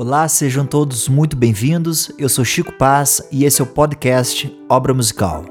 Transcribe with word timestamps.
Olá, 0.00 0.28
sejam 0.28 0.64
todos 0.64 1.08
muito 1.08 1.36
bem-vindos. 1.36 2.12
Eu 2.16 2.28
sou 2.28 2.44
Chico 2.44 2.72
Paz 2.72 3.20
e 3.32 3.44
esse 3.44 3.60
é 3.60 3.64
o 3.64 3.66
podcast 3.66 4.56
Obra 4.68 4.94
Musical. 4.94 5.44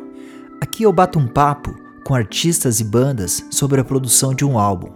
Aqui 0.62 0.84
eu 0.84 0.93
bato 0.93 1.20
um 1.20 1.27
papo 1.27 1.75
com 2.05 2.16
artistas 2.16 2.79
e 2.79 2.86
bandas 2.86 3.44
sobre 3.52 3.81
a 3.81 3.83
produção 3.83 4.33
de 4.33 4.46
um 4.46 4.57
álbum, 4.57 4.89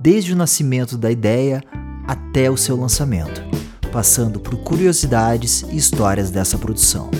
desde 0.00 0.32
o 0.32 0.36
nascimento 0.36 0.96
da 0.96 1.10
ideia 1.10 1.60
até 2.06 2.48
o 2.48 2.56
seu 2.56 2.76
lançamento, 2.76 3.42
passando 3.90 4.38
por 4.38 4.56
curiosidades 4.58 5.62
e 5.62 5.76
histórias 5.76 6.30
dessa 6.30 6.56
produção. 6.56 7.10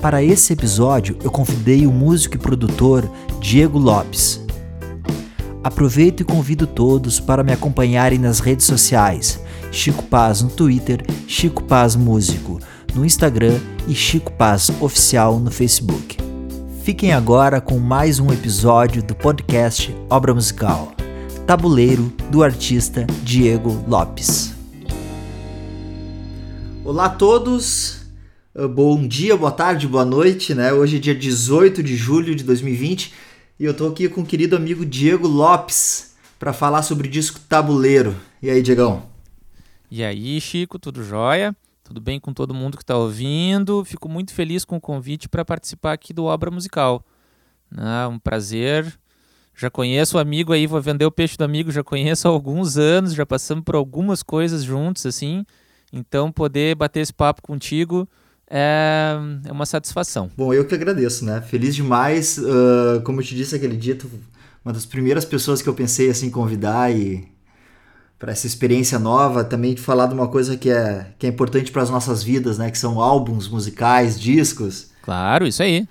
Para 0.00 0.20
esse 0.20 0.52
episódio, 0.52 1.16
eu 1.22 1.30
convidei 1.30 1.86
o 1.86 1.92
músico 1.92 2.34
e 2.34 2.40
produtor 2.40 3.08
Diego 3.40 3.78
Lopes. 3.78 4.44
Aproveito 5.62 6.22
e 6.22 6.24
convido 6.24 6.66
todos 6.66 7.20
para 7.20 7.44
me 7.44 7.52
acompanharem 7.52 8.18
nas 8.18 8.40
redes 8.40 8.66
sociais 8.66 9.40
Chico 9.72 10.02
Paz 10.04 10.42
no 10.42 10.50
Twitter, 10.50 11.02
Chico 11.26 11.64
Paz 11.64 11.96
Músico 11.96 12.60
no 12.94 13.06
Instagram 13.06 13.58
e 13.88 13.94
Chico 13.94 14.30
Paz 14.30 14.70
Oficial 14.82 15.40
no 15.40 15.50
Facebook. 15.50 16.18
Fiquem 16.84 17.14
agora 17.14 17.58
com 17.58 17.78
mais 17.78 18.20
um 18.20 18.30
episódio 18.30 19.02
do 19.02 19.14
podcast 19.14 19.96
Obra 20.10 20.34
Musical, 20.34 20.92
Tabuleiro 21.46 22.12
do 22.30 22.44
artista 22.44 23.06
Diego 23.22 23.82
Lopes. 23.88 24.52
Olá 26.84 27.06
a 27.06 27.10
todos, 27.10 28.02
uh, 28.54 28.68
bom 28.68 29.08
dia, 29.08 29.38
boa 29.38 29.52
tarde, 29.52 29.88
boa 29.88 30.04
noite, 30.04 30.54
né? 30.54 30.70
Hoje 30.70 30.98
é 30.98 31.00
dia 31.00 31.14
18 31.14 31.82
de 31.82 31.96
julho 31.96 32.34
de 32.34 32.44
2020 32.44 33.14
e 33.58 33.64
eu 33.64 33.72
tô 33.72 33.88
aqui 33.88 34.06
com 34.06 34.20
o 34.20 34.26
querido 34.26 34.54
amigo 34.54 34.84
Diego 34.84 35.26
Lopes 35.26 36.12
para 36.38 36.52
falar 36.52 36.82
sobre 36.82 37.08
o 37.08 37.10
disco 37.10 37.40
Tabuleiro. 37.48 38.14
E 38.42 38.50
aí, 38.50 38.60
Diegão? 38.60 39.11
E 39.94 40.02
aí, 40.02 40.40
Chico, 40.40 40.78
tudo 40.78 41.04
jóia? 41.04 41.54
Tudo 41.84 42.00
bem 42.00 42.18
com 42.18 42.32
todo 42.32 42.54
mundo 42.54 42.78
que 42.78 42.82
está 42.82 42.96
ouvindo? 42.96 43.84
Fico 43.84 44.08
muito 44.08 44.32
feliz 44.32 44.64
com 44.64 44.78
o 44.78 44.80
convite 44.80 45.28
para 45.28 45.44
participar 45.44 45.92
aqui 45.92 46.14
do 46.14 46.24
Obra 46.24 46.50
Musical. 46.50 47.04
Ah, 47.76 48.08
um 48.10 48.18
prazer. 48.18 48.90
Já 49.54 49.68
conheço 49.68 50.16
o 50.16 50.18
amigo 50.18 50.54
aí, 50.54 50.66
vou 50.66 50.80
vender 50.80 51.04
o 51.04 51.10
peixe 51.10 51.36
do 51.36 51.44
amigo, 51.44 51.70
já 51.70 51.84
conheço 51.84 52.26
há 52.26 52.30
alguns 52.30 52.78
anos, 52.78 53.12
já 53.12 53.26
passamos 53.26 53.64
por 53.64 53.74
algumas 53.74 54.22
coisas 54.22 54.64
juntos, 54.64 55.04
assim. 55.04 55.44
Então, 55.92 56.32
poder 56.32 56.74
bater 56.74 57.00
esse 57.00 57.12
papo 57.12 57.42
contigo 57.42 58.08
é, 58.50 59.14
é 59.44 59.52
uma 59.52 59.66
satisfação. 59.66 60.30
Bom, 60.34 60.54
eu 60.54 60.64
que 60.64 60.74
agradeço, 60.74 61.22
né? 61.22 61.42
Feliz 61.42 61.74
demais. 61.74 62.38
Uh, 62.38 63.02
como 63.04 63.20
eu 63.20 63.24
te 63.26 63.36
disse 63.36 63.54
aquele 63.54 63.76
dia, 63.76 63.94
tu, 63.94 64.10
uma 64.64 64.72
das 64.72 64.86
primeiras 64.86 65.26
pessoas 65.26 65.60
que 65.60 65.68
eu 65.68 65.74
pensei 65.74 66.08
assim 66.08 66.30
convidar 66.30 66.90
e 66.90 67.30
para 68.22 68.30
essa 68.30 68.46
experiência 68.46 69.00
nova, 69.00 69.42
também 69.42 69.74
de 69.74 69.80
falar 69.80 70.06
de 70.06 70.14
uma 70.14 70.28
coisa 70.28 70.56
que 70.56 70.70
é, 70.70 71.08
que 71.18 71.26
é 71.26 71.28
importante 71.28 71.72
para 71.72 71.82
as 71.82 71.90
nossas 71.90 72.22
vidas, 72.22 72.56
né? 72.56 72.70
Que 72.70 72.78
são 72.78 73.00
álbuns 73.00 73.48
musicais, 73.48 74.18
discos. 74.18 74.92
Claro, 75.02 75.44
isso 75.44 75.60
aí. 75.60 75.88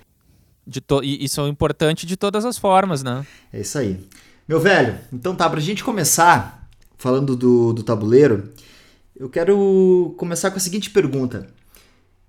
De 0.66 0.80
to 0.80 1.04
e, 1.04 1.22
e 1.22 1.28
são 1.28 1.46
importantes 1.46 2.08
de 2.08 2.16
todas 2.16 2.46
as 2.46 2.56
formas, 2.56 3.02
né? 3.02 3.26
É 3.52 3.60
isso 3.60 3.76
aí. 3.76 4.00
Meu 4.48 4.58
velho, 4.58 4.98
então 5.12 5.34
tá, 5.36 5.48
pra 5.50 5.60
gente 5.60 5.84
começar 5.84 6.70
falando 6.96 7.36
do, 7.36 7.74
do 7.74 7.82
tabuleiro, 7.82 8.50
eu 9.14 9.28
quero 9.28 10.14
começar 10.16 10.50
com 10.50 10.56
a 10.56 10.60
seguinte 10.60 10.88
pergunta. 10.88 11.48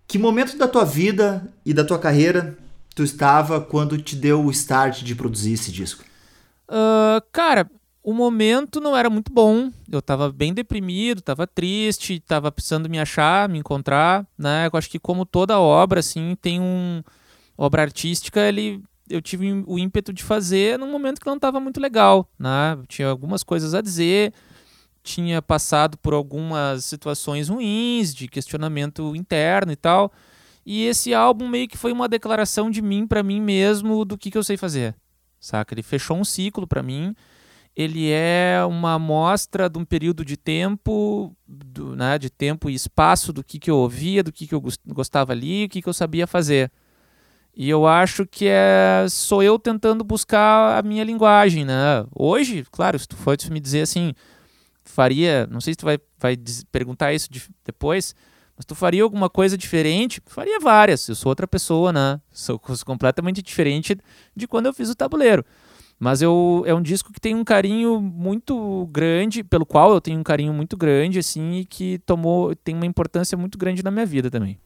Que 0.06 0.20
momento 0.20 0.58
da 0.58 0.68
tua 0.68 0.84
vida 0.84 1.50
e 1.66 1.74
da 1.74 1.86
tua 1.86 1.98
carreira 1.98 2.58
tu 2.94 3.06
estava 3.06 3.62
quando 3.62 3.98
te 3.98 4.18
deu 4.18 4.44
o 4.44 4.52
start 4.52 5.02
de 5.02 5.16
produzir 5.16 5.54
esse 5.54 5.72
disco? 5.72 6.04
Uh, 6.68 7.24
cara, 7.31 7.72
o 8.04 8.14
momento 8.14 8.82
não 8.82 8.96
era 8.96 9.09
muito 9.09 9.32
bom. 9.32 9.72
Eu 9.90 10.00
estava 10.00 10.30
bem 10.30 10.54
deprimido, 10.54 11.20
estava 11.20 11.48
triste, 11.48 12.16
estava 12.16 12.52
precisando 12.52 12.90
me 12.90 13.00
achar, 13.00 13.48
me 13.48 13.59
encontrar, 13.59 14.28
né? 14.38 14.70
Eu 14.72 14.78
acho 14.78 14.90
que 14.90 15.00
como 15.00 15.26
toda 15.26 15.59
obra 15.59 16.02
assim, 16.02 16.36
tem 16.42 16.59
um 16.59 17.02
obra 17.58 17.81
artística, 17.81 18.42
ele 18.42 18.84
eu 19.09 19.22
tive 19.22 19.63
o 19.68 19.78
ímpeto 19.78 20.12
de 20.12 20.24
fazer 20.24 20.78
num 20.80 20.92
momento 20.92 21.19
que 21.19 21.28
não 21.28 21.36
estava 21.36 21.59
muito 21.59 21.80
legal, 21.80 22.28
né? 22.40 22.78
tinha 22.88 23.08
algumas 23.09 23.44
coisas 23.44 23.74
a 23.74 23.81
dizer, 23.81 24.34
tinha 25.03 25.42
passado 25.42 25.97
por 25.97 26.13
algumas 26.13 26.86
situações 26.86 27.50
ruins, 27.50 28.13
de 28.13 28.28
questionamento 28.28 29.16
interno 29.16 29.72
e 29.72 29.75
tal. 29.75 30.12
E 30.66 30.86
esse 30.86 31.13
álbum 31.13 31.50
meio 31.50 31.68
que 31.68 31.78
foi 31.78 31.92
uma 31.92 32.08
declaração 32.08 32.72
de 32.72 32.81
mim 32.81 33.06
para 33.06 33.22
mim 33.22 33.42
mesmo 33.42 34.06
do 34.06 34.18
que, 34.18 34.31
que 34.31 34.38
eu 34.38 34.44
sei 34.44 34.56
fazer. 34.56 34.96
Saca? 35.40 35.74
Ele 35.74 35.84
fechou 35.84 36.18
um 36.18 36.24
ciclo 36.24 36.66
para 36.66 36.81
mim 36.81 37.13
ele 37.75 38.11
é 38.11 38.63
uma 38.67 38.94
amostra 38.94 39.69
de 39.69 39.79
um 39.79 39.85
período 39.85 40.23
de 40.23 40.38
tempo, 40.38 41.35
do, 41.47 41.95
né, 41.95 42.19
de 42.19 42.29
tempo 42.29 42.69
e 42.69 42.75
espaço 42.75 43.34
do 43.34 43.44
que, 43.44 43.57
que 43.57 43.72
eu 43.72 43.78
ouvia, 43.78 44.23
do 44.23 44.31
que, 44.31 44.45
que 44.45 44.53
eu 44.53 44.63
gostava 44.88 45.31
ali, 45.31 45.66
o 45.66 45.69
que, 45.69 45.81
que 45.81 45.89
eu 45.89 45.94
sabia 45.94 46.28
fazer. 46.28 46.72
E 47.56 47.69
eu 47.69 47.85
acho 47.85 48.25
que 48.25 48.47
é 48.47 49.06
sou 49.09 49.44
eu 49.44 49.59
tentando 49.59 50.03
buscar 50.03 50.79
a 50.79 50.81
minha 50.81 51.03
linguagem, 51.03 51.66
né? 51.66 52.06
Hoje, 52.16 52.66
claro, 52.72 52.97
se 52.97 53.07
tu 53.07 53.16
for 53.16 53.38
me 53.51 53.59
dizer 53.59 53.81
assim, 53.81 54.13
faria, 54.83 55.47
não 55.51 55.62
sei 55.62 55.73
se 55.73 55.78
tu 55.78 55.85
vai, 55.85 56.00
vai 56.19 56.38
perguntar 56.72 57.13
isso 57.13 57.31
de, 57.31 57.44
depois, 57.63 58.16
mas 58.56 58.66
tu 58.66 58.75
faria 58.75 59.03
alguma 59.03 59.29
coisa 59.29 59.57
diferente? 59.57 60.22
Faria 60.28 60.59
várias. 60.59 61.07
Eu 61.07 61.16
sou 61.16 61.29
outra 61.29 61.47
pessoa, 61.47 61.91
né? 61.91 62.19
Sou 62.31 62.59
completamente 62.85 63.41
diferente 63.41 63.97
de 64.35 64.47
quando 64.47 64.67
eu 64.67 64.73
fiz 64.73 64.89
o 64.89 64.95
tabuleiro. 64.95 65.44
Mas 66.03 66.22
eu, 66.22 66.64
é 66.66 66.74
um 66.74 66.81
disco 66.81 67.14
que 67.14 67.22
tem 67.22 67.34
um 67.34 67.46
carinho 67.46 68.02
muito 68.02 68.86
grande, 68.91 69.41
pelo 69.41 69.66
qual 69.66 69.94
eu 69.94 70.02
tenho 70.02 70.19
um 70.19 70.24
carinho 70.24 70.52
muito 70.52 70.75
grande, 70.75 71.18
assim, 71.18 71.59
e 71.59 71.66
que 71.66 71.97
tomou, 72.00 72.53
tem 72.58 72.75
uma 72.75 72.86
importância 72.86 73.38
muito 73.38 73.58
grande 73.58 73.81
na 73.81 73.90
minha 73.90 74.06
vida 74.06 74.30
também. 74.30 74.59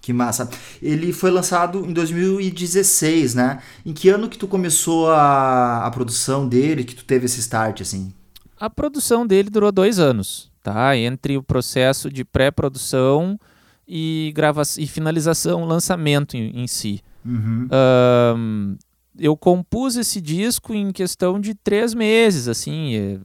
Que 0.00 0.14
massa. 0.14 0.48
Ele 0.80 1.12
foi 1.12 1.30
lançado 1.30 1.84
em 1.84 1.92
2016, 1.92 3.34
né? 3.34 3.58
Em 3.84 3.92
que 3.92 4.08
ano 4.08 4.30
que 4.30 4.38
tu 4.38 4.48
começou 4.48 5.10
a, 5.10 5.84
a 5.84 5.90
produção 5.90 6.48
dele, 6.48 6.84
que 6.84 6.94
tu 6.94 7.04
teve 7.04 7.26
esse 7.26 7.40
start, 7.40 7.82
assim? 7.82 8.10
A 8.58 8.70
produção 8.70 9.26
dele 9.26 9.50
durou 9.50 9.70
dois 9.70 9.98
anos, 9.98 10.50
tá? 10.62 10.96
Entre 10.96 11.36
o 11.36 11.42
processo 11.42 12.10
de 12.10 12.24
pré-produção 12.24 13.38
e, 13.86 14.32
grava 14.34 14.62
e 14.78 14.86
finalização, 14.86 15.66
lançamento 15.66 16.34
em, 16.34 16.62
em 16.62 16.66
si. 16.66 17.02
Uhum. 17.26 17.68
Um, 17.70 18.76
eu 19.18 19.36
compus 19.36 19.96
esse 19.96 20.20
disco 20.20 20.74
em 20.74 20.92
questão 20.92 21.40
de 21.40 21.54
três 21.54 21.94
meses, 21.94 22.48
assim, 22.48 23.20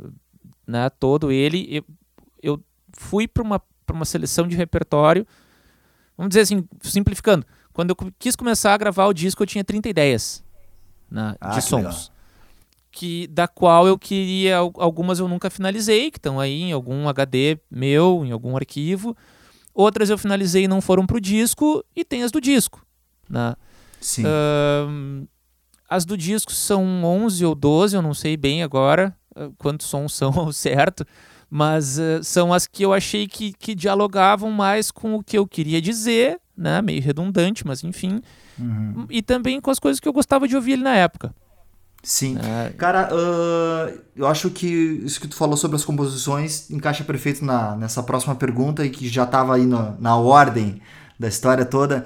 né, 0.65 0.89
todo 0.89 1.31
ele. 1.31 1.67
Eu, 1.71 1.83
eu 2.41 2.63
fui 2.91 3.27
para 3.27 3.43
uma, 3.43 3.61
uma 3.91 4.05
seleção 4.05 4.47
de 4.47 4.55
repertório, 4.55 5.25
vamos 6.17 6.29
dizer 6.29 6.41
assim, 6.41 6.67
simplificando, 6.81 7.45
quando 7.73 7.91
eu 7.91 7.95
quis 8.17 8.35
começar 8.35 8.73
a 8.73 8.77
gravar 8.77 9.05
o 9.05 9.13
disco, 9.13 9.43
eu 9.43 9.47
tinha 9.47 9.63
30 9.63 9.89
ideias 9.89 10.43
né, 11.09 11.35
ah, 11.39 11.51
de 11.55 11.61
sons. 11.61 12.11
Que, 12.91 13.27
da 13.27 13.47
qual 13.47 13.87
eu 13.87 13.97
queria, 13.97 14.57
algumas 14.57 15.19
eu 15.19 15.27
nunca 15.27 15.49
finalizei, 15.49 16.09
que 16.09 16.17
estão 16.17 16.39
aí 16.39 16.63
em 16.63 16.71
algum 16.71 17.07
HD 17.07 17.59
meu, 17.69 18.25
em 18.25 18.31
algum 18.31 18.55
arquivo. 18.55 19.15
Outras 19.73 20.09
eu 20.09 20.17
finalizei 20.17 20.63
e 20.63 20.67
não 20.67 20.81
foram 20.81 21.05
pro 21.05 21.21
disco, 21.21 21.85
e 21.95 22.03
tem 22.03 22.23
as 22.23 22.31
do 22.31 22.41
disco. 22.41 22.83
Né? 23.29 23.55
Sim. 24.01 24.23
As 25.87 26.05
do 26.05 26.17
disco 26.17 26.51
são 26.51 27.03
11 27.03 27.45
ou 27.45 27.55
12, 27.55 27.95
eu 27.95 28.01
não 28.01 28.13
sei 28.13 28.35
bem 28.35 28.63
agora 28.63 29.15
uh, 29.35 29.53
quantos 29.57 29.87
sons 29.87 30.13
são 30.13 30.31
ao 30.37 30.51
certo, 30.51 31.05
mas 31.49 31.97
uh, 31.97 32.23
são 32.23 32.53
as 32.53 32.67
que 32.67 32.83
eu 32.83 32.93
achei 32.93 33.27
que, 33.27 33.53
que 33.53 33.73
dialogavam 33.73 34.51
mais 34.51 34.91
com 34.91 35.15
o 35.15 35.23
que 35.23 35.37
eu 35.37 35.47
queria 35.47 35.81
dizer, 35.81 36.39
né? 36.57 36.81
Meio 36.81 37.01
redundante, 37.01 37.65
mas 37.65 37.83
enfim. 37.83 38.21
Uhum. 38.59 39.05
E 39.09 39.21
também 39.21 39.61
com 39.61 39.71
as 39.71 39.79
coisas 39.79 39.99
que 39.99 40.07
eu 40.07 40.13
gostava 40.13 40.47
de 40.47 40.55
ouvir 40.55 40.73
ali 40.73 40.83
na 40.83 40.95
época. 40.95 41.33
Sim. 42.03 42.37
É... 42.37 42.69
Cara, 42.69 43.09
uh, 43.13 43.99
eu 44.15 44.27
acho 44.27 44.49
que 44.49 44.65
isso 44.65 45.19
que 45.19 45.27
tu 45.27 45.35
falou 45.35 45.57
sobre 45.57 45.75
as 45.75 45.85
composições 45.85 46.69
encaixa 46.69 47.03
perfeito 47.03 47.43
na, 47.43 47.75
nessa 47.75 48.01
próxima 48.03 48.35
pergunta 48.35 48.85
e 48.85 48.89
que 48.89 49.07
já 49.07 49.23
estava 49.23 49.55
aí 49.55 49.65
no, 49.65 49.95
na 49.99 50.15
ordem 50.15 50.81
da 51.19 51.27
história 51.27 51.65
toda. 51.65 52.05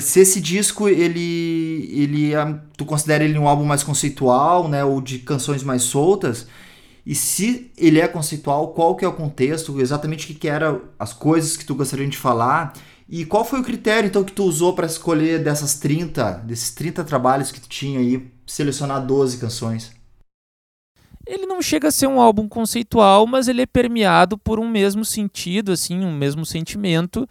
Se 0.00 0.20
esse 0.20 0.40
disco 0.40 0.88
ele 0.88 1.88
ele 1.92 2.34
é, 2.34 2.60
tu 2.76 2.84
considera 2.84 3.24
ele 3.24 3.38
um 3.38 3.48
álbum 3.48 3.64
mais 3.64 3.82
conceitual, 3.82 4.68
né, 4.68 4.84
ou 4.84 5.00
de 5.00 5.18
canções 5.18 5.62
mais 5.62 5.82
soltas? 5.82 6.46
E 7.06 7.14
se 7.14 7.70
ele 7.76 7.98
é 7.98 8.06
conceitual, 8.06 8.68
qual 8.68 8.94
que 8.94 9.04
é 9.04 9.08
o 9.08 9.12
contexto, 9.12 9.80
exatamente 9.80 10.24
o 10.24 10.28
que, 10.28 10.34
que 10.34 10.48
eram 10.48 10.82
as 10.98 11.12
coisas 11.12 11.56
que 11.56 11.64
tu 11.64 11.74
gostaria 11.74 12.06
de 12.06 12.16
falar? 12.16 12.74
E 13.08 13.24
qual 13.24 13.44
foi 13.44 13.60
o 13.60 13.64
critério 13.64 14.06
então 14.06 14.22
que 14.22 14.32
tu 14.32 14.44
usou 14.44 14.74
para 14.74 14.86
escolher 14.86 15.42
dessas 15.42 15.74
30, 15.78 16.44
desses 16.44 16.70
30 16.72 17.02
trabalhos 17.02 17.50
que 17.50 17.60
tu 17.60 17.68
tinha 17.68 17.98
aí, 17.98 18.30
selecionar 18.46 19.04
12 19.04 19.38
canções? 19.38 19.92
Ele 21.26 21.46
não 21.46 21.62
chega 21.62 21.88
a 21.88 21.90
ser 21.90 22.06
um 22.06 22.20
álbum 22.20 22.46
conceitual, 22.48 23.26
mas 23.26 23.48
ele 23.48 23.62
é 23.62 23.66
permeado 23.66 24.38
por 24.38 24.60
um 24.60 24.68
mesmo 24.68 25.04
sentido, 25.04 25.72
assim, 25.72 26.04
um 26.04 26.14
mesmo 26.14 26.44
sentimento 26.46 27.28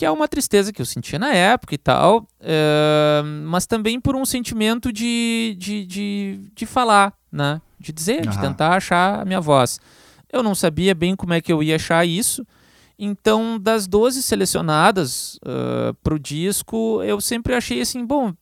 que 0.00 0.06
é 0.06 0.10
uma 0.10 0.26
tristeza 0.26 0.72
que 0.72 0.80
eu 0.80 0.86
sentia 0.86 1.18
na 1.18 1.34
época 1.34 1.74
e 1.74 1.78
tal, 1.78 2.26
é, 2.40 3.22
mas 3.44 3.66
também 3.66 4.00
por 4.00 4.16
um 4.16 4.24
sentimento 4.24 4.90
de, 4.90 5.54
de, 5.58 5.84
de, 5.84 6.50
de 6.54 6.64
falar, 6.64 7.12
né? 7.30 7.60
De 7.78 7.92
dizer, 7.92 8.24
uhum. 8.24 8.30
de 8.30 8.40
tentar 8.40 8.74
achar 8.76 9.20
a 9.20 9.26
minha 9.26 9.42
voz. 9.42 9.78
Eu 10.32 10.42
não 10.42 10.54
sabia 10.54 10.94
bem 10.94 11.14
como 11.14 11.34
é 11.34 11.40
que 11.42 11.52
eu 11.52 11.62
ia 11.62 11.76
achar 11.76 12.06
isso. 12.06 12.46
Então, 12.98 13.58
das 13.60 13.86
12 13.86 14.22
selecionadas 14.22 15.34
uh, 15.44 15.92
para 16.02 16.14
o 16.14 16.18
disco, 16.18 17.02
eu 17.02 17.20
sempre 17.20 17.54
achei 17.54 17.82
assim, 17.82 18.02
bom, 18.02 18.32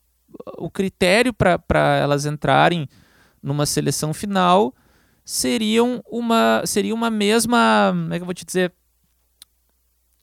o 0.59 0.71
critério 0.71 1.35
para 1.35 1.97
elas 2.01 2.25
entrarem 2.25 2.89
numa 3.43 3.67
seleção 3.67 4.15
final 4.15 4.73
seriam 5.25 6.01
uma, 6.09 6.63
seria 6.65 6.95
uma 6.95 7.11
mesma, 7.11 7.91
como 7.93 8.15
é 8.15 8.17
que 8.17 8.23
eu 8.23 8.27
vou 8.27 8.35
te 8.35 8.45
dizer, 8.45 8.73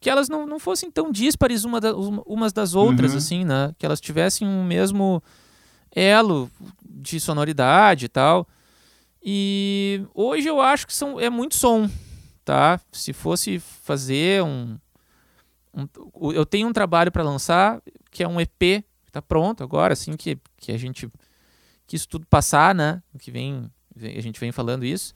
que 0.06 0.10
elas 0.12 0.30
não, 0.30 0.46
não 0.46 0.60
fossem 0.60 0.92
tão 0.92 1.12
díspares 1.12 1.63
uma 1.63 1.81
da, 1.81 1.96
umas 1.96 2.54
das 2.54 2.75
outras, 2.75 3.13
uhum. 3.13 3.18
assim, 3.18 3.44
né? 3.44 3.74
Que 3.75 3.88
elas 3.88 4.00
tivessem 4.00 4.48
um 4.48 4.63
mesmo 4.63 5.19
elo 5.90 6.48
de 6.88 7.19
sonoridade 7.19 8.06
e 8.06 8.07
tal. 8.07 8.48
E 9.19 10.06
hoje 10.13 10.48
eu 10.48 10.62
acho 10.62 10.86
que 10.86 10.94
são, 10.94 11.19
é 11.19 11.28
muito 11.28 11.56
som, 11.56 11.90
tá? 12.44 12.80
Se 12.92 13.13
fosse 13.13 13.57
fazer 13.57 14.44
um, 14.44 14.78
um 15.74 16.31
eu 16.34 16.46
tenho 16.46 16.68
um 16.68 16.74
trabalho 16.74 17.12
para 17.12 17.24
lançar 17.24 17.81
que 18.12 18.22
é 18.22 18.28
um 18.28 18.40
EP, 18.40 18.86
tá 19.12 19.24
pronto 19.24 19.63
agora, 19.63 19.94
assim 19.94 20.16
que, 20.16 20.38
que 20.57 20.72
a 20.72 20.78
gente 20.78 21.10
que 21.88 21.96
isso 21.96 22.07
tudo 22.07 22.28
passar, 22.28 22.75
né? 22.75 23.02
Que 23.18 23.31
vem, 23.31 23.72
a 24.00 24.22
gente 24.22 24.40
vem 24.40 24.52
falando 24.52 24.86
isso. 24.86 25.16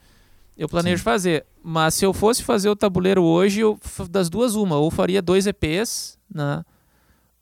Eu 0.60 0.68
planejo 0.68 0.98
Sim. 0.98 1.04
fazer, 1.06 1.46
mas 1.64 1.94
se 1.94 2.06
eu 2.06 2.14
fosse 2.14 2.44
fazer 2.44 2.68
o 2.68 2.76
tabuleiro 2.76 3.24
hoje, 3.24 3.62
eu, 3.62 3.80
das 4.10 4.30
duas 4.30 4.56
uma, 4.56 4.76
ou 4.76 4.92
faria 4.92 5.22
dois 5.22 5.48
EPs, 5.48 6.20
né? 6.30 6.66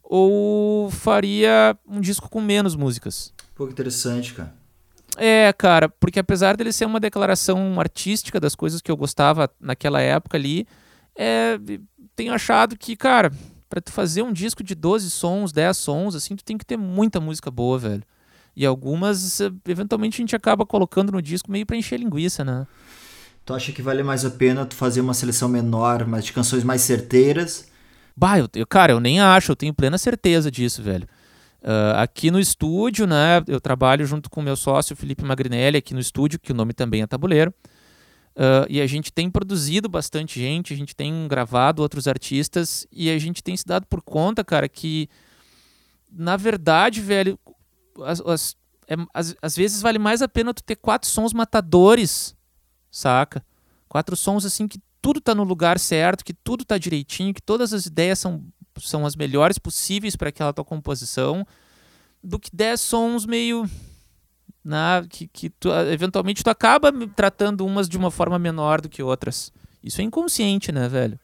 Ou 0.03 0.91
faria 0.91 1.75
um 1.87 1.99
disco 1.99 2.29
com 2.29 2.39
menos 2.39 2.75
músicas. 2.75 3.33
Pô, 3.55 3.65
que 3.65 3.73
interessante, 3.73 4.35
cara. 4.35 4.53
É, 5.17 5.51
cara, 5.51 5.89
porque 5.89 6.19
apesar 6.19 6.55
dele 6.55 6.71
ser 6.71 6.85
uma 6.85 6.99
declaração 6.99 7.79
artística 7.79 8.39
das 8.39 8.53
coisas 8.53 8.83
que 8.83 8.91
eu 8.91 8.95
gostava 8.95 9.49
naquela 9.59 9.99
época 9.99 10.37
ali, 10.37 10.67
é, 11.15 11.59
tenho 12.15 12.31
achado 12.31 12.77
que, 12.77 12.95
cara, 12.95 13.31
para 13.67 13.81
tu 13.81 13.91
fazer 13.91 14.21
um 14.21 14.31
disco 14.31 14.63
de 14.63 14.75
12 14.75 15.09
sons, 15.09 15.51
10 15.51 15.75
sons, 15.75 16.13
assim, 16.13 16.35
tu 16.35 16.43
tem 16.43 16.55
que 16.55 16.65
ter 16.65 16.77
muita 16.77 17.19
música 17.19 17.49
boa, 17.49 17.79
velho. 17.79 18.03
E 18.55 18.63
algumas, 18.63 19.39
eventualmente, 19.67 20.21
a 20.21 20.21
gente 20.21 20.35
acaba 20.35 20.67
colocando 20.67 21.11
no 21.11 21.21
disco 21.21 21.51
meio 21.51 21.65
pra 21.65 21.75
encher 21.75 21.99
linguiça, 21.99 22.45
né? 22.45 22.67
Tu 23.47 23.53
acha 23.53 23.71
que 23.71 23.81
vale 23.81 24.03
mais 24.03 24.25
a 24.25 24.29
pena 24.29 24.65
tu 24.65 24.75
fazer 24.75 24.99
uma 24.99 25.13
seleção 25.13 25.47
menor, 25.47 26.05
mas 26.05 26.25
de 26.25 26.33
canções 26.33 26.65
mais 26.65 26.81
certeiras? 26.81 27.71
Bah, 28.13 28.37
eu, 28.37 28.49
eu, 28.53 28.67
cara, 28.67 28.91
eu 28.91 28.99
nem 28.99 29.21
acho, 29.21 29.53
eu 29.53 29.55
tenho 29.55 29.73
plena 29.73 29.97
certeza 29.97 30.51
disso, 30.51 30.83
velho. 30.83 31.07
Uh, 31.61 31.95
aqui 31.95 32.29
no 32.29 32.41
estúdio, 32.41 33.07
né, 33.07 33.41
eu 33.47 33.61
trabalho 33.61 34.05
junto 34.05 34.29
com 34.29 34.41
meu 34.41 34.57
sócio 34.57 34.97
Felipe 34.97 35.23
Magrinelli 35.23 35.77
aqui 35.77 35.93
no 35.93 36.01
estúdio, 36.01 36.37
que 36.37 36.51
o 36.51 36.55
nome 36.55 36.73
também 36.73 37.03
é 37.03 37.07
Tabuleiro. 37.07 37.53
Uh, 38.35 38.67
e 38.67 38.81
a 38.81 38.85
gente 38.85 39.13
tem 39.13 39.31
produzido 39.31 39.87
bastante 39.87 40.41
gente, 40.41 40.73
a 40.73 40.77
gente 40.77 40.93
tem 40.93 41.25
gravado 41.29 41.81
outros 41.81 42.05
artistas 42.05 42.85
e 42.91 43.09
a 43.09 43.17
gente 43.17 43.41
tem 43.41 43.55
se 43.55 43.65
dado 43.65 43.85
por 43.85 44.01
conta, 44.01 44.43
cara, 44.43 44.67
que 44.67 45.07
na 46.11 46.35
verdade, 46.35 46.99
velho, 46.99 47.39
as, 48.25 48.57
é, 48.89 48.95
às 49.41 49.55
vezes 49.55 49.81
vale 49.81 49.99
mais 49.99 50.21
a 50.21 50.27
pena 50.27 50.53
tu 50.53 50.61
ter 50.61 50.75
quatro 50.75 51.09
sons 51.09 51.31
matadores 51.31 52.35
saca? 52.97 53.45
Quatro 53.87 54.15
sons 54.15 54.45
assim 54.45 54.67
que 54.67 54.79
tudo 55.01 55.21
tá 55.21 55.33
no 55.33 55.43
lugar 55.43 55.79
certo, 55.79 56.25
que 56.25 56.33
tudo 56.33 56.65
tá 56.65 56.77
direitinho, 56.77 57.33
que 57.33 57.41
todas 57.41 57.73
as 57.73 57.85
ideias 57.85 58.19
são, 58.19 58.43
são 58.79 59.05
as 59.05 59.15
melhores 59.15 59.57
possíveis 59.57 60.15
para 60.15 60.29
aquela 60.29 60.51
tua 60.51 60.65
composição, 60.65 61.45
do 62.23 62.39
que 62.39 62.49
dez 62.53 62.81
sons 62.81 63.25
meio 63.25 63.69
na 64.63 65.01
né, 65.01 65.07
que, 65.09 65.27
que 65.27 65.49
tu, 65.49 65.69
eventualmente 65.69 66.43
tu 66.43 66.49
acaba 66.49 66.91
tratando 67.15 67.65
umas 67.65 67.87
de 67.87 67.97
uma 67.97 68.11
forma 68.11 68.37
menor 68.37 68.81
do 68.81 68.89
que 68.89 69.01
outras. 69.01 69.53
Isso 69.81 70.01
é 70.01 70.03
inconsciente, 70.03 70.73
né, 70.73 70.89
velho? 70.89 71.17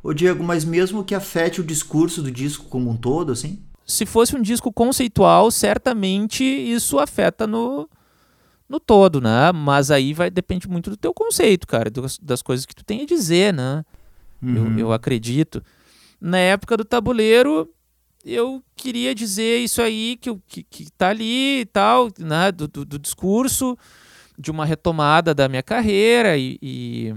Ô 0.00 0.12
Diego, 0.12 0.44
mas 0.44 0.64
mesmo 0.64 1.02
que 1.02 1.14
afete 1.14 1.60
o 1.60 1.64
discurso 1.64 2.22
do 2.22 2.30
disco 2.30 2.66
como 2.66 2.88
um 2.88 2.96
todo, 2.96 3.32
assim? 3.32 3.60
Se 3.84 4.06
fosse 4.06 4.36
um 4.36 4.42
disco 4.42 4.72
conceitual, 4.72 5.50
certamente 5.50 6.44
isso 6.44 7.00
afeta 7.00 7.46
no, 7.48 7.88
no 8.68 8.80
todo, 8.80 9.20
né? 9.20 9.52
Mas 9.52 9.90
aí 9.90 10.12
vai 10.12 10.30
depende 10.30 10.68
muito 10.68 10.90
do 10.90 10.96
teu 10.96 11.14
conceito, 11.14 11.66
cara, 11.66 11.90
das 12.22 12.42
coisas 12.42 12.66
que 12.66 12.74
tu 12.74 12.84
tem 12.84 13.02
a 13.02 13.06
dizer, 13.06 13.52
né? 13.52 13.84
Uhum. 14.42 14.72
Eu, 14.72 14.78
eu 14.78 14.92
acredito. 14.92 15.62
Na 16.20 16.38
época 16.38 16.76
do 16.76 16.84
tabuleiro, 16.84 17.70
eu 18.24 18.62
queria 18.74 19.14
dizer 19.14 19.58
isso 19.58 19.80
aí 19.80 20.16
que, 20.16 20.34
que, 20.46 20.62
que 20.64 20.90
tá 20.92 21.10
ali 21.10 21.60
e 21.60 21.66
tal, 21.66 22.08
né? 22.18 22.50
Do, 22.50 22.66
do, 22.66 22.84
do, 22.84 22.98
discurso, 22.98 23.78
de 24.38 24.50
uma 24.50 24.64
retomada 24.64 25.34
da 25.34 25.48
minha 25.48 25.62
carreira 25.62 26.36
e, 26.36 26.58
e, 26.60 27.14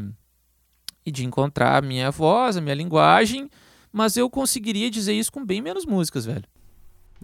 e 1.06 1.12
de 1.12 1.26
encontrar 1.26 1.78
a 1.78 1.82
minha 1.82 2.12
voz, 2.12 2.58
a 2.58 2.62
minha 2.62 2.76
linguagem, 2.76 3.50
mas 3.92 4.18
eu 4.18 4.30
conseguiria 4.30 4.90
dizer 4.90 5.14
isso 5.14 5.32
com 5.32 5.44
bem 5.44 5.62
menos 5.62 5.86
músicas, 5.86 6.26
velho. 6.26 6.46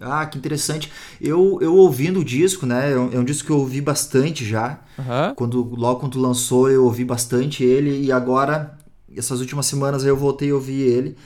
Ah, 0.00 0.26
que 0.26 0.36
interessante. 0.36 0.92
Eu, 1.20 1.58
eu 1.60 1.74
ouvindo 1.74 2.20
o 2.20 2.24
disco, 2.24 2.66
né? 2.66 2.92
É 2.92 2.98
um, 2.98 3.12
é 3.12 3.18
um 3.18 3.24
disco 3.24 3.46
que 3.46 3.52
eu 3.52 3.58
ouvi 3.58 3.80
bastante 3.80 4.44
já. 4.44 4.80
Uhum. 4.98 5.34
Quando, 5.34 5.62
logo 5.74 6.00
quando 6.00 6.20
lançou, 6.20 6.70
eu 6.70 6.84
ouvi 6.84 7.04
bastante 7.04 7.64
ele. 7.64 8.04
E 8.04 8.12
agora, 8.12 8.76
essas 9.16 9.40
últimas 9.40 9.66
semanas, 9.66 10.04
eu 10.04 10.16
voltei 10.16 10.50
a 10.50 10.54
ouvir 10.54 10.80
ele. 10.80 11.16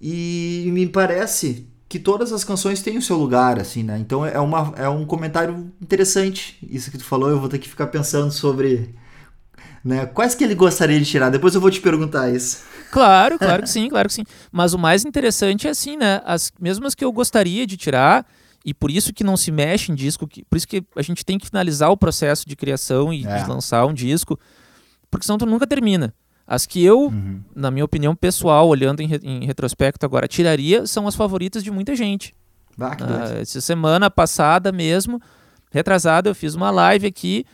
E 0.00 0.68
me 0.72 0.86
parece 0.88 1.68
que 1.88 1.98
todas 1.98 2.32
as 2.32 2.42
canções 2.42 2.82
têm 2.82 2.98
o 2.98 3.02
seu 3.02 3.16
lugar, 3.16 3.60
assim, 3.60 3.82
né? 3.82 3.98
Então 3.98 4.24
é, 4.24 4.40
uma, 4.40 4.72
é 4.76 4.88
um 4.88 5.04
comentário 5.04 5.70
interessante. 5.80 6.58
Isso 6.68 6.90
que 6.90 6.98
tu 6.98 7.04
falou, 7.04 7.28
eu 7.28 7.38
vou 7.38 7.48
ter 7.48 7.58
que 7.58 7.68
ficar 7.68 7.86
pensando 7.86 8.32
sobre 8.32 8.94
né? 9.84 10.06
Quais 10.06 10.34
que 10.34 10.44
ele 10.44 10.54
gostaria 10.54 10.98
de 10.98 11.04
tirar? 11.04 11.30
Depois 11.30 11.54
eu 11.54 11.60
vou 11.60 11.70
te 11.70 11.80
perguntar 11.80 12.30
isso. 12.30 12.62
Claro, 12.92 13.38
claro 13.38 13.62
que 13.62 13.70
sim, 13.70 13.88
claro 13.88 14.06
que 14.06 14.14
sim. 14.14 14.24
Mas 14.52 14.74
o 14.74 14.78
mais 14.78 15.02
interessante 15.04 15.66
é 15.66 15.70
assim, 15.70 15.96
né? 15.96 16.20
As 16.26 16.52
mesmas 16.60 16.94
que 16.94 17.02
eu 17.02 17.10
gostaria 17.10 17.66
de 17.66 17.74
tirar, 17.78 18.26
e 18.64 18.74
por 18.74 18.90
isso 18.90 19.14
que 19.14 19.24
não 19.24 19.34
se 19.34 19.50
mexe 19.50 19.90
em 19.90 19.94
disco, 19.94 20.28
que, 20.28 20.44
por 20.44 20.56
isso 20.56 20.68
que 20.68 20.84
a 20.94 21.00
gente 21.00 21.24
tem 21.24 21.38
que 21.38 21.46
finalizar 21.46 21.90
o 21.90 21.96
processo 21.96 22.46
de 22.46 22.54
criação 22.54 23.10
e 23.10 23.26
é. 23.26 23.42
de 23.42 23.48
lançar 23.48 23.86
um 23.86 23.94
disco, 23.94 24.38
porque 25.10 25.24
senão 25.24 25.38
tu 25.38 25.46
nunca 25.46 25.66
termina. 25.66 26.14
As 26.46 26.66
que 26.66 26.84
eu, 26.84 27.04
uhum. 27.04 27.40
na 27.56 27.70
minha 27.70 27.84
opinião 27.84 28.14
pessoal, 28.14 28.68
olhando 28.68 29.00
em, 29.00 29.10
em, 29.22 29.46
retrospecto 29.46 30.04
agora, 30.04 30.28
tiraria 30.28 30.86
são 30.86 31.08
as 31.08 31.14
favoritas 31.14 31.64
de 31.64 31.70
muita 31.70 31.96
gente. 31.96 32.34
Ah, 32.78 32.96
uh, 33.00 33.40
essa 33.40 33.60
semana 33.62 34.10
passada 34.10 34.70
mesmo, 34.70 35.18
retrasada, 35.70 36.28
eu 36.28 36.34
fiz 36.34 36.54
uma 36.54 36.70
live 36.70 37.06
aqui 37.06 37.46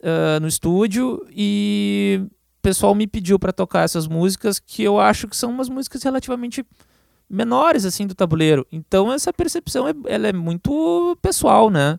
uh, 0.00 0.40
no 0.40 0.48
estúdio 0.48 1.20
e 1.30 2.26
pessoal 2.66 2.96
me 2.96 3.06
pediu 3.06 3.38
para 3.38 3.52
tocar 3.52 3.84
essas 3.84 4.08
músicas 4.08 4.58
que 4.58 4.82
eu 4.82 4.98
acho 4.98 5.28
que 5.28 5.36
são 5.36 5.50
umas 5.50 5.68
músicas 5.68 6.02
relativamente 6.02 6.66
menores 7.30 7.84
assim 7.84 8.08
do 8.08 8.14
tabuleiro. 8.14 8.66
Então 8.72 9.12
essa 9.12 9.32
percepção 9.32 9.86
é, 9.86 9.94
ela 10.06 10.26
é 10.26 10.32
muito 10.32 11.16
pessoal, 11.22 11.70
né? 11.70 11.96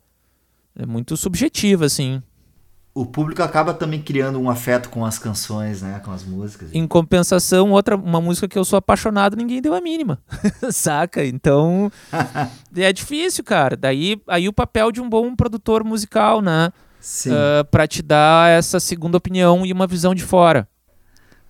É 0.76 0.86
muito 0.86 1.16
subjetiva 1.16 1.86
assim. 1.86 2.22
O 2.94 3.06
público 3.06 3.42
acaba 3.42 3.74
também 3.74 4.02
criando 4.02 4.42
um 4.42 4.50
afeto 4.50 4.90
com 4.90 5.06
as 5.06 5.18
canções, 5.18 5.84
né, 5.84 6.02
com 6.04 6.12
as 6.12 6.26
músicas. 6.26 6.70
Em 6.74 6.86
compensação, 6.86 7.72
outra 7.72 7.96
uma 7.96 8.20
música 8.20 8.46
que 8.46 8.58
eu 8.58 8.66
sou 8.66 8.76
apaixonado, 8.76 9.38
ninguém 9.38 9.62
deu 9.62 9.74
a 9.74 9.80
mínima. 9.80 10.20
Saca? 10.70 11.24
Então 11.24 11.90
é 12.76 12.92
difícil, 12.92 13.42
cara. 13.42 13.78
Daí 13.78 14.22
aí 14.28 14.50
o 14.50 14.54
papel 14.54 14.92
de 14.92 15.00
um 15.00 15.08
bom 15.08 15.34
produtor 15.34 15.86
musical, 15.86 16.42
né? 16.42 16.74
Uh, 17.28 17.66
para 17.70 17.88
te 17.88 18.02
dar 18.02 18.50
essa 18.50 18.80
segunda 18.80 19.18
opinião 19.18 19.66
e 19.66 19.72
uma 19.72 19.88
visão 19.88 20.14
de 20.14 20.24
fora. 20.24 20.68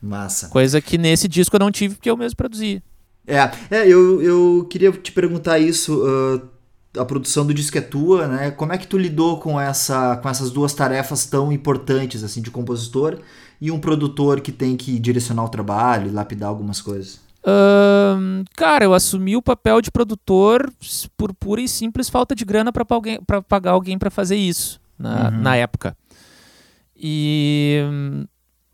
Massa. 0.01 0.49
Coisa 0.49 0.79
que 0.79 0.97
nesse 0.97 1.27
disco 1.27 1.55
eu 1.55 1.59
não 1.59 1.71
tive 1.71 1.95
porque 1.95 2.09
eu 2.09 2.17
mesmo 2.17 2.37
produzi. 2.37 2.81
É, 3.25 3.51
é 3.71 3.87
eu, 3.87 4.21
eu 4.21 4.67
queria 4.69 4.91
te 4.91 5.11
perguntar 5.11 5.59
isso. 5.59 6.01
Uh, 6.03 6.57
a 6.97 7.05
produção 7.05 7.45
do 7.45 7.53
disco 7.53 7.77
é 7.77 7.81
tua, 7.81 8.27
né? 8.27 8.51
Como 8.51 8.73
é 8.73 8.77
que 8.77 8.87
tu 8.87 8.97
lidou 8.97 9.39
com, 9.39 9.59
essa, 9.59 10.15
com 10.17 10.29
essas 10.29 10.49
duas 10.49 10.73
tarefas 10.73 11.25
tão 11.25 11.51
importantes, 11.51 12.23
assim, 12.23 12.41
de 12.41 12.49
compositor 12.49 13.19
e 13.59 13.69
um 13.69 13.79
produtor 13.79 14.41
que 14.41 14.51
tem 14.51 14.75
que 14.75 14.97
direcionar 14.97 15.43
o 15.43 15.49
trabalho 15.49 16.07
e 16.07 16.11
lapidar 16.11 16.49
algumas 16.49 16.81
coisas? 16.81 17.19
Uh, 17.43 18.43
cara, 18.55 18.85
eu 18.85 18.93
assumi 18.93 19.35
o 19.35 19.41
papel 19.41 19.81
de 19.81 19.91
produtor 19.91 20.71
por 21.15 21.33
pura 21.33 21.61
e 21.61 21.67
simples 21.67 22.09
falta 22.09 22.33
de 22.33 22.43
grana 22.43 22.71
para 22.73 23.41
pagar 23.47 23.71
alguém 23.71 23.97
para 23.97 24.09
fazer 24.09 24.35
isso 24.35 24.79
na, 24.97 25.29
uhum. 25.29 25.41
na 25.41 25.55
época. 25.55 25.95
E 26.95 27.81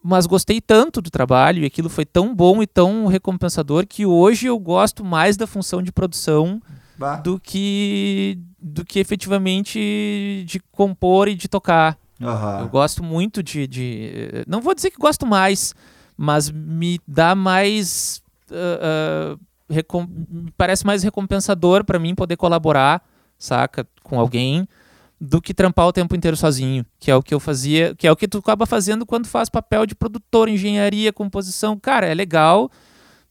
mas 0.06 0.26
gostei 0.26 0.60
tanto 0.60 1.02
do 1.02 1.10
trabalho 1.10 1.64
e 1.64 1.66
aquilo 1.66 1.90
foi 1.90 2.06
tão 2.06 2.36
bom 2.36 2.62
e 2.62 2.68
tão 2.68 3.08
recompensador 3.08 3.88
que 3.88 4.06
hoje 4.06 4.48
eu 4.48 4.60
gosto 4.60 5.04
mais 5.04 5.38
da 5.38 5.48
função 5.48 5.82
de 5.82 5.94
produção 5.94 6.62
bah. 6.98 7.16
do 7.16 7.40
que 7.40 8.38
do 8.60 8.84
que 8.84 9.00
efetivamente 9.00 10.44
de 10.46 10.60
compor 10.72 11.30
e 11.30 11.36
de 11.36 11.48
tocar. 11.48 11.98
Uhum. 12.20 12.60
Eu 12.60 12.70
gosto 12.70 13.04
muito 13.04 13.42
de, 13.42 13.66
de, 13.68 14.46
não 14.48 14.62
vou 14.62 14.76
dizer 14.76 14.92
que 14.92 14.98
gosto 14.98 15.26
mais, 15.26 15.74
mas 16.18 16.50
me 16.50 17.00
dá 17.08 17.34
mais 17.34 18.22
uh, 18.52 19.36
uh, 19.36 20.08
me 20.30 20.52
parece 20.58 20.86
mais 20.86 21.02
recompensador 21.04 21.84
para 21.84 22.00
mim 22.00 22.14
poder 22.14 22.38
colaborar, 22.38 23.02
saca, 23.38 23.88
com 24.02 24.20
alguém 24.20 24.68
do 25.24 25.42
que 25.42 25.54
trampar 25.54 25.88
o 25.88 25.94
tempo 25.94 26.14
inteiro 26.18 26.36
sozinho, 26.36 26.86
que 27.00 27.10
é 27.10 27.16
o 27.16 27.24
que 27.24 27.34
eu 27.34 27.40
fazia, 27.40 27.96
que 27.96 28.06
é 28.06 28.12
o 28.12 28.16
que 28.16 28.28
tu 28.28 28.40
acaba 28.40 28.66
fazendo 28.66 29.06
quando 29.06 29.26
faz 29.26 29.48
papel 29.50 29.86
de 29.86 29.96
produtor, 29.96 30.50
engenharia, 30.50 31.14
composição. 31.14 31.80
Cara, 31.80 32.06
é 32.06 32.14
legal, 32.14 32.70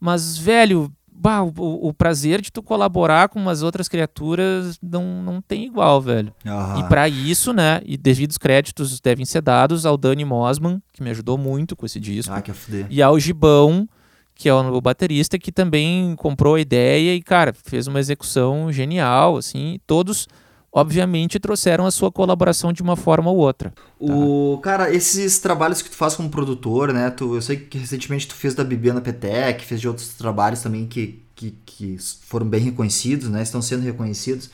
mas, 0.00 0.38
velho, 0.38 0.90
bah, 1.12 1.42
o, 1.42 1.52
o, 1.88 1.92
prazer 1.92 2.40
de 2.40 2.50
tu 2.50 2.62
colaborar 2.62 3.28
com 3.28 3.38
umas 3.38 3.62
outras 3.62 3.88
criaturas 3.88 4.78
não, 4.82 5.22
não 5.22 5.42
tem 5.42 5.66
igual, 5.66 6.00
velho. 6.00 6.32
E 6.78 6.88
para 6.88 7.10
isso, 7.10 7.52
né, 7.52 7.82
e 7.84 7.98
devidos 7.98 8.38
créditos 8.38 8.98
devem 8.98 9.26
ser 9.26 9.42
dados 9.42 9.84
ao 9.84 9.98
Dani 9.98 10.24
Mosman, 10.24 10.82
que 10.94 11.02
me 11.02 11.10
ajudou 11.10 11.36
muito 11.36 11.76
com 11.76 11.84
esse 11.84 12.00
disco, 12.00 12.32
Ah, 12.32 12.40
que 12.40 12.54
fuder. 12.54 12.86
e 12.88 13.02
ao 13.02 13.20
Gibão, 13.20 13.86
que 14.34 14.48
é 14.48 14.54
o 14.54 14.80
baterista, 14.80 15.38
que 15.38 15.52
também 15.52 16.16
comprou 16.16 16.54
a 16.54 16.60
ideia 16.60 17.14
e, 17.14 17.20
cara, 17.20 17.52
fez 17.52 17.86
uma 17.86 18.00
execução 18.00 18.72
genial, 18.72 19.36
assim, 19.36 19.78
todos 19.86 20.26
obviamente 20.72 21.38
trouxeram 21.38 21.84
a 21.84 21.90
sua 21.90 22.10
colaboração 22.10 22.72
de 22.72 22.82
uma 22.82 22.96
forma 22.96 23.30
ou 23.30 23.36
outra. 23.36 23.72
O, 24.00 24.58
cara, 24.62 24.92
esses 24.92 25.38
trabalhos 25.38 25.82
que 25.82 25.90
tu 25.90 25.96
faz 25.96 26.16
como 26.16 26.30
produtor, 26.30 26.92
né? 26.92 27.10
Tu, 27.10 27.34
eu 27.34 27.42
sei 27.42 27.56
que 27.56 27.76
recentemente 27.76 28.26
tu 28.26 28.34
fez 28.34 28.54
da 28.54 28.64
Bibiana 28.64 29.00
Petec, 29.00 29.64
fez 29.64 29.80
de 29.80 29.88
outros 29.88 30.08
trabalhos 30.14 30.62
também 30.62 30.86
que, 30.86 31.22
que, 31.36 31.50
que 31.66 31.98
foram 32.22 32.46
bem 32.46 32.60
reconhecidos, 32.60 33.28
né? 33.28 33.42
Estão 33.42 33.60
sendo 33.60 33.82
reconhecidos. 33.82 34.50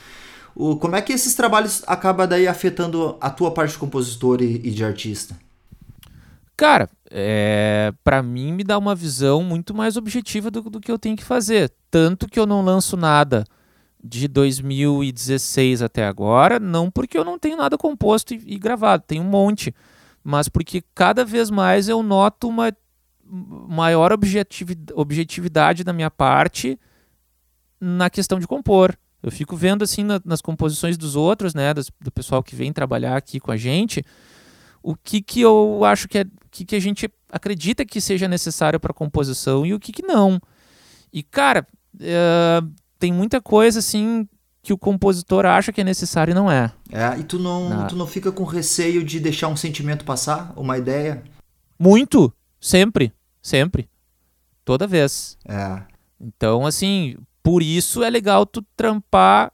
O, 0.57 0.77
como 0.77 0.97
é 0.97 1.03
que 1.03 1.13
esses 1.13 1.37
trabalhos 1.37 1.85
acabam 1.87 2.27
daí 2.27 2.49
afetando 2.49 3.17
a 3.21 3.31
tua 3.31 3.53
parte 3.53 3.73
de 3.73 3.79
compositor 3.79 4.43
e, 4.43 4.57
e 4.65 4.71
de 4.73 4.85
artista? 4.85 5.37
Cara, 6.57 6.91
é, 7.09 7.93
para 8.03 8.21
mim 8.21 8.53
me 8.53 8.65
dá 8.65 8.77
uma 8.77 8.93
visão 8.93 9.45
muito 9.45 9.73
mais 9.73 9.97
objetiva 9.97 10.51
do, 10.51 10.63
do 10.63 10.81
que 10.81 10.91
eu 10.91 10.99
tenho 10.99 11.17
que 11.17 11.23
fazer. 11.23 11.73
Tanto 11.89 12.27
que 12.27 12.41
eu 12.41 12.45
não 12.45 12.65
lanço 12.65 12.97
nada 12.97 13.45
de 14.03 14.29
2016 14.29 15.83
até 15.83 16.07
agora, 16.07 16.59
não 16.61 16.91
porque 16.91 17.19
eu 17.19 17.25
não 17.25 17.39
tenho 17.39 17.57
nada 17.57 17.77
composto 17.77 18.35
e, 18.35 18.43
e 18.47 18.59
gravado, 18.59 19.03
tem 19.07 19.21
um 19.21 19.25
monte, 19.25 19.75
mas 20.23 20.49
porque 20.49 20.83
cada 20.95 21.25
vez 21.25 21.51
mais 21.51 21.89
eu 21.89 22.03
noto 22.03 22.49
uma 22.49 22.73
maior 23.25 24.13
objetivi- 24.13 24.79
objetividade 24.95 25.85
da 25.85 25.93
minha 25.93 26.11
parte 26.11 26.79
na 27.81 28.09
questão 28.09 28.39
de 28.39 28.47
compor. 28.47 28.97
Eu 29.23 29.31
fico 29.31 29.57
vendo 29.57 29.83
assim 29.83 30.05
na- 30.05 30.21
nas 30.25 30.41
composições 30.41 30.97
dos 30.97 31.17
outros, 31.17 31.55
né, 31.55 31.75
das- 31.75 31.91
do 32.01 32.11
pessoal 32.11 32.43
que 32.43 32.55
vem 32.55 32.73
trabalhar 32.73 33.17
aqui 33.17 33.39
com 33.41 33.51
a 33.51 33.57
gente, 33.57 34.03
o 34.83 34.95
que 34.95 35.21
que 35.21 35.41
eu 35.41 35.85
acho 35.85 36.09
que 36.09 36.19
é, 36.19 36.25
que 36.51 36.65
que 36.65 36.77
a 36.77 36.81
gente 36.81 37.11
acredita 37.31 37.85
que 37.85 38.01
seja 38.01 38.27
necessário 38.29 38.79
para 38.81 38.95
composição 38.95 39.67
e 39.67 39.75
o 39.75 39.81
que 39.81 39.93
que 39.93 40.03
não. 40.03 40.41
E 41.13 41.23
cara, 41.23 41.67
é, 42.01 42.63
tem 42.99 43.13
muita 43.13 43.41
coisa 43.41 43.79
assim 43.79 44.29
que 44.63 44.73
o 44.73 44.79
compositor 44.79 45.47
acha 45.47 45.73
que 45.73 45.81
é 45.81 45.85
necessário 45.85 46.33
e 46.33 46.35
não 46.35 46.51
é. 46.51 46.73
É, 46.91 47.19
e 47.19 47.25
tu 47.25 47.39
não, 47.39 47.69
Não. 47.71 47.87
tu 47.87 47.97
não 47.97 48.07
fica 48.07 48.31
com 48.31 48.45
receio 48.45 49.03
de 49.05 49.19
deixar 49.21 49.49
um 49.49 49.57
sentimento 49.57 50.05
passar, 50.05 50.53
uma 50.57 50.77
ideia? 50.77 51.23
Muito, 51.79 52.33
sempre, 52.61 53.13
sempre, 53.41 53.89
toda 54.65 54.87
vez. 54.87 55.39
É. 55.49 55.83
Então, 56.21 56.67
assim, 56.67 57.17
por 57.43 57.63
isso 57.63 58.03
é 58.03 58.11
legal 58.11 58.45
tu 58.45 58.63
trampar 58.77 59.53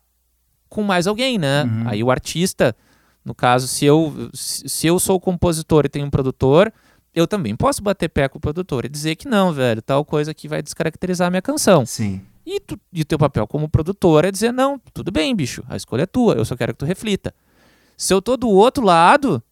com 0.68 0.82
mais 0.82 1.06
alguém, 1.06 1.38
né? 1.38 1.64
Uhum. 1.64 1.88
Aí 1.88 2.02
o 2.02 2.10
artista, 2.10 2.74
no 3.24 3.34
caso, 3.34 3.68
se 3.68 3.84
eu, 3.84 4.30
se 4.32 4.86
eu 4.86 4.98
sou 4.98 5.20
compositor 5.20 5.84
e 5.84 5.88
tenho 5.88 6.06
um 6.06 6.10
produtor, 6.10 6.72
eu 7.14 7.28
também 7.28 7.54
posso 7.54 7.82
bater 7.82 8.08
pé 8.08 8.28
com 8.28 8.38
o 8.38 8.40
produtor 8.40 8.84
e 8.84 8.88
dizer 8.88 9.14
que 9.14 9.28
não, 9.28 9.52
velho, 9.52 9.80
tal 9.80 10.04
coisa 10.04 10.32
aqui 10.32 10.48
vai 10.48 10.60
descaracterizar 10.62 11.28
a 11.28 11.30
minha 11.30 11.42
canção. 11.42 11.86
Sim. 11.86 12.22
E, 12.46 12.60
tu, 12.60 12.78
e 12.92 13.00
o 13.02 13.04
teu 13.04 13.18
papel 13.18 13.46
como 13.46 13.68
produtor 13.68 14.24
é 14.24 14.30
dizer, 14.30 14.52
não, 14.52 14.78
tudo 14.92 15.10
bem, 15.10 15.34
bicho, 15.34 15.62
a 15.68 15.76
escolha 15.76 16.02
é 16.02 16.06
tua, 16.06 16.34
eu 16.34 16.44
só 16.44 16.54
quero 16.56 16.72
que 16.74 16.78
tu 16.78 16.84
reflita. 16.84 17.34
Se 17.96 18.12
eu 18.12 18.20
tô 18.20 18.36
do 18.36 18.48
outro 18.50 18.84
lado, 18.84 19.42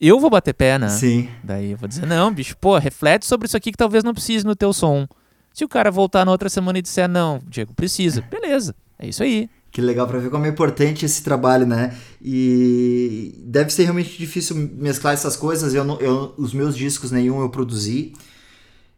eu 0.00 0.18
vou 0.18 0.30
bater 0.30 0.54
pé, 0.54 0.78
né? 0.78 0.88
Sim. 0.88 1.28
Daí 1.44 1.72
eu 1.72 1.76
vou 1.76 1.86
dizer, 1.88 2.06
não, 2.06 2.32
bicho, 2.32 2.56
pô, 2.58 2.78
reflete 2.78 3.26
sobre 3.26 3.46
isso 3.46 3.56
aqui 3.56 3.70
que 3.70 3.76
talvez 3.76 4.02
não 4.02 4.14
precise 4.14 4.44
no 4.46 4.56
teu 4.56 4.72
som. 4.72 5.06
Se 5.52 5.64
o 5.64 5.68
cara 5.68 5.90
voltar 5.90 6.24
na 6.24 6.30
outra 6.32 6.48
semana 6.48 6.78
e 6.78 6.82
disser, 6.82 7.08
não, 7.08 7.40
Diego, 7.46 7.74
precisa, 7.74 8.22
beleza, 8.22 8.74
é 8.98 9.08
isso 9.08 9.22
aí. 9.22 9.50
Que 9.72 9.80
legal 9.80 10.06
pra 10.08 10.18
ver 10.18 10.30
como 10.30 10.46
é 10.46 10.48
importante 10.48 11.04
esse 11.04 11.22
trabalho, 11.22 11.64
né? 11.66 11.94
E 12.20 13.34
deve 13.44 13.70
ser 13.70 13.84
realmente 13.84 14.16
difícil 14.18 14.56
mesclar 14.56 15.14
essas 15.14 15.36
coisas. 15.36 15.74
Eu, 15.74 15.84
não- 15.84 16.00
eu 16.00 16.34
os 16.36 16.52
meus 16.52 16.76
discos 16.76 17.10
nenhum 17.12 17.40
eu 17.40 17.48
produzi 17.50 18.12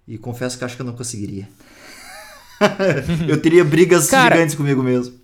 e 0.09 0.17
confesso 0.17 0.57
que 0.57 0.65
acho 0.65 0.77
que 0.77 0.81
eu 0.83 0.87
não 0.87 0.95
conseguiria. 0.95 1.49
eu 3.29 3.41
teria 3.41 3.65
brigas 3.65 4.09
Cara- 4.09 4.35
gigantes 4.37 4.55
comigo 4.55 4.83
mesmo. 4.83 5.21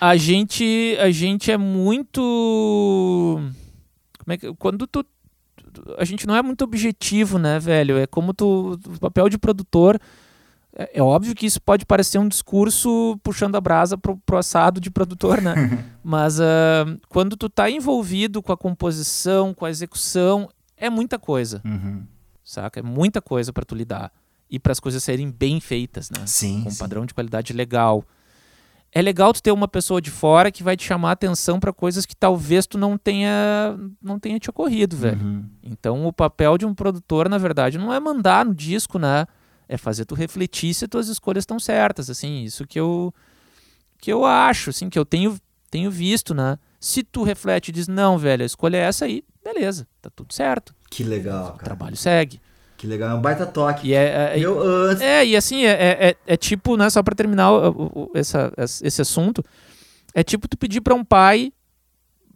A 0.00 0.16
gente, 0.16 0.96
a 1.00 1.10
gente 1.10 1.50
é 1.50 1.56
muito... 1.56 3.40
Como 4.18 4.32
é 4.32 4.36
que... 4.36 4.54
Quando 4.54 4.86
tu... 4.86 5.04
A 5.96 6.04
gente 6.04 6.26
não 6.26 6.36
é 6.36 6.42
muito 6.42 6.62
objetivo, 6.62 7.38
né, 7.38 7.58
velho? 7.58 7.96
É 7.96 8.06
como 8.06 8.32
tu... 8.34 8.78
O 8.86 9.00
papel 9.00 9.28
de 9.28 9.38
produtor... 9.38 9.98
É, 10.76 10.98
é 10.98 11.02
óbvio 11.02 11.34
que 11.34 11.46
isso 11.46 11.60
pode 11.60 11.84
parecer 11.84 12.18
um 12.18 12.28
discurso 12.28 13.18
puxando 13.22 13.56
a 13.56 13.60
brasa 13.60 13.98
pro, 13.98 14.16
pro 14.18 14.36
assado 14.36 14.80
de 14.80 14.90
produtor, 14.90 15.40
né? 15.40 15.84
Mas 16.04 16.38
ah, 16.40 16.84
quando 17.08 17.36
tu 17.36 17.48
tá 17.48 17.68
envolvido 17.70 18.42
com 18.42 18.52
a 18.52 18.56
composição, 18.56 19.52
com 19.52 19.64
a 19.64 19.70
execução, 19.70 20.48
é 20.76 20.88
muita 20.88 21.18
coisa. 21.18 21.60
Uhum. 21.64 22.04
saca? 22.44 22.80
É 22.80 22.82
muita 22.82 23.20
coisa 23.20 23.52
pra 23.52 23.64
tu 23.64 23.74
lidar 23.74 24.12
e 24.50 24.58
para 24.58 24.72
as 24.72 24.80
coisas 24.80 25.02
serem 25.02 25.30
bem 25.30 25.60
feitas, 25.60 26.10
né? 26.10 26.26
Sim. 26.26 26.62
Com 26.62 26.68
um 26.68 26.72
sim. 26.72 26.78
padrão 26.78 27.04
de 27.06 27.14
qualidade 27.14 27.52
legal. 27.52 28.04
É 28.90 29.02
legal 29.02 29.32
tu 29.34 29.42
ter 29.42 29.52
uma 29.52 29.68
pessoa 29.68 30.00
de 30.00 30.10
fora 30.10 30.50
que 30.50 30.62
vai 30.62 30.74
te 30.76 30.82
chamar 30.84 31.10
a 31.10 31.12
atenção 31.12 31.60
pra 31.60 31.72
coisas 31.72 32.06
que 32.06 32.16
talvez 32.16 32.66
tu 32.66 32.78
não 32.78 32.96
tenha 32.96 33.78
não 34.02 34.18
tenha 34.18 34.38
te 34.38 34.48
ocorrido, 34.48 34.96
velho. 34.96 35.20
Uhum. 35.20 35.44
Então 35.62 36.06
o 36.06 36.12
papel 36.12 36.56
de 36.56 36.64
um 36.64 36.74
produtor, 36.74 37.28
na 37.28 37.36
verdade, 37.36 37.76
não 37.76 37.92
é 37.92 38.00
mandar 38.00 38.46
no 38.46 38.54
disco, 38.54 38.98
né? 38.98 39.26
É 39.68 39.76
fazer 39.76 40.06
tu 40.06 40.14
refletir 40.14 40.72
se 40.72 40.88
tuas 40.88 41.08
escolhas 41.08 41.42
estão 41.42 41.58
certas, 41.60 42.08
assim, 42.08 42.42
isso 42.44 42.66
que 42.66 42.80
eu 42.80 43.12
que 44.00 44.10
eu 44.10 44.24
acho, 44.24 44.70
assim, 44.70 44.88
que 44.88 44.98
eu 44.98 45.04
tenho 45.04 45.38
tenho 45.70 45.90
visto, 45.90 46.32
né? 46.34 46.58
Se 46.80 47.02
tu 47.02 47.22
reflete 47.24 47.68
e 47.68 47.72
diz, 47.72 47.88
não, 47.88 48.16
velho, 48.16 48.42
a 48.42 48.46
escolha 48.46 48.78
é 48.78 48.80
essa 48.80 49.04
aí, 49.04 49.22
beleza, 49.44 49.86
tá 50.00 50.08
tudo 50.08 50.32
certo. 50.32 50.74
Que 50.88 51.04
legal, 51.04 51.48
O 51.48 51.52
cara. 51.52 51.64
trabalho 51.64 51.96
segue. 51.96 52.40
Que 52.78 52.86
legal. 52.86 53.10
É 53.10 53.14
um 53.14 53.20
baita 53.20 53.44
toque. 53.44 53.88
E 53.88 53.92
é, 53.94 54.32
é, 54.34 54.38
Eu, 54.38 54.58
ah, 54.62 54.90
antes- 54.92 55.02
é, 55.02 55.26
e 55.26 55.36
assim, 55.36 55.64
é, 55.64 55.70
é, 55.72 56.08
é- 56.10 56.16
é 56.26 56.36
tipo, 56.36 56.76
né, 56.76 56.88
só 56.88 57.02
pra 57.02 57.14
terminar 57.14 57.50
o- 57.52 57.70
o- 57.94 58.10
essa, 58.14 58.50
esse 58.56 59.02
assunto, 59.02 59.44
é 60.14 60.22
tipo 60.22 60.48
tu 60.48 60.56
pedir 60.56 60.80
pra 60.80 60.94
um 60.94 61.04
pai 61.04 61.52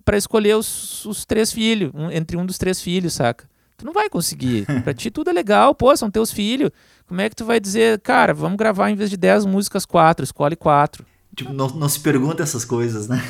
pra 0.05 0.17
escolher 0.19 0.57
os, 0.57 1.07
os 1.07 1.25
três 1.25 1.53
filhos, 1.53 1.93
um- 1.95 2.11
entre 2.11 2.37
um 2.37 2.45
dos 2.45 2.59
três 2.59 2.83
filhos, 2.83 3.15
saca? 3.15 3.49
Tu 3.79 3.87
não 3.87 3.93
vai 3.93 4.11
conseguir. 4.11 4.67
pra 4.85 4.93
ti 4.93 5.11
tudo 5.13 5.31
é 5.31 5.33
legal, 5.33 5.75
pô, 5.77 5.97
são 5.97 6.11
teus 6.11 6.31
filhos. 6.33 6.71
Como 7.07 7.21
é 7.21 7.29
que 7.29 7.37
tu 7.37 7.45
vai 7.45 7.61
dizer, 7.61 8.01
cara, 8.01 8.35
vamos 8.35 8.57
gravar 8.59 8.91
em 8.91 8.97
vez 8.97 9.11
de 9.11 9.17
10 9.17 9.47
músicas, 9.47 9.87
quatro, 9.87 10.25
escolhe 10.25 10.57
quatro. 10.57 11.07
tipo, 11.37 11.53
não, 11.53 11.69
não 11.69 11.89
se 11.89 12.01
pergunta 12.01 12.43
essas 12.43 12.65
coisas, 12.65 13.07
né? 13.09 13.23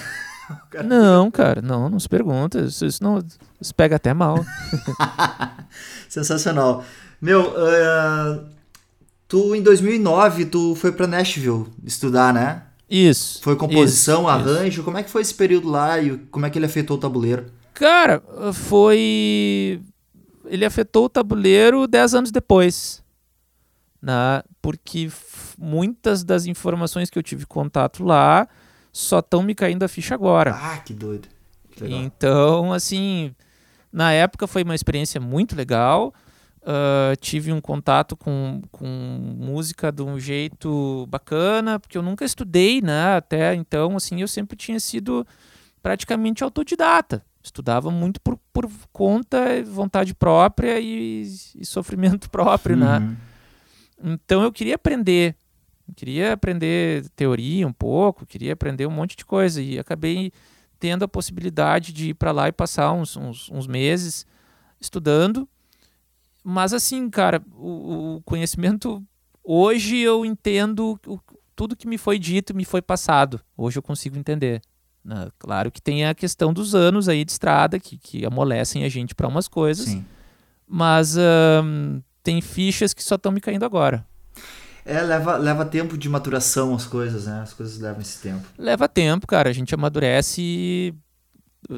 Não, 0.84 1.30
cara, 1.30 1.62
não, 1.62 1.88
não 1.88 1.98
se 1.98 2.08
pergunta. 2.08 2.60
Isso, 2.60 2.84
isso 2.86 3.02
não. 3.02 3.22
Isso 3.60 3.74
pega 3.74 3.96
até 3.96 4.12
mal. 4.12 4.44
Sensacional. 6.08 6.84
Meu, 7.20 7.54
ah, 7.56 8.40
tu 9.28 9.54
em 9.54 9.62
2009 9.62 10.46
tu 10.46 10.74
foi 10.74 10.92
pra 10.92 11.06
Nashville 11.06 11.66
estudar, 11.84 12.34
né? 12.34 12.62
Isso. 12.90 13.40
Foi 13.42 13.56
composição, 13.56 14.20
isso, 14.20 14.28
arranjo. 14.28 14.82
Como 14.82 14.98
é 14.98 15.02
que 15.02 15.10
foi 15.10 15.22
esse 15.22 15.34
período 15.34 15.70
lá 15.70 15.98
e 15.98 16.18
como 16.30 16.44
é 16.44 16.50
que 16.50 16.58
ele 16.58 16.66
afetou 16.66 16.98
o 16.98 17.00
tabuleiro? 17.00 17.46
Cara, 17.72 18.22
foi. 18.52 19.80
Ele 20.44 20.64
afetou 20.64 21.06
o 21.06 21.08
tabuleiro 21.08 21.86
10 21.86 22.14
anos 22.14 22.30
depois. 22.30 23.02
Né? 24.02 24.42
Porque 24.60 25.08
muitas 25.56 26.22
das 26.22 26.44
informações 26.44 27.08
que 27.08 27.18
eu 27.18 27.22
tive 27.22 27.46
contato 27.46 28.04
lá 28.04 28.46
só 28.92 29.20
estão 29.20 29.42
me 29.42 29.54
caindo 29.54 29.82
a 29.82 29.88
ficha 29.88 30.14
agora. 30.14 30.54
Ah, 30.54 30.78
que 30.78 30.92
doido. 30.92 31.28
Que. 31.70 31.86
Então, 31.86 32.72
assim, 32.72 33.34
na 33.92 34.12
época 34.12 34.46
foi 34.46 34.62
uma 34.62 34.74
experiência 34.74 35.20
muito 35.20 35.56
legal. 35.56 36.12
Ah, 36.64 37.14
tive 37.20 37.52
um 37.52 37.60
contato 37.60 38.16
com, 38.16 38.62
com 38.70 38.86
música 38.86 39.90
de 39.90 40.02
um 40.02 40.18
jeito 40.18 41.06
bacana, 41.08 41.80
porque 41.80 41.98
eu 41.98 42.02
nunca 42.02 42.24
estudei, 42.24 42.80
né? 42.80 43.16
Até 43.16 43.54
então, 43.54 43.96
assim, 43.96 44.20
eu 44.20 44.28
sempre 44.28 44.56
tinha 44.56 44.78
sido 44.78 45.26
praticamente 45.82 46.44
autodidata. 46.44 47.24
Estudava 47.42 47.90
muito 47.90 48.20
por, 48.20 48.38
por 48.52 48.70
conta, 48.92 49.62
vontade 49.64 50.14
própria 50.14 50.78
e, 50.78 51.22
e 51.56 51.66
sofrimento 51.66 52.30
próprio, 52.30 52.76
né? 52.76 52.98
Uhum. 52.98 53.16
Então 54.12 54.42
eu 54.42 54.52
queria 54.52 54.76
aprender. 54.76 55.34
Queria 55.94 56.32
aprender 56.32 57.08
teoria 57.16 57.66
um 57.66 57.72
pouco, 57.72 58.24
queria 58.26 58.52
aprender 58.52 58.86
um 58.86 58.90
monte 58.90 59.16
de 59.16 59.24
coisa. 59.24 59.60
E 59.62 59.78
acabei 59.78 60.32
tendo 60.78 61.04
a 61.04 61.08
possibilidade 61.08 61.92
de 61.92 62.10
ir 62.10 62.14
para 62.14 62.32
lá 62.32 62.48
e 62.48 62.52
passar 62.52 62.92
uns, 62.92 63.16
uns, 63.16 63.50
uns 63.50 63.66
meses 63.66 64.26
estudando. 64.80 65.48
Mas 66.44 66.72
assim, 66.72 67.08
cara, 67.08 67.42
o, 67.54 68.16
o 68.16 68.22
conhecimento. 68.22 69.02
Hoje 69.44 69.96
eu 69.98 70.24
entendo 70.24 70.98
o- 71.06 71.18
tudo 71.54 71.76
que 71.76 71.86
me 71.86 71.98
foi 71.98 72.18
dito 72.18 72.54
me 72.54 72.64
foi 72.64 72.80
passado. 72.82 73.40
Hoje 73.56 73.78
eu 73.78 73.82
consigo 73.82 74.16
entender. 74.16 74.60
Né? 75.04 75.28
Claro 75.38 75.70
que 75.70 75.80
tem 75.82 76.04
a 76.06 76.14
questão 76.14 76.52
dos 76.52 76.74
anos 76.74 77.08
aí 77.08 77.24
de 77.24 77.32
estrada 77.32 77.78
que, 77.78 77.96
que 77.98 78.24
amolecem 78.24 78.84
a 78.84 78.88
gente 78.88 79.14
para 79.14 79.26
umas 79.28 79.48
coisas, 79.48 79.86
Sim. 79.86 80.04
mas 80.66 81.16
tem 82.22 82.40
fichas 82.40 82.94
que 82.94 83.02
só 83.02 83.16
estão 83.16 83.32
me 83.32 83.40
caindo 83.40 83.64
agora. 83.64 84.06
É, 84.84 85.00
leva, 85.00 85.36
leva 85.36 85.64
tempo 85.64 85.96
de 85.96 86.08
maturação 86.08 86.74
as 86.74 86.84
coisas, 86.86 87.26
né? 87.26 87.40
As 87.42 87.52
coisas 87.52 87.78
levam 87.78 88.00
esse 88.00 88.18
tempo. 88.20 88.46
Leva 88.58 88.88
tempo, 88.88 89.26
cara. 89.26 89.48
A 89.48 89.52
gente 89.52 89.74
amadurece 89.74 90.94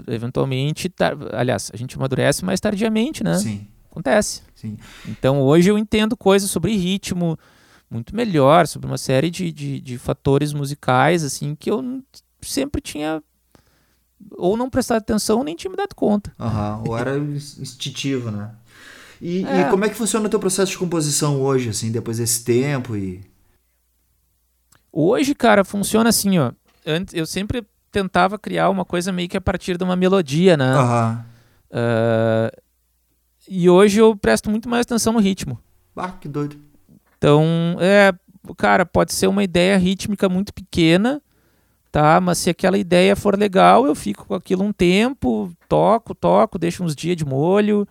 eventualmente, 0.09 0.89
tar- 0.89 1.17
aliás, 1.35 1.71
a 1.73 1.77
gente 1.77 1.97
amadurece 1.97 2.45
mais 2.45 2.61
tardiamente, 2.61 3.23
né? 3.23 3.39
Sim, 3.39 3.67
Acontece. 3.91 4.43
sim. 4.55 4.77
Então 5.07 5.41
hoje 5.43 5.71
eu 5.71 5.77
entendo 5.79 6.17
coisas 6.17 6.51
sobre 6.51 6.75
ritmo 6.75 7.39
muito 7.91 8.17
melhor, 8.17 8.67
sobre 8.67 8.87
uma 8.89 8.99
série 8.99 9.31
de, 9.31 9.53
de, 9.53 9.81
de 9.81 9.99
fatores 9.99 10.53
musicais, 10.53 11.23
assim, 11.23 11.55
que 11.55 11.71
eu 11.71 12.03
sempre 12.41 12.81
tinha 12.81 13.23
ou 14.33 14.57
não 14.57 14.71
prestado 14.71 14.99
atenção 14.99 15.39
ou 15.39 15.45
nem 15.45 15.55
tinha 15.55 15.71
me 15.71 15.77
dado 15.77 15.95
conta. 15.95 16.33
Aham, 16.41 16.83
Ou 16.87 16.99
era 16.99 17.19
ins- 17.19 17.59
instintivo, 17.59 18.31
né? 18.31 18.51
E, 19.26 19.40
e 19.40 19.47
É. 19.47 19.71
como 19.71 19.87
é 19.87 19.88
que 19.88 19.95
funciona 19.95 20.26
o 20.26 20.28
teu 20.28 20.38
processo 20.38 20.73
de 20.73 20.76
composição 20.76 21.40
hoje, 21.40 21.71
assim, 21.71 21.90
depois 21.90 22.19
desse 22.19 22.45
tempo 22.45 22.95
e... 22.95 23.23
Hoje, 24.93 25.35
cara, 25.35 25.64
funciona 25.64 26.11
assim, 26.11 26.38
ó. 26.38 26.52
Antes, 26.87 27.14
eu 27.14 27.25
sempre 27.25 27.66
tentava 27.90 28.38
criar 28.38 28.69
uma 28.69 28.85
coisa 28.85 29.11
meio 29.11 29.26
que 29.26 29.37
a 29.37 29.40
partir 29.40 29.78
de 29.78 29.83
uma 29.83 29.97
melodia, 29.97 30.59
né? 30.59 30.75
Aham. 30.75 31.25
Ah, 31.73 32.52
e 33.49 33.71
hoje 33.71 33.99
eu 33.99 34.14
presto 34.14 34.50
muito 34.50 34.69
mais 34.69 34.83
atenção 34.83 35.14
no 35.14 35.21
ritmo. 35.21 35.59
Ah, 35.97 36.11
que 36.12 36.28
doido. 36.28 36.57
Então, 37.16 37.76
é, 37.81 38.12
cara, 38.59 38.85
pode 38.85 39.14
ser 39.14 39.26
uma 39.26 39.43
ideia 39.43 39.78
rítmica 39.78 40.28
muito 40.28 40.52
pequena, 40.52 41.23
tá? 41.90 42.21
Mas 42.21 42.37
se 42.38 42.50
aquela 42.50 42.76
ideia 42.76 43.16
for 43.16 43.38
legal, 43.38 43.87
eu 43.87 43.95
fico 43.95 44.26
com 44.26 44.35
aquilo 44.35 44.62
um 44.64 44.73
tempo, 44.73 45.50
toco, 45.66 46.14
toco, 46.14 46.59
deixo 46.59 46.85
uns 46.85 46.95
dias 46.95 47.16
de 47.16 47.25
molho, 47.25 47.88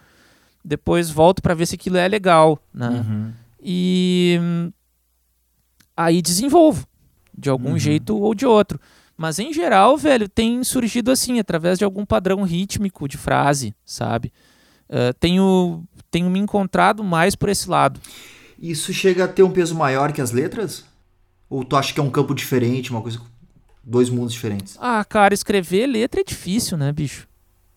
depois 0.63 1.09
volto 1.09 1.41
pra 1.41 1.53
ver 1.53 1.65
se 1.65 1.75
aquilo 1.75 1.97
é 1.97 2.07
legal, 2.07 2.59
né? 2.73 2.89
Uhum. 2.89 3.33
E 3.61 4.37
hum, 4.41 4.71
aí 5.95 6.21
desenvolvo 6.21 6.85
de 7.37 7.49
algum 7.49 7.71
Uhum. 7.71 7.79
jeito 7.79 8.15
ou 8.17 8.33
de 8.35 8.45
outro. 8.45 8.79
Mas 9.17 9.39
em 9.39 9.53
geral, 9.53 9.97
velho, 9.97 10.27
tem 10.27 10.63
surgido 10.63 11.11
assim, 11.11 11.39
através 11.39 11.77
de 11.77 11.85
algum 11.85 12.05
padrão 12.05 12.43
rítmico 12.43 13.07
de 13.07 13.17
frase, 13.17 13.73
sabe? 13.85 14.31
Ah, 14.89 15.13
tenho, 15.19 15.83
tenho 16.11 16.29
me 16.29 16.39
encontrado 16.39 17.03
mais 17.03 17.35
por 17.35 17.49
esse 17.49 17.69
lado. 17.69 17.99
Isso 18.59 18.93
chega 18.93 19.25
a 19.25 19.27
ter 19.27 19.43
um 19.43 19.51
peso 19.51 19.75
maior 19.75 20.11
que 20.13 20.21
as 20.21 20.31
letras? 20.31 20.85
Ou 21.49 21.63
tu 21.63 21.75
acha 21.75 21.93
que 21.93 21.99
é 21.99 22.03
um 22.03 22.09
campo 22.09 22.33
diferente, 22.33 22.91
uma 22.91 23.01
coisa... 23.01 23.19
Dois 23.85 24.09
mundos 24.09 24.31
diferentes? 24.31 24.77
Ah, 24.79 25.03
cara, 25.03 25.33
escrever 25.33 25.87
letra 25.87 26.21
é 26.21 26.23
difícil, 26.23 26.77
né, 26.77 26.91
bicho? 26.93 27.27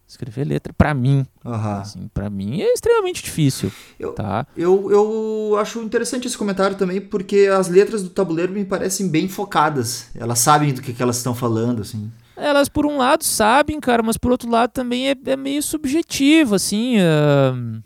Escrever 0.09 0.45
letra, 0.47 0.73
pra 0.73 0.95
mim, 0.95 1.27
Aham. 1.45 1.81
assim, 1.81 2.09
para 2.15 2.31
mim 2.31 2.61
é 2.61 2.73
extremamente 2.73 3.25
difícil, 3.25 3.73
Eu- 3.99 4.13
tá? 4.13 4.47
Eu, 4.57 4.89
eu 4.91 5.57
acho 5.59 5.81
interessante 5.83 6.29
esse 6.29 6.39
comentário 6.39 6.77
também, 6.77 7.01
porque 7.01 7.49
as 7.53 7.67
letras 7.69 8.03
do 8.05 8.11
tabuleiro 8.11 8.53
me 8.53 8.65
parecem 8.65 9.09
bem 9.09 9.29
focadas. 9.29 10.07
Elas 10.15 10.39
sabem 10.39 10.73
do 10.73 10.81
que, 10.81 10.93
que 10.93 11.03
elas 11.03 11.17
estão 11.17 11.35
falando, 11.35 11.83
assim. 11.83 12.09
Elas, 12.37 12.69
por 12.69 12.87
um 12.87 12.99
lado, 12.99 13.25
sabem, 13.25 13.81
cara, 13.81 14.01
mas 14.03 14.17
por 14.17 14.31
outro 14.31 14.49
lado 14.49 14.71
também 14.71 15.11
é, 15.11 15.17
é 15.27 15.37
meio 15.37 15.61
subjetivo, 15.63 16.55
assim. 16.55 16.99
ahn, 17.01 17.81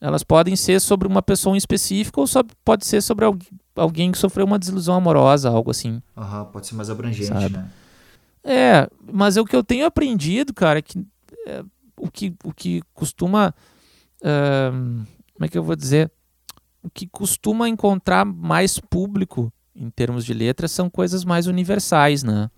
elas 0.00 0.22
podem 0.22 0.54
ser 0.54 0.80
sobre 0.80 1.08
uma 1.08 1.22
pessoa 1.22 1.56
em 1.56 1.58
específico 1.58 2.20
ou 2.20 2.26
sob- 2.28 2.52
pode 2.64 2.86
ser 2.86 3.00
sobre 3.02 3.24
algu- 3.24 3.44
alguém 3.74 4.12
que 4.12 4.18
sofreu 4.18 4.46
uma 4.46 4.58
desilusão 4.58 4.94
amorosa, 4.94 5.48
algo 5.48 5.70
assim. 5.72 6.00
Aham, 6.16 6.44
pode 6.46 6.68
ser 6.68 6.74
mais 6.76 6.88
abrangente, 6.88 7.26
Sabe. 7.32 7.56
né? 7.56 7.68
É, 8.44 8.88
mas 9.12 9.36
é 9.36 9.40
o 9.40 9.44
que 9.44 9.56
eu 9.56 9.64
tenho 9.64 9.86
aprendido, 9.86 10.54
cara, 10.54 10.80
que 10.80 11.04
é, 11.46 11.64
o 11.96 12.10
que 12.10 12.34
o 12.44 12.52
que 12.52 12.82
costuma 12.92 13.54
ahn, 14.22 15.04
como 15.34 15.44
é 15.44 15.48
que 15.48 15.56
eu 15.58 15.62
vou 15.62 15.76
dizer? 15.76 16.10
O 16.82 16.90
que 16.90 17.06
costuma 17.06 17.68
encontrar 17.68 18.24
mais 18.24 18.78
público 18.78 19.52
em 19.74 19.90
termos 19.90 20.24
de 20.24 20.32
letras 20.32 20.70
são 20.72 20.88
coisas 20.88 21.24
mais 21.24 21.46
universais, 21.46 22.22
né? 22.22 22.50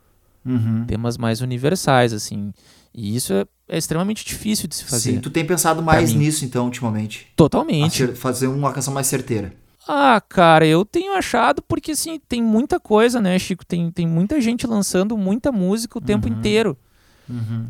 Uhum. 0.45 0.85
Temas 0.87 1.17
mais 1.19 1.41
universais, 1.41 2.13
assim. 2.13 2.53
E 2.95 3.15
isso 3.17 3.33
é, 3.33 3.45
é 3.69 3.77
extremamente 3.79 4.25
difícil 4.25 4.69
de 4.69 4.75
se 4.77 4.85
fazer. 4.85 5.13
Sim, 5.15 5.21
tu 5.21 5.31
tem 5.31 5.45
pensado 5.45 5.83
mais 5.83 6.13
nisso, 6.15 6.45
então, 6.45 6.67
ultimamente. 6.67 7.27
Totalmente. 7.37 8.03
Acer- 8.05 8.15
Fazer 8.17 8.47
uma 8.47 8.73
canção 8.73 8.95
mais 8.95 9.07
certeira. 9.07 9.53
Ah, 9.87 10.21
cara, 10.29 10.67
eu 10.67 10.85
tenho 10.85 11.15
achado 11.15 11.63
porque 11.63 11.93
assim, 11.93 12.21
tem 12.29 12.43
muita 12.43 12.79
coisa, 12.79 13.21
né, 13.21 13.39
Chico? 13.39 13.65
Tem, 13.65 13.91
tem 13.91 14.07
muita 14.07 14.41
gente 14.41 14.67
lançando 14.67 15.17
muita 15.17 15.51
música 15.51 15.99
o 15.99 16.01
tempo 16.03 16.29
Uhum. 16.29 16.35
inteiro. 16.35 16.77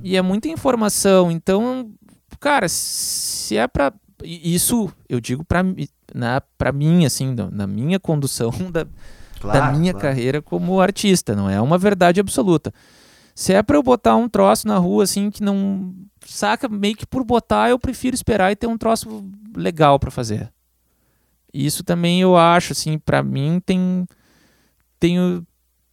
E 0.02 0.16
é 0.16 0.22
muita 0.22 0.48
informação. 0.48 1.30
Então, 1.30 1.90
cara, 2.40 2.68
se 2.68 3.56
é 3.56 3.66
pra. 3.66 3.92
e 4.22 4.54
Isso 4.54 4.92
eu 5.08 5.20
digo 5.20 5.44
pra, 5.44 5.62
mi- 5.62 5.88
na, 6.14 6.40
pra 6.56 6.72
mim, 6.72 7.04
assim, 7.04 7.34
na, 7.52 7.66
minha 7.66 7.98
condução 7.98 8.50
da, 8.72 8.86
Claro, 9.40 9.72
da 9.72 9.78
minha 9.78 9.92
claro. 9.92 10.06
carreira 10.08 10.42
como 10.42 10.80
artista, 10.80 11.34
não 11.36 11.48
é 11.48 11.60
uma 11.60 11.78
verdade 11.78 12.18
absoluta. 12.20 12.72
Se 13.34 13.52
é 13.52 13.62
pra 13.62 13.76
eu 13.76 13.82
botar 13.84 14.16
um 14.16 14.28
troço 14.28 14.66
na 14.66 14.78
rua, 14.78 15.04
assim, 15.04 15.30
que 15.30 15.42
não. 15.42 15.94
Saca, 16.26 16.68
meio 16.68 16.96
que 16.96 17.06
por 17.06 17.22
botar, 17.24 17.70
eu 17.70 17.78
prefiro 17.78 18.14
esperar 18.14 18.50
e 18.50 18.56
ter 18.56 18.66
um 18.66 18.76
troço 18.76 19.24
legal 19.56 19.98
pra 19.98 20.10
fazer. 20.10 20.52
Isso 21.54 21.82
também 21.84 22.20
eu 22.20 22.36
acho, 22.36 22.72
assim, 22.72 22.98
pra 22.98 23.22
mim 23.22 23.60
tem. 23.64 24.06
Tenho 25.00 25.46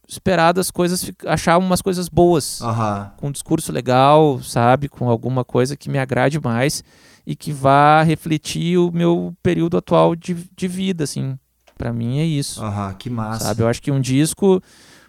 esperado 0.08 0.60
as 0.60 0.70
coisas, 0.70 1.10
achar 1.26 1.58
umas 1.58 1.82
coisas 1.82 2.08
boas 2.08 2.60
Aham. 2.62 3.12
com 3.16 3.28
um 3.28 3.32
discurso 3.32 3.72
legal, 3.72 4.40
sabe? 4.42 4.88
Com 4.88 5.08
alguma 5.10 5.44
coisa 5.44 5.76
que 5.76 5.88
me 5.90 5.98
agrade 5.98 6.40
mais 6.40 6.82
e 7.26 7.34
que 7.34 7.52
vá 7.52 8.02
refletir 8.02 8.78
o 8.78 8.90
meu 8.92 9.34
período 9.42 9.76
atual 9.76 10.14
de, 10.14 10.34
de 10.56 10.68
vida, 10.68 11.04
assim. 11.04 11.36
Pra 11.76 11.92
mim 11.92 12.18
é 12.20 12.24
isso, 12.24 12.62
Aham, 12.64 12.94
que 12.94 13.10
massa. 13.10 13.44
sabe? 13.46 13.62
Eu 13.62 13.68
acho 13.68 13.82
que 13.82 13.90
um 13.90 14.00
disco... 14.00 14.62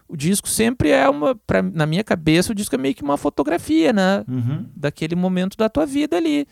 O 0.09 0.15
disco 0.15 0.47
sempre 0.47 0.89
é 0.89 1.07
uma... 1.09 1.35
Pra, 1.35 1.61
na 1.61 1.85
minha 1.85 2.01
cabeça, 2.03 2.53
o 2.53 2.55
disco 2.55 2.73
é 2.73 2.77
meio 2.77 2.95
que 2.95 3.03
uma 3.03 3.17
fotografia, 3.17 3.91
né? 3.91 4.23
Uhum. 4.25 4.65
Daquele 4.73 5.15
momento 5.15 5.57
da 5.57 5.67
tua 5.67 5.85
vida 5.85 6.15
ali. 6.15 6.47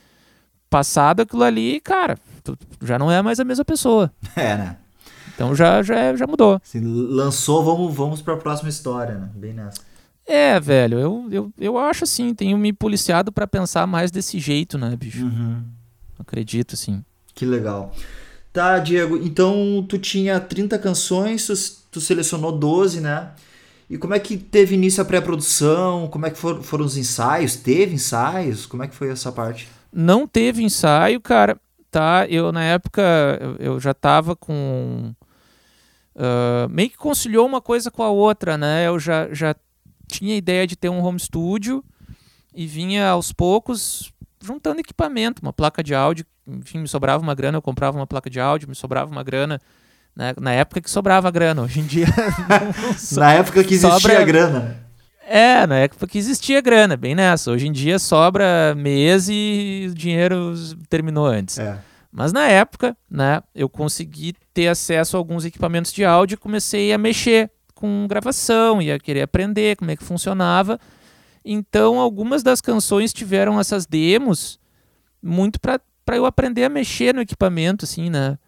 Passado 0.69 1.21
aquilo 1.21 1.41
ali, 1.43 1.79
cara, 1.79 2.17
tu 2.43 2.57
já 2.83 2.99
não 2.99 3.09
é 3.09 3.21
mais 3.21 3.39
a 3.39 3.45
mesma 3.45 3.63
pessoa. 3.63 4.11
É, 4.35 4.57
né? 4.57 4.77
Então 5.35 5.53
já, 5.55 5.83
já, 5.83 6.15
já 6.15 6.25
mudou. 6.25 6.59
Se 6.63 6.79
lançou, 6.79 7.63
vamos, 7.63 7.93
vamos 7.93 8.21
pra 8.21 8.37
próxima 8.37 8.69
história, 8.69 9.15
né? 9.15 9.29
Bem 9.35 9.53
nessa. 9.53 9.81
É, 10.25 10.59
velho, 10.59 10.97
eu, 10.97 11.27
eu, 11.29 11.53
eu 11.59 11.77
acho 11.77 12.03
assim, 12.05 12.33
tenho 12.33 12.57
me 12.57 12.73
policiado 12.73 13.31
pra 13.31 13.45
pensar 13.45 13.85
mais 13.85 14.09
desse 14.09 14.39
jeito, 14.39 14.77
né, 14.77 14.95
bicho? 14.95 15.23
Uhum. 15.23 15.61
Acredito, 16.17 16.73
assim. 16.73 17.03
Que 17.35 17.45
legal. 17.45 17.93
Tá, 18.51 18.79
Diego, 18.79 19.17
então 19.17 19.85
tu 19.87 19.99
tinha 19.99 20.39
30 20.39 20.79
canções, 20.79 21.45
tu, 21.45 21.53
tu 21.91 22.01
selecionou 22.01 22.51
12, 22.57 23.01
né? 23.01 23.31
E 23.89 23.97
como 23.99 24.13
é 24.15 24.19
que 24.19 24.35
teve 24.37 24.73
início 24.73 25.03
a 25.03 25.05
pré-produção? 25.05 26.07
Como 26.07 26.25
é 26.25 26.31
que 26.31 26.37
for- 26.39 26.63
foram 26.63 26.85
os 26.85 26.97
ensaios? 26.97 27.55
Teve 27.57 27.93
ensaios? 27.93 28.65
Como 28.65 28.81
é 28.81 28.87
que 28.87 28.95
foi 28.95 29.09
essa 29.11 29.31
parte? 29.31 29.67
Não 29.93 30.25
teve 30.25 30.63
ensaio, 30.63 31.19
cara. 31.21 31.57
Tá, 31.91 32.25
eu 32.27 32.51
na 32.51 32.63
época 32.63 33.01
eu, 33.39 33.55
eu 33.73 33.79
já 33.79 33.93
tava 33.93 34.35
com 34.35 35.13
ah, 36.15 36.67
meio 36.69 36.89
que 36.89 36.97
conciliou 36.97 37.45
uma 37.45 37.61
coisa 37.61 37.89
com 37.91 38.03
a 38.03 38.09
outra, 38.09 38.57
né? 38.57 38.87
Eu 38.87 38.99
já, 38.99 39.27
já 39.33 39.55
tinha 40.07 40.35
ideia 40.35 40.65
de 40.67 40.75
ter 40.75 40.89
um 40.89 41.03
home 41.03 41.19
studio 41.19 41.83
e 42.53 42.65
vinha 42.67 43.09
aos 43.09 43.31
poucos 43.31 44.11
juntando 44.41 44.79
equipamento, 44.79 45.41
uma 45.41 45.51
placa 45.51 45.83
de 45.83 45.95
áudio, 45.95 46.25
enfim, 46.47 46.77
me 46.79 46.87
sobrava 46.87 47.21
uma 47.23 47.33
grana, 47.33 47.57
eu 47.57 47.61
comprava 47.61 47.97
uma 47.97 48.05
placa 48.05 48.29
de 48.29 48.39
áudio, 48.39 48.69
me 48.69 48.75
sobrava 48.75 49.11
uma 49.11 49.23
grana. 49.23 49.59
né? 50.15 50.33
Na 50.39 50.51
época 50.51 50.79
que 50.81 50.89
sobrava 50.89 51.31
grana, 51.31 51.63
hoje 51.63 51.79
em 51.79 51.85
dia 51.85 52.05
não, 52.47 52.87
não 52.89 52.93
so- 52.97 53.19
Na 53.19 53.33
época 53.33 53.63
que 53.63 53.73
existia 53.73 53.99
sobra- 53.99 54.23
grana. 54.23 54.77
é, 55.27 55.65
na 55.65 55.77
época 55.79 56.05
que 56.05 56.17
existia 56.19 56.61
grana, 56.61 56.95
bem 56.95 57.15
nessa. 57.15 57.49
Hoje 57.51 57.67
em 57.67 57.71
dia 57.71 57.97
sobra 57.97 58.75
mês 58.77 59.27
e 59.27 59.87
o 59.89 59.95
dinheiro 59.95 60.53
terminou 60.87 61.25
antes. 61.25 61.57
É. 61.57 61.79
Mas 62.15 62.31
na 62.31 62.47
época, 62.47 62.95
né, 63.11 63.43
eu 63.53 63.67
consegui 63.67 64.33
ter 64.53 64.69
acesso 64.69 65.17
a 65.17 65.19
alguns 65.19 65.43
equipamentos 65.43 65.91
de 65.91 66.05
áudio 66.05 66.35
e 66.35 66.37
comecei 66.37 66.93
a 66.93 66.97
mexer 66.97 67.51
com 67.73 68.07
gravação 68.07 68.81
e 68.81 68.89
a 68.89 68.97
querer 68.97 69.23
aprender 69.23 69.75
como 69.75 69.91
é 69.91 69.97
que 69.97 70.03
funcionava. 70.03 70.79
Então, 71.43 71.99
algumas 71.99 72.41
das 72.41 72.61
canções 72.61 73.11
tiveram 73.11 73.59
essas 73.59 73.85
demos 73.85 74.57
muito 75.21 75.59
para 75.59 75.81
eu 76.15 76.25
aprender 76.25 76.63
a 76.63 76.69
mexer 76.69 77.13
no 77.13 77.19
equipamento, 77.19 77.83
assim, 77.83 78.09
né? 78.09 78.39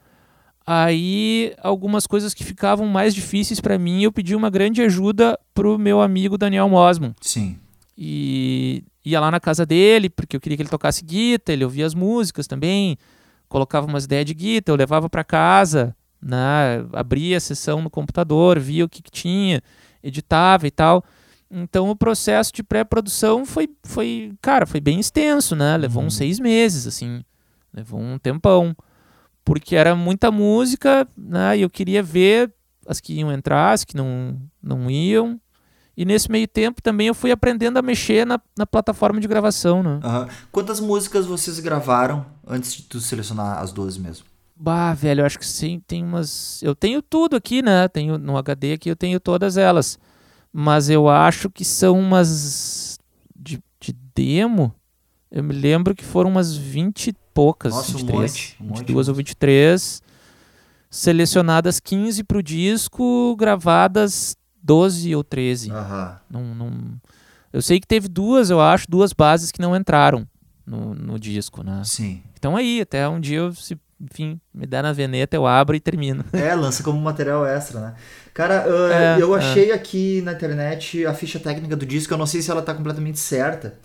Aí, 0.66 1.54
algumas 1.62 2.08
coisas 2.08 2.34
que 2.34 2.46
ficavam 2.46 2.88
mais 2.88 3.14
difíceis 3.14 3.60
para 3.60 3.78
mim, 3.78 4.02
eu 4.02 4.14
pedi 4.14 4.34
uma 4.34 4.50
grande 4.50 4.82
ajuda 4.82 5.38
pro 5.54 5.78
meu 5.78 6.00
amigo 6.00 6.38
Daniel 6.38 6.70
Mosman 6.70 7.14
Sim. 7.20 7.58
e 7.98 8.82
ia 9.04 9.20
lá 9.20 9.30
na 9.30 9.42
casa 9.42 9.66
dele, 9.66 10.10
porque 10.10 10.38
eu 10.38 10.40
queria 10.40 10.56
que 10.56 10.64
ele 10.64 10.70
tocasse 10.70 11.04
guitarra, 11.04 11.54
ele 11.54 11.66
ouvia 11.66 11.86
as 11.86 11.94
músicas 11.94 12.48
também, 12.48 12.98
colocava 13.48 13.88
umas 13.88 14.06
ideias 14.06 14.26
de 14.26 14.34
guitarra, 14.34 14.74
eu 14.74 14.78
levava 14.78 15.10
para 15.10 15.24
casa, 15.24 15.96
né, 16.22 16.86
abria 16.94 17.38
a 17.38 17.40
sessão 17.40 17.82
no 17.82 17.90
computador, 17.90 18.60
via 18.60 18.86
o 18.86 18.90
que, 18.90 19.02
que 19.02 19.12
tinha, 19.12 19.62
editava 20.04 20.68
e 20.68 20.72
tal. 20.72 21.04
Então 21.50 21.90
o 21.90 21.96
processo 21.96 22.52
de 22.54 22.62
pré-produção 22.62 23.46
foi, 23.46 23.70
foi, 23.84 24.34
cara, 24.42 24.66
foi 24.66 24.82
bem 24.82 25.00
extenso, 25.00 25.56
né? 25.56 25.78
Levou 25.78 26.02
Uhum. 26.02 26.08
uns 26.08 26.16
seis 26.16 26.40
meses, 26.42 26.86
assim. 26.86 27.24
Levou 27.74 28.00
um 28.02 28.18
tempão. 28.18 28.76
Porque 29.46 29.78
era 29.78 29.96
muita 29.96 30.30
música, 30.30 31.08
né? 31.18 31.58
E 31.58 31.62
eu 31.62 31.70
queria 31.70 32.04
ver 32.04 32.54
as 32.86 33.00
que 33.00 33.14
iam 33.14 33.32
entrar, 33.32 33.72
as 33.72 33.86
que 33.86 33.96
não, 33.96 34.38
não 34.62 34.92
iam. 34.92 35.40
E 35.96 36.04
nesse 36.04 36.30
meio 36.30 36.50
tempo 36.50 36.82
também 36.82 37.08
eu 37.08 37.14
fui 37.16 37.32
aprendendo 37.32 37.78
a 37.78 37.82
mexer 37.82 38.26
na, 38.26 38.40
na 38.58 38.66
plataforma 38.68 39.22
de 39.22 39.28
gravação, 39.28 39.82
né? 39.82 40.02
Aham. 40.04 40.28
Quantas 40.52 40.82
músicas 40.82 41.26
vocês 41.26 41.60
gravaram 41.62 42.26
antes 42.48 42.74
de 42.76 42.84
tu 42.84 43.00
selecionar 43.00 43.60
as 43.60 43.72
12 43.72 44.00
mesmo? 44.00 44.26
Bah, 44.56 44.94
velho, 44.94 45.22
eu 45.22 45.26
acho 45.26 45.38
que 45.38 45.46
sim, 45.46 45.82
tem 45.86 46.04
umas. 46.04 46.62
Eu 46.64 46.76
tenho 46.76 47.02
tudo 47.02 47.36
aqui, 47.36 47.62
né? 47.62 47.88
Tenho 47.88 48.18
no 48.18 48.38
HD 48.38 48.74
aqui, 48.74 48.90
eu 48.90 48.96
tenho 48.96 49.20
todas 49.20 49.56
elas. 49.56 50.00
Mas 50.52 50.90
eu 50.90 51.08
acho 51.08 51.50
que 51.50 51.64
são 51.64 52.00
umas. 52.00 52.98
De, 53.36 53.62
de 53.80 53.94
demo. 54.16 54.74
Eu 55.30 55.44
me 55.44 55.54
lembro 55.54 55.94
que 55.94 56.04
foram 56.04 56.32
umas 56.32 56.56
20 56.56 57.10
e 57.10 57.14
poucas. 57.34 57.74
Nossa, 57.74 57.92
um 57.92 57.98
23, 57.98 58.22
monte, 58.22 58.58
um 58.60 58.66
monte 58.66 58.78
22 58.80 59.08
ou 59.08 59.12
mesmo. 59.12 59.18
23. 59.18 60.02
Selecionadas 60.90 61.80
15 61.80 62.24
pro 62.24 62.42
disco, 62.42 63.36
gravadas 63.38 64.36
12 64.64 65.16
ou 65.16 65.24
13. 65.24 65.70
Aham. 65.70 66.20
Não, 66.30 66.56
não... 66.56 66.72
Eu 67.54 67.62
sei 67.62 67.80
que 67.80 67.86
teve 67.86 68.08
duas, 68.08 68.50
eu 68.50 68.60
acho, 68.60 68.90
duas 68.90 69.14
bases 69.14 69.52
que 69.52 69.62
não 69.62 69.76
entraram 69.76 70.28
no, 70.66 70.94
no 70.94 71.20
disco, 71.20 71.64
né? 71.64 71.82
Sim. 71.86 72.22
Então 72.38 72.56
aí, 72.56 72.82
até 72.82 73.08
um 73.08 73.20
dia 73.20 73.40
eu, 73.40 73.54
se, 73.54 73.78
enfim, 74.00 74.40
me 74.54 74.66
der 74.66 74.84
na 74.84 74.94
veneta, 74.94 75.36
eu 75.36 75.46
abro 75.48 75.76
e 75.76 75.80
termino. 75.80 76.24
É, 76.34 76.54
lança 76.56 76.84
como 76.84 77.00
material 77.00 77.46
extra, 77.46 77.80
né? 77.80 77.96
Cara, 78.34 78.66
ah, 78.68 79.18
É, 79.18 79.22
eu 79.22 79.36
é. 79.36 79.40
achei 79.40 79.72
aqui 79.72 80.22
na 80.22 80.34
internet 80.34 81.06
a 81.06 81.14
ficha 81.14 81.40
técnica 81.40 81.76
do 81.76 81.86
disco, 81.86 82.14
eu 82.14 82.18
não 82.18 82.26
sei 82.28 82.42
se 82.42 82.52
ela 82.52 82.62
tá 82.62 82.74
completamente 82.74 83.20
certa. 83.20 83.80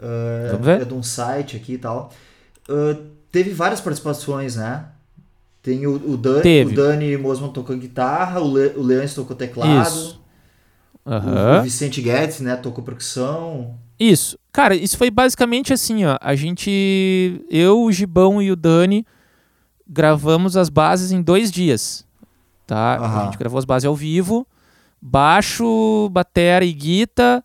Ah, 0.00 0.48
Vamos 0.52 0.66
ver? 0.66 0.82
É 0.82 0.84
de 0.84 0.94
um 0.94 1.02
site 1.02 1.56
aqui 1.56 1.74
e 1.74 1.78
tal. 1.78 2.12
Ah, 2.68 2.96
teve 3.30 3.50
várias 3.50 3.80
participações, 3.80 4.56
né? 4.56 4.84
Tem 5.62 5.86
o, 5.86 5.94
o, 5.94 6.16
Dan, 6.16 6.40
Teve. 6.40 6.72
o 6.72 6.76
Dani 6.76 7.16
Mosman 7.16 7.50
tocou 7.52 7.76
guitarra, 7.76 8.40
o, 8.40 8.52
Le, 8.52 8.72
o 8.76 8.82
Leandro 8.82 9.14
tocou 9.14 9.36
teclado, 9.36 9.86
Isso. 9.88 10.20
o. 11.06 11.62
Vicente 11.62 12.00
Guedes, 12.02 12.40
né, 12.40 12.56
tocou 12.56 12.82
percussão. 12.84 13.78
Isso. 14.02 14.36
Cara, 14.52 14.74
isso 14.74 14.98
foi 14.98 15.10
basicamente 15.10 15.72
assim, 15.72 16.04
ó. 16.04 16.18
A 16.20 16.34
gente. 16.34 17.40
Eu, 17.48 17.82
o 17.82 17.92
Gibão 17.92 18.42
e 18.42 18.50
o 18.50 18.56
Dani 18.56 19.06
gravamos 19.86 20.56
as 20.56 20.68
bases 20.68 21.12
em 21.12 21.22
dois 21.22 21.52
dias. 21.52 22.04
Tá? 22.66 22.96
A 22.96 23.24
gente 23.26 23.38
gravou 23.38 23.58
as 23.58 23.64
bases 23.64 23.86
ao 23.86 23.94
vivo. 23.94 24.44
Baixo, 25.00 26.08
batera 26.10 26.64
e 26.64 26.72
guita. 26.72 27.44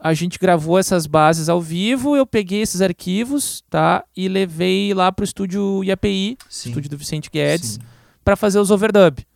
A 0.00 0.14
gente 0.14 0.38
gravou 0.38 0.78
essas 0.78 1.06
bases 1.06 1.48
ao 1.48 1.60
vivo. 1.60 2.16
Eu 2.16 2.24
peguei 2.24 2.62
esses 2.62 2.80
arquivos, 2.80 3.64
tá? 3.68 4.04
E 4.16 4.28
levei 4.28 4.94
lá 4.94 5.10
pro 5.10 5.24
estúdio 5.24 5.82
IAPI, 5.82 6.38
Sim. 6.48 6.68
estúdio 6.68 6.90
do 6.90 6.96
Vicente 6.96 7.30
Guedes. 7.32 7.80
Para 8.24 8.36
fazer 8.36 8.60
os 8.60 8.70
overdub. 8.70 9.26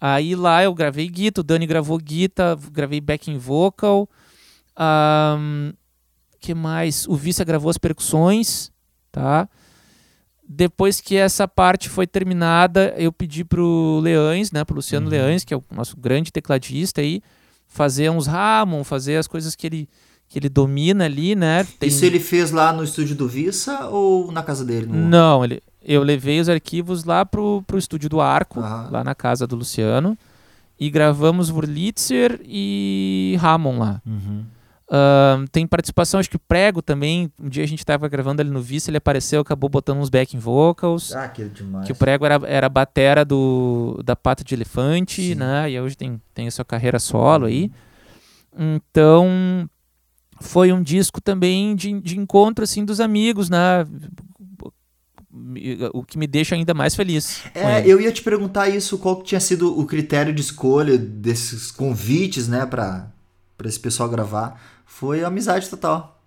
Aí 0.00 0.34
lá 0.34 0.62
eu 0.62 0.74
gravei 0.74 1.08
guita, 1.08 1.40
o 1.40 1.44
Dani 1.44 1.66
gravou 1.66 1.96
guita, 1.96 2.58
gravei 2.70 3.00
backing 3.00 3.38
vocal. 3.38 4.08
Ahn, 4.76 5.72
que 6.40 6.54
mais? 6.54 7.06
O 7.08 7.14
Vissa 7.14 7.44
gravou 7.44 7.70
as 7.70 7.78
percussões, 7.78 8.70
tá? 9.10 9.48
Depois 10.46 11.00
que 11.00 11.16
essa 11.16 11.48
parte 11.48 11.88
foi 11.88 12.06
terminada, 12.06 12.92
eu 12.98 13.10
pedi 13.12 13.44
pro 13.44 13.98
Leães, 14.02 14.52
né, 14.52 14.62
pro 14.64 14.76
Luciano 14.76 15.06
Uhum. 15.06 15.12
Leães, 15.12 15.42
que 15.44 15.54
é 15.54 15.56
o 15.56 15.64
nosso 15.74 15.96
grande 15.96 16.30
tecladista 16.30 17.00
aí, 17.00 17.22
fazer 17.66 18.10
uns 18.10 18.26
Ramon, 18.26 18.84
fazer 18.84 19.16
as 19.16 19.26
coisas 19.26 19.54
que 19.54 19.66
ele 19.66 19.88
que 20.26 20.38
ele 20.38 20.48
domina 20.48 21.04
ali, 21.04 21.34
né? 21.36 21.64
Tem- 21.78 21.88
Isso 21.88 22.04
ele 22.04 22.18
fez 22.18 22.50
lá 22.50 22.72
no 22.72 22.82
estúdio 22.82 23.14
do 23.14 23.28
Vissa 23.28 23.86
ou 23.88 24.32
na 24.32 24.42
casa 24.42 24.64
dele? 24.64 24.86
No... 24.86 24.96
Não, 25.08 25.44
ele, 25.44 25.62
eu 25.82 26.02
levei 26.02 26.40
os 26.40 26.48
arquivos 26.48 27.04
lá 27.04 27.24
pro, 27.26 27.62
pro 27.66 27.78
estúdio 27.78 28.08
do 28.08 28.20
Arco, 28.20 28.58
Aham. 28.58 28.88
lá 28.90 29.04
na 29.04 29.14
casa 29.14 29.46
do 29.46 29.54
Luciano, 29.54 30.18
e 30.80 30.88
gravamos 30.90 31.50
Wurlitzer 31.50 32.40
e 32.44 33.36
Ramon 33.38 33.78
lá. 33.78 34.02
Uhum. 34.04 34.44
Ahn, 34.90 35.46
tem 35.50 35.66
participação, 35.66 36.20
acho 36.20 36.28
que 36.28 36.38
Prego 36.38 36.82
também. 36.82 37.32
Um 37.40 37.48
dia 37.48 37.64
a 37.64 37.66
gente 37.66 37.84
tava 37.84 38.06
gravando 38.08 38.42
ali 38.42 38.50
no 38.50 38.60
Vista, 38.60 38.90
ele 38.90 38.98
apareceu, 38.98 39.40
acabou 39.40 39.70
botando 39.70 39.98
uns 39.98 40.10
backing 40.10 40.38
vocals. 40.38 41.14
Ah, 41.14 41.28
que 41.28 41.44
demais. 41.44 41.86
Que 41.86 41.92
o 41.92 41.94
Prego 41.94 42.26
era, 42.26 42.40
era 42.46 42.66
a 42.66 42.70
batera 42.70 43.24
do, 43.24 44.00
da 44.04 44.14
Pata 44.14 44.44
de 44.44 44.54
Elefante, 44.54 45.22
Sim. 45.22 45.34
né? 45.36 45.70
E 45.70 45.80
hoje 45.80 45.96
tem, 45.96 46.20
tem 46.34 46.46
a 46.46 46.50
sua 46.50 46.64
carreira 46.64 46.98
solo 46.98 47.46
aí. 47.46 47.70
Então, 48.56 49.68
foi 50.40 50.72
um 50.72 50.82
disco 50.82 51.20
também 51.20 51.74
de, 51.74 52.00
de 52.00 52.18
encontro, 52.18 52.62
assim, 52.62 52.84
dos 52.84 53.00
amigos, 53.00 53.48
né? 53.48 53.86
O 55.92 56.04
que 56.04 56.16
me 56.16 56.26
deixa 56.26 56.54
ainda 56.54 56.74
mais 56.74 56.94
feliz. 56.94 57.42
É, 57.54 57.80
ele. 57.80 57.90
eu 57.90 58.00
ia 58.00 58.12
te 58.12 58.22
perguntar 58.22 58.68
isso, 58.68 58.98
qual 58.98 59.16
que 59.16 59.24
tinha 59.24 59.40
sido 59.40 59.76
o 59.76 59.84
critério 59.84 60.32
de 60.32 60.40
escolha 60.40 60.96
desses 60.96 61.72
convites, 61.72 62.46
né, 62.46 62.64
pra, 62.64 63.10
pra 63.56 63.68
esse 63.68 63.80
pessoal 63.80 64.08
gravar. 64.08 64.73
Foi 64.94 65.24
amizade 65.24 65.68
total. 65.68 66.22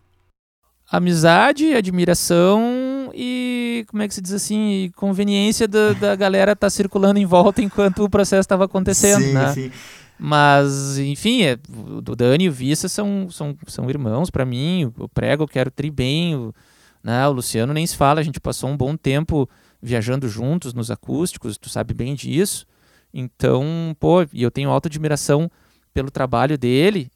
Amizade, 0.92 1.74
admiração 1.74 3.10
e, 3.14 3.86
como 3.88 4.04
é 4.04 4.08
que 4.10 4.14
se 4.14 4.20
diz 4.20 4.34
assim, 4.34 4.92
conveniência 4.94 5.70
da, 5.70 5.94
da 5.94 6.16
galera 6.18 6.52
estar 6.52 6.70
circulando 6.70 7.18
em 7.18 7.26
volta 7.26 7.62
enquanto 7.62 8.04
o 8.04 8.10
processo 8.10 8.42
estava 8.42 8.66
acontecendo, 8.66 9.24
sim, 9.24 9.34
né? 9.34 9.54
sim. 9.54 9.72
Mas, 10.20 10.98
enfim, 10.98 11.44
é, 11.44 11.58
o 11.70 12.02
Dani 12.14 12.44
e 12.44 12.50
o 12.50 12.52
Vissa 12.52 12.90
são, 12.90 13.30
são, 13.32 13.56
são 13.68 13.90
irmãos 13.90 14.30
pra 14.30 14.44
mim. 14.44 14.92
O 14.98 15.08
Prego 15.08 15.44
eu 15.44 15.48
quero 15.48 15.72
tri 15.72 15.90
bem. 15.90 16.36
O, 16.36 16.54
né, 17.02 17.26
o 17.26 17.32
Luciano 17.32 17.74
nem 17.74 17.88
se 17.88 17.96
fala. 17.96 18.20
A 18.20 18.24
gente 18.24 18.42
passou 18.42 18.70
um 18.70 18.76
bom 18.76 18.98
tempo 18.98 19.50
viajando 19.82 20.28
juntos 20.28 20.74
nos 20.74 20.92
acústicos, 20.92 21.58
tu 21.58 21.70
sabe 21.70 21.94
bem 21.94 22.16
disso. 22.16 22.66
Então, 23.14 23.96
pô, 23.98 24.24
e 24.34 24.44
eu 24.44 24.52
tenho 24.52 24.70
alta 24.70 24.90
admiração 24.90 25.50
pelo 25.98 26.12
trabalho 26.12 26.60
dele. 26.60 27.10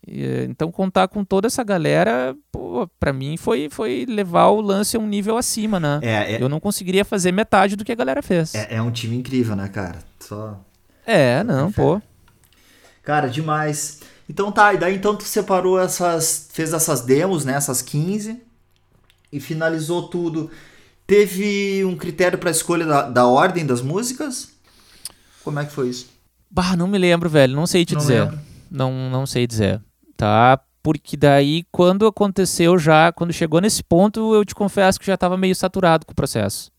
Então, 0.49 0.71
contar 0.71 1.07
com 1.07 1.23
toda 1.23 1.45
essa 1.45 1.63
galera, 1.63 2.35
pô, 2.51 2.89
pra 2.99 3.13
mim 3.13 3.37
foi, 3.37 3.69
foi 3.69 4.07
levar 4.09 4.47
o 4.47 4.59
lance 4.59 4.97
a 4.97 4.99
um 4.99 5.05
nível 5.05 5.37
acima, 5.37 5.79
né? 5.79 5.99
É, 6.01 6.33
é, 6.33 6.41
Eu 6.41 6.49
não 6.49 6.59
conseguiria 6.59 7.05
fazer 7.05 7.31
metade 7.31 7.75
do 7.75 7.85
que 7.85 7.91
a 7.91 7.95
galera 7.95 8.23
fez. 8.23 8.55
é, 8.55 8.77
é 8.77 8.81
um 8.81 8.89
time 8.89 9.15
incrível, 9.15 9.55
né, 9.55 9.67
cara? 9.67 9.99
Só... 10.19 10.59
É, 11.05 11.43
não, 11.43 11.71
pô. 11.71 12.01
Cara, 13.03 13.27
demais. 13.29 13.99
Então 14.27 14.51
tá, 14.51 14.73
e 14.73 14.79
daí 14.79 14.95
então 14.95 15.15
tu 15.15 15.25
separou 15.25 15.79
essas. 15.79 16.49
fez 16.51 16.73
essas 16.73 17.01
demos, 17.01 17.45
né? 17.45 17.53
Essas 17.53 17.83
15 17.83 18.41
e 19.31 19.39
finalizou 19.39 20.07
tudo. 20.07 20.49
Teve 21.05 21.85
um 21.85 21.95
critério 21.95 22.39
pra 22.39 22.49
escolha 22.49 22.85
da, 22.85 23.01
da 23.03 23.27
ordem 23.27 23.63
das 23.63 23.81
músicas? 23.83 24.49
Como 25.43 25.59
é 25.59 25.65
que 25.65 25.71
foi 25.71 25.89
isso? 25.89 26.09
Bah, 26.49 26.75
não 26.75 26.87
me 26.87 26.97
lembro, 26.97 27.29
velho. 27.29 27.55
Não 27.55 27.67
sei 27.67 27.85
te 27.85 27.93
Não 27.93 28.01
dizer. 28.01 28.23
lembro. 28.23 28.50
Não, 28.71 29.09
não 29.09 29.25
sei 29.25 29.45
dizer. 29.45 29.81
Tá? 30.15 30.59
Porque 30.81 31.15
daí, 31.17 31.63
quando 31.71 32.07
aconteceu 32.07 32.77
já, 32.79 33.11
quando 33.11 33.33
chegou 33.33 33.59
nesse 33.61 33.83
ponto, 33.83 34.33
eu 34.33 34.43
te 34.45 34.55
confesso 34.55 34.99
que 34.99 35.05
já 35.05 35.17
tava 35.17 35.37
meio 35.37 35.55
saturado 35.55 36.05
com 36.05 36.13
o 36.13 36.15
processo. 36.15 36.71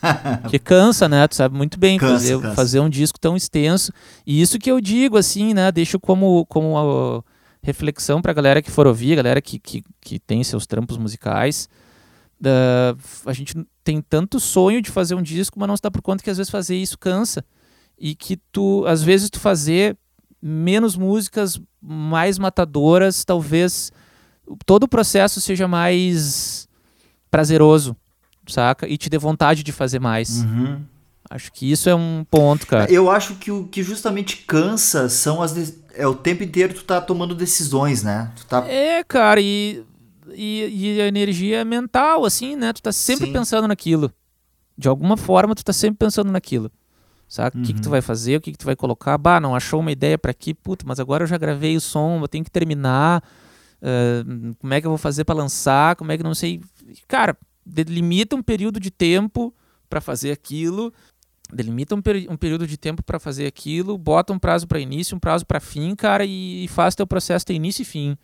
Porque 0.42 0.58
cansa, 0.58 1.08
né? 1.08 1.26
Tu 1.26 1.34
sabe 1.34 1.56
muito 1.56 1.78
bem 1.78 1.98
Cansa, 1.98 2.12
fazer, 2.14 2.40
cansa. 2.40 2.54
fazer 2.54 2.80
um 2.80 2.88
disco 2.90 3.18
tão 3.18 3.36
extenso. 3.36 3.90
E 4.26 4.40
isso 4.40 4.58
que 4.58 4.70
eu 4.70 4.80
digo, 4.80 5.16
assim, 5.16 5.52
né? 5.54 5.72
Deixo 5.72 5.98
como, 5.98 6.44
como 6.46 7.24
reflexão 7.62 8.20
pra 8.22 8.32
galera 8.34 8.60
que 8.62 8.70
for 8.70 8.86
ouvir, 8.86 9.16
galera 9.16 9.40
que, 9.42 9.58
que, 9.58 9.82
que 10.00 10.18
tem 10.18 10.44
seus 10.44 10.66
trampos 10.66 10.96
musicais. 10.98 11.68
Da- 12.38 12.94
a 13.26 13.32
gente 13.32 13.54
tem 13.82 14.00
tanto 14.02 14.38
sonho 14.38 14.82
de 14.82 14.90
fazer 14.90 15.14
um 15.14 15.22
disco, 15.22 15.58
mas 15.58 15.68
não 15.68 15.76
se 15.76 15.82
dá 15.82 15.90
por 15.90 16.02
conta 16.02 16.22
que 16.22 16.28
às 16.30 16.36
vezes 16.36 16.50
fazer 16.50 16.76
isso 16.76 16.98
cansa. 16.98 17.42
E 17.98 18.14
que 18.14 18.36
tu, 18.52 18.84
às 18.86 19.02
vezes, 19.02 19.30
tu 19.30 19.40
fazer 19.40 19.96
menos 20.46 20.94
músicas 20.96 21.58
mais 21.80 22.38
matadoras, 22.38 23.24
talvez 23.24 23.90
todo 24.66 24.82
o 24.84 24.88
processo 24.88 25.40
seja 25.40 25.66
mais 25.66 26.68
prazeroso, 27.30 27.96
saca? 28.46 28.86
E 28.86 28.98
te 28.98 29.08
dê 29.08 29.16
vontade 29.18 29.62
de 29.62 29.72
fazer 29.72 29.98
mais. 30.00 30.42
Uhum. 30.42 30.82
Acho 31.30 31.50
que 31.50 31.70
isso 31.70 31.88
é 31.88 31.94
um 31.94 32.24
ponto, 32.30 32.66
cara. 32.66 32.92
Eu 32.92 33.10
acho 33.10 33.36
que 33.36 33.50
o 33.50 33.66
que 33.66 33.82
justamente 33.82 34.38
cansa 34.46 35.08
são 35.08 35.40
as. 35.40 35.54
de- 35.54 35.82
É 35.94 36.06
o 36.06 36.14
tempo 36.14 36.42
inteiro 36.42 36.74
tu 36.74 36.84
tá 36.84 37.00
tomando 37.00 37.34
decisões, 37.34 38.02
né? 38.02 38.30
Tu 38.36 38.44
tá. 38.46 38.66
É, 38.68 39.02
cara, 39.04 39.40
e, 39.40 39.82
e, 40.34 40.96
e 40.96 41.00
a 41.00 41.06
energia 41.08 41.58
é 41.60 41.64
mental, 41.64 42.24
assim, 42.26 42.54
né? 42.56 42.72
Tu 42.72 42.82
tá 42.82 42.92
sempre 42.92 43.26
Sim. 43.28 43.32
pensando 43.32 43.66
naquilo. 43.66 44.12
De 44.76 44.88
alguma 44.88 45.16
forma, 45.16 45.54
tu 45.54 45.64
tá 45.64 45.72
sempre 45.72 45.96
pensando 45.98 46.30
naquilo. 46.30 46.70
Sabe? 47.28 47.58
O 47.58 47.62
que, 47.62 47.72
que 47.72 47.80
tu 47.80 47.86
Uhum. 47.86 47.90
vai 47.92 48.00
fazer, 48.02 48.36
o 48.36 48.40
que, 48.40 48.52
que 48.52 48.58
tu 48.58 48.66
vai 48.66 48.76
colocar. 48.76 49.16
Bah, 49.18 49.40
não 49.40 49.54
achou 49.54 49.80
uma 49.80 49.90
ideia 49.92 50.16
pra 50.18 50.30
aqui, 50.30 50.54
puta, 50.54 50.84
mas 50.86 51.00
agora 51.00 51.24
eu 51.24 51.26
já 51.28 51.36
gravei 51.38 51.76
o 51.76 51.80
som, 51.80 52.20
eu 52.20 52.28
tenho 52.28 52.44
que 52.44 52.50
terminar. 52.50 53.22
ah, 53.82 54.24
como 54.58 54.72
é 54.74 54.80
que 54.80 54.86
eu 54.86 54.90
vou 54.90 54.98
fazer 54.98 55.24
pra 55.24 55.34
lançar? 55.34 55.96
Como 55.96 56.10
é 56.12 56.16
que 56.16 56.22
não 56.22 56.34
sei. 56.34 56.60
Cara, 57.08 57.36
delimita 57.66 58.36
um 58.36 58.42
período 58.42 58.78
de 58.78 58.90
tempo 58.90 59.52
pra 59.88 60.00
fazer 60.00 60.32
aquilo 60.32 60.92
delimita 61.52 61.94
um, 61.94 62.02
um 62.30 62.36
período 62.36 62.66
de 62.66 62.76
tempo 62.76 63.02
para 63.02 63.18
fazer 63.20 63.46
aquilo, 63.46 63.96
bota 63.96 64.32
um 64.32 64.38
prazo 64.38 64.66
para 64.66 64.80
início, 64.80 65.16
um 65.16 65.20
prazo 65.20 65.46
para 65.46 65.60
fim, 65.60 65.94
cara, 65.94 66.24
e, 66.24 66.64
e 66.64 66.68
faz 66.68 66.94
teu 66.96 67.06
processo 67.06 67.46
ter 67.46 67.54
início 67.54 67.82
e 67.82 67.84
fim. 67.84 68.16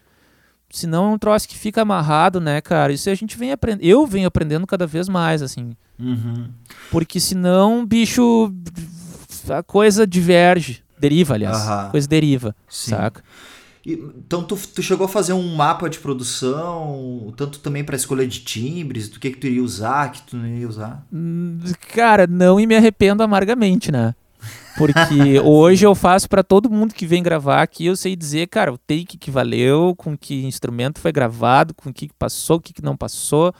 Senão 0.70 1.10
é 1.10 1.14
um 1.14 1.18
troço 1.18 1.48
que 1.48 1.58
fica 1.58 1.82
amarrado, 1.82 2.40
né, 2.40 2.60
cara? 2.60 2.92
Isso 2.92 3.10
a 3.10 3.14
gente 3.14 3.36
vem 3.36 3.50
aprendendo. 3.50 3.84
Eu 3.84 4.06
venho 4.06 4.28
aprendendo 4.28 4.66
cada 4.66 4.86
vez 4.86 5.08
mais, 5.08 5.42
assim. 5.42 5.72
Uhum. 5.98 6.48
Porque 6.90 7.18
senão, 7.18 7.84
bicho, 7.84 8.52
a 9.48 9.62
coisa 9.62 10.06
diverge. 10.06 10.82
Deriva, 10.98 11.34
aliás. 11.34 11.56
A 11.68 11.88
coisa 11.90 12.06
deriva, 12.06 12.54
Sim. 12.68 12.90
saca? 12.90 13.22
Então 13.84 14.42
tu, 14.44 14.56
tu 14.56 14.82
chegou 14.82 15.06
a 15.06 15.08
fazer 15.08 15.32
um 15.32 15.56
mapa 15.56 15.88
de 15.88 15.98
produção, 15.98 17.32
tanto 17.36 17.58
também 17.60 17.82
para 17.82 17.96
escolha 17.96 18.26
de 18.26 18.40
timbres, 18.40 19.08
do 19.08 19.18
que 19.18 19.30
que 19.30 19.38
tu 19.38 19.46
iria 19.46 19.62
usar, 19.62 20.12
que 20.12 20.22
tu 20.22 20.36
não 20.36 20.46
iria 20.46 20.68
usar? 20.68 21.04
Hum, 21.12 21.58
Cara, 21.94 22.26
não 22.26 22.60
e 22.60 22.66
me 22.66 22.76
arrependo 22.76 23.22
amargamente, 23.22 23.90
né? 23.90 24.14
Porque 24.76 25.40
hoje 25.44 25.84
eu 25.86 25.94
faço 25.94 26.28
pra 26.28 26.42
todo 26.42 26.70
mundo 26.70 26.94
que 26.94 27.06
vem 27.06 27.22
gravar 27.22 27.62
aqui, 27.62 27.86
eu 27.86 27.96
sei 27.96 28.16
dizer, 28.16 28.46
cara, 28.48 28.72
o 28.72 28.78
take 28.78 29.18
que 29.18 29.30
valeu, 29.30 29.94
com 29.96 30.16
que 30.16 30.44
instrumento 30.44 31.00
foi 31.00 31.12
gravado, 31.12 31.74
com 31.74 31.90
o 31.90 31.92
que 31.92 32.08
passou, 32.18 32.56
o 32.56 32.60
que 32.60 32.72
não 32.82 32.96
passou, 32.96 33.52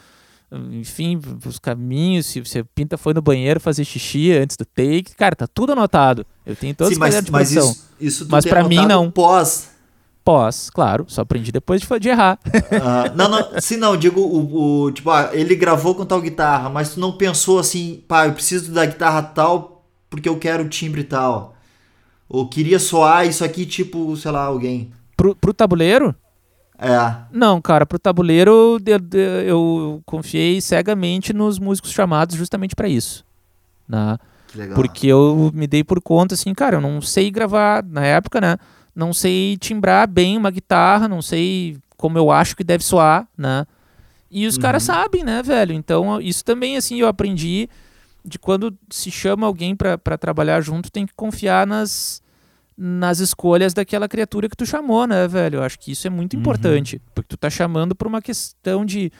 enfim, 0.73 1.20
os 1.46 1.59
caminhos, 1.59 2.27
se 2.27 2.40
você 2.40 2.64
pinta 2.64 2.99
foi 2.99 3.14
no 3.14 3.23
banheiro 3.23 3.61
fazer 3.61 3.85
xixi 3.85 4.33
antes 4.33 4.57
do 4.57 4.64
take, 4.64 5.14
cara, 5.16 5.37
tá 5.37 5.46
tudo 5.46 5.73
anotado. 5.73 6.27
Eu 6.44 6.57
tenho 6.57 6.75
todos 6.75 6.88
Sim, 6.92 6.94
os 6.94 6.99
mas, 6.99 7.25
de 7.25 7.31
mas 7.31 7.53
isso, 7.53 7.87
isso 8.01 8.27
Mas 8.29 8.44
tem 8.44 8.53
pra 8.53 8.64
mim, 8.64 8.85
não. 8.87 9.11
Pós. 9.11 9.70
Pós, 10.25 10.68
claro, 10.68 11.07
só 11.09 11.23
aprendi 11.23 11.51
depois 11.51 11.81
de, 11.81 11.99
de 11.99 12.09
errar. 12.11 12.38
Ah, 12.83 13.11
não, 13.16 13.29
não, 13.29 13.61
sim, 13.61 13.77
não, 13.77 13.96
digo 13.96 14.20
o, 14.20 14.83
o- 14.85 14.92
tipo, 14.92 15.11
ah, 15.11 15.31
ele 15.33 15.55
gravou 15.55 15.94
com 15.94 16.05
tal 16.05 16.20
guitarra, 16.20 16.68
mas 16.68 16.90
tu 16.94 17.01
não 17.01 17.12
pensou 17.16 17.59
assim, 17.59 18.03
pá, 18.07 18.27
eu 18.27 18.33
preciso 18.33 18.70
da 18.70 18.85
guitarra 18.85 19.23
tal 19.23 19.79
porque 20.11 20.29
eu 20.29 20.37
quero 20.38 20.64
o 20.64 20.68
timbre 20.68 21.05
tal. 21.05 21.55
Ou 22.29 22.49
queria 22.49 22.79
soar 22.79 23.27
isso 23.27 23.44
aqui, 23.44 23.64
tipo, 23.64 24.14
sei 24.16 24.31
lá, 24.31 24.42
alguém. 24.44 24.90
Pro, 25.16 25.35
pro 25.35 25.55
tabuleiro, 25.55 26.14
É. 26.83 27.14
Não, 27.31 27.61
cara, 27.61 27.85
pro 27.85 27.99
tabuleiro 27.99 28.79
eu, 28.87 29.01
eu- 29.46 30.03
confiei 30.07 30.62
cegamente 30.62 31.31
nos 31.35 31.59
músicos 31.59 31.92
chamados 31.92 32.35
justamente 32.37 32.75
pra 32.75 32.88
isso. 32.88 33.23
Né? 33.87 34.16
Que 34.49 34.57
legal. 34.57 34.75
Porque 34.77 35.07
eu 35.07 35.51
me 35.53 35.66
dei 35.66 35.85
por 35.85 36.01
conta, 36.01 36.35
assim, 36.35 36.55
cara, 36.55 36.77
eu 36.77 36.81
não 36.81 37.03
sei 37.03 37.31
gravar 37.31 37.85
na 37.85 38.03
época, 38.05 38.40
né? 38.40 38.57
Não 38.96 39.12
sei 39.12 39.59
timbrar 39.59 40.09
bem 40.09 40.38
uma 40.38 40.51
guitarra, 40.51 41.07
não 41.07 41.20
sei 41.20 41.77
como 41.99 42.16
eu 42.16 42.31
acho 42.31 42.57
que 42.57 42.64
deve 42.64 42.83
soar, 42.83 43.29
né? 43.37 43.66
E 44.31 44.46
os 44.46 44.57
caras 44.57 44.83
sabem, 44.85 45.23
né, 45.23 45.42
velho? 45.42 45.75
Então, 45.75 46.18
isso 46.18 46.42
também, 46.42 46.79
assim, 46.79 46.99
eu 47.01 47.09
aprendi 47.09 47.68
de 48.24 48.38
quando 48.38 48.76
se 48.90 49.11
chama 49.11 49.46
alguém 49.46 49.74
pra 49.74 49.96
pra 49.98 50.18
trabalhar 50.18 50.61
junto, 50.61 50.90
tem 50.90 51.06
que 51.06 51.14
confiar 51.14 51.66
nas, 51.66 52.22
nas 52.76 53.18
escolhas 53.18 53.72
daquela 53.74 54.09
criatura 54.09 54.48
que 54.48 54.56
tu 54.56 54.66
chamou, 54.66 55.06
né, 55.06 55.26
velho? 55.28 55.56
Eu 55.59 55.62
acho 55.62 55.78
que 55.78 55.92
isso 55.92 56.06
é 56.06 56.11
muito 56.11 56.35
Uhum. 56.35 56.40
importante. 56.40 57.00
Porque 57.14 57.28
tu 57.28 57.37
tá 57.37 57.48
chamando 57.50 57.94
por 57.94 58.06
uma 58.06 58.20
questão 58.22 58.85
de, 58.85 59.11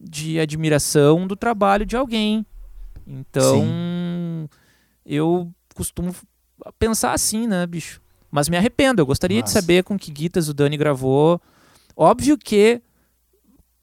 de 0.00 0.38
admiração 0.40 1.26
do 1.26 1.34
trabalho 1.36 1.84
de 1.86 1.96
alguém. 1.96 2.44
Então, 3.06 4.48
eu 5.04 5.50
costumo 5.74 6.14
pensar 6.78 7.12
assim, 7.12 7.46
né, 7.46 7.66
bicho? 7.66 8.00
Mas 8.30 8.48
me 8.48 8.56
arrependo. 8.56 9.02
Eu 9.02 9.06
gostaria 9.06 9.40
Massa. 9.40 9.54
de 9.58 9.60
saber 9.60 9.82
com 9.84 9.98
que 9.98 10.10
guitas 10.10 10.48
o 10.48 10.54
Dani 10.54 10.76
gravou. 10.76 11.40
Óbvio 11.96 12.38
que, 12.38 12.80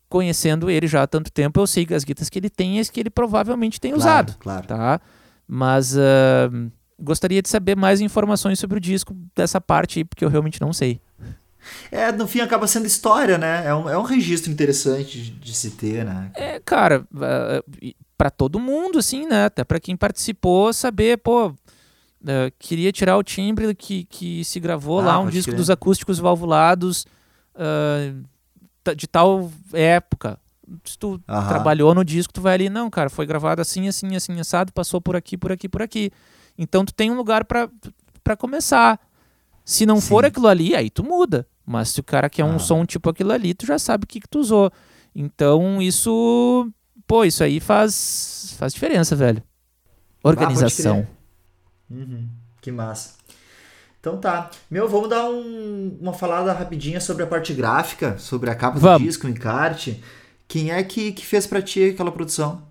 conhecendo 0.10 0.70
ele 0.70 0.88
já 0.88 1.04
há 1.04 1.08
tanto 1.08 1.32
tempo, 1.32 1.60
eu 1.60 1.68
sei 1.68 1.86
que 1.86 1.94
as 1.94 2.04
guitas 2.04 2.30
que 2.30 2.40
ele 2.40 2.50
tem 2.50 2.78
é 2.78 2.82
as 2.82 2.90
que 2.90 3.00
ele 3.00 3.10
provavelmente 3.10 3.80
tem 3.80 3.92
Claro, 3.94 4.04
usado 4.04 4.38
Claro. 4.40 4.68
tá? 4.68 5.00
Mas 5.48 5.96
ah, 5.98 6.50
gostaria 7.00 7.42
de 7.42 7.48
saber 7.50 7.76
mais 7.78 8.02
informações 8.02 8.60
sobre 8.60 8.78
o 8.78 8.82
disco 8.82 9.16
dessa 9.36 9.62
parte 9.62 10.00
aí, 10.00 10.04
porque 10.06 10.26
eu 10.26 10.30
realmente 10.30 10.60
não 10.60 10.74
sei. 10.74 11.00
É, 11.92 12.12
no 12.12 12.26
fim 12.28 12.40
acaba 12.40 12.66
sendo 12.68 12.86
história, 12.88 13.38
né? 13.38 13.66
É 13.68 13.76
um, 13.76 13.90
é 13.90 13.98
um 13.98 14.02
registro 14.04 14.52
interessante 14.52 15.22
de, 15.22 15.32
de 15.32 15.54
se 15.54 15.72
ter, 15.72 16.06
né? 16.06 16.32
É, 16.34 16.60
cara, 16.60 17.06
ah, 17.22 17.62
e 17.82 17.96
pra 18.18 18.30
todo 18.30 18.60
mundo, 18.60 18.98
assim, 19.00 19.28
né? 19.28 19.46
Até 19.46 19.64
pra 19.64 19.80
quem 19.80 19.96
participou, 19.96 20.72
saber, 20.74 21.18
pô, 21.18 21.54
ah, 22.28 22.52
queria 22.58 22.92
tirar 22.92 23.18
o 23.18 23.24
timbre 23.24 23.74
que, 23.76 24.06
que 24.06 24.44
se 24.46 24.60
gravou 24.60 25.00
Ah, 25.02 25.04
lá, 25.06 25.20
um 25.20 25.30
disco 25.30 25.52
crer. 25.52 25.58
dos 25.58 25.70
acústicos 25.70 26.18
valvulados 26.20 27.06
ah, 27.56 28.14
ta- 28.39 28.39
de 28.96 29.08
tal 29.08 29.52
época. 29.74 30.40
Se 30.84 30.98
tu 30.98 31.18
trabalhou 31.26 31.96
no 31.96 32.06
disco, 32.06 32.32
tu 32.32 32.42
vai 32.42 32.54
ali, 32.54 32.70
não, 32.70 32.90
cara, 32.90 33.10
foi 33.10 33.26
gravado 33.26 33.60
assim, 33.62 33.88
assim, 33.88 34.16
assim, 34.16 34.40
assado, 34.40 34.72
passou 34.72 35.02
por 35.02 35.16
aqui, 35.16 35.36
por 35.38 35.52
aqui, 35.52 35.68
por 35.68 35.82
aqui. 35.82 36.12
Então 36.58 36.86
tu 36.86 36.94
tem 36.94 37.10
um 37.10 37.16
lugar 37.16 37.44
pra 37.46 37.70
pra 38.24 38.38
começar. 38.38 39.00
Se 39.66 39.86
não 39.86 40.00
for 40.00 40.24
Sim. 40.24 40.28
aquilo 40.28 40.48
ali, 40.48 40.76
aí 40.76 40.90
tu 40.90 41.04
muda. 41.04 41.48
Mas 41.66 41.90
se 41.90 42.00
o 42.00 42.04
cara 42.04 42.30
quer 42.30 42.44
um 42.44 42.56
Ah. 42.56 42.60
som 42.60 42.86
tipo 42.86 43.10
aquilo 43.10 43.32
ali, 43.32 43.54
tu 43.54 43.66
já 43.66 43.80
sabe 43.80 44.04
o 44.04 44.08
que, 44.08 44.20
que 44.20 44.28
tu 44.28 44.40
usou. 44.40 44.72
Então 45.16 45.82
isso, 45.82 46.70
pô, 47.08 47.24
isso 47.24 47.44
aí 47.44 47.60
faz 47.60 48.54
faz 48.60 48.74
diferença, 48.74 49.16
velho. 49.16 49.42
Organização. 50.24 51.08
Uhum, 51.90 52.28
que 52.62 52.72
massa. 52.72 53.14
Então 54.00 54.18
tá. 54.18 54.50
Meu, 54.72 54.88
vamos 54.88 55.10
dar 55.10 55.30
um- 55.30 55.98
uma 56.00 56.14
falada 56.14 56.54
rapidinha 56.54 57.02
sobre 57.02 57.24
a 57.24 57.28
parte 57.28 57.54
gráfica, 57.54 58.18
sobre 58.18 58.50
a 58.50 58.56
capa 58.56 58.80
Vamos. 58.80 59.02
do 59.02 59.06
disco, 59.06 59.28
o 59.28 59.30
encarte. 59.30 60.02
Quem 60.48 60.72
é 60.72 60.82
que, 60.84 61.12
que 61.12 61.26
fez 61.26 61.46
pra 61.46 61.62
ti 61.62 61.90
aquela 61.90 62.12
produção? 62.12 62.68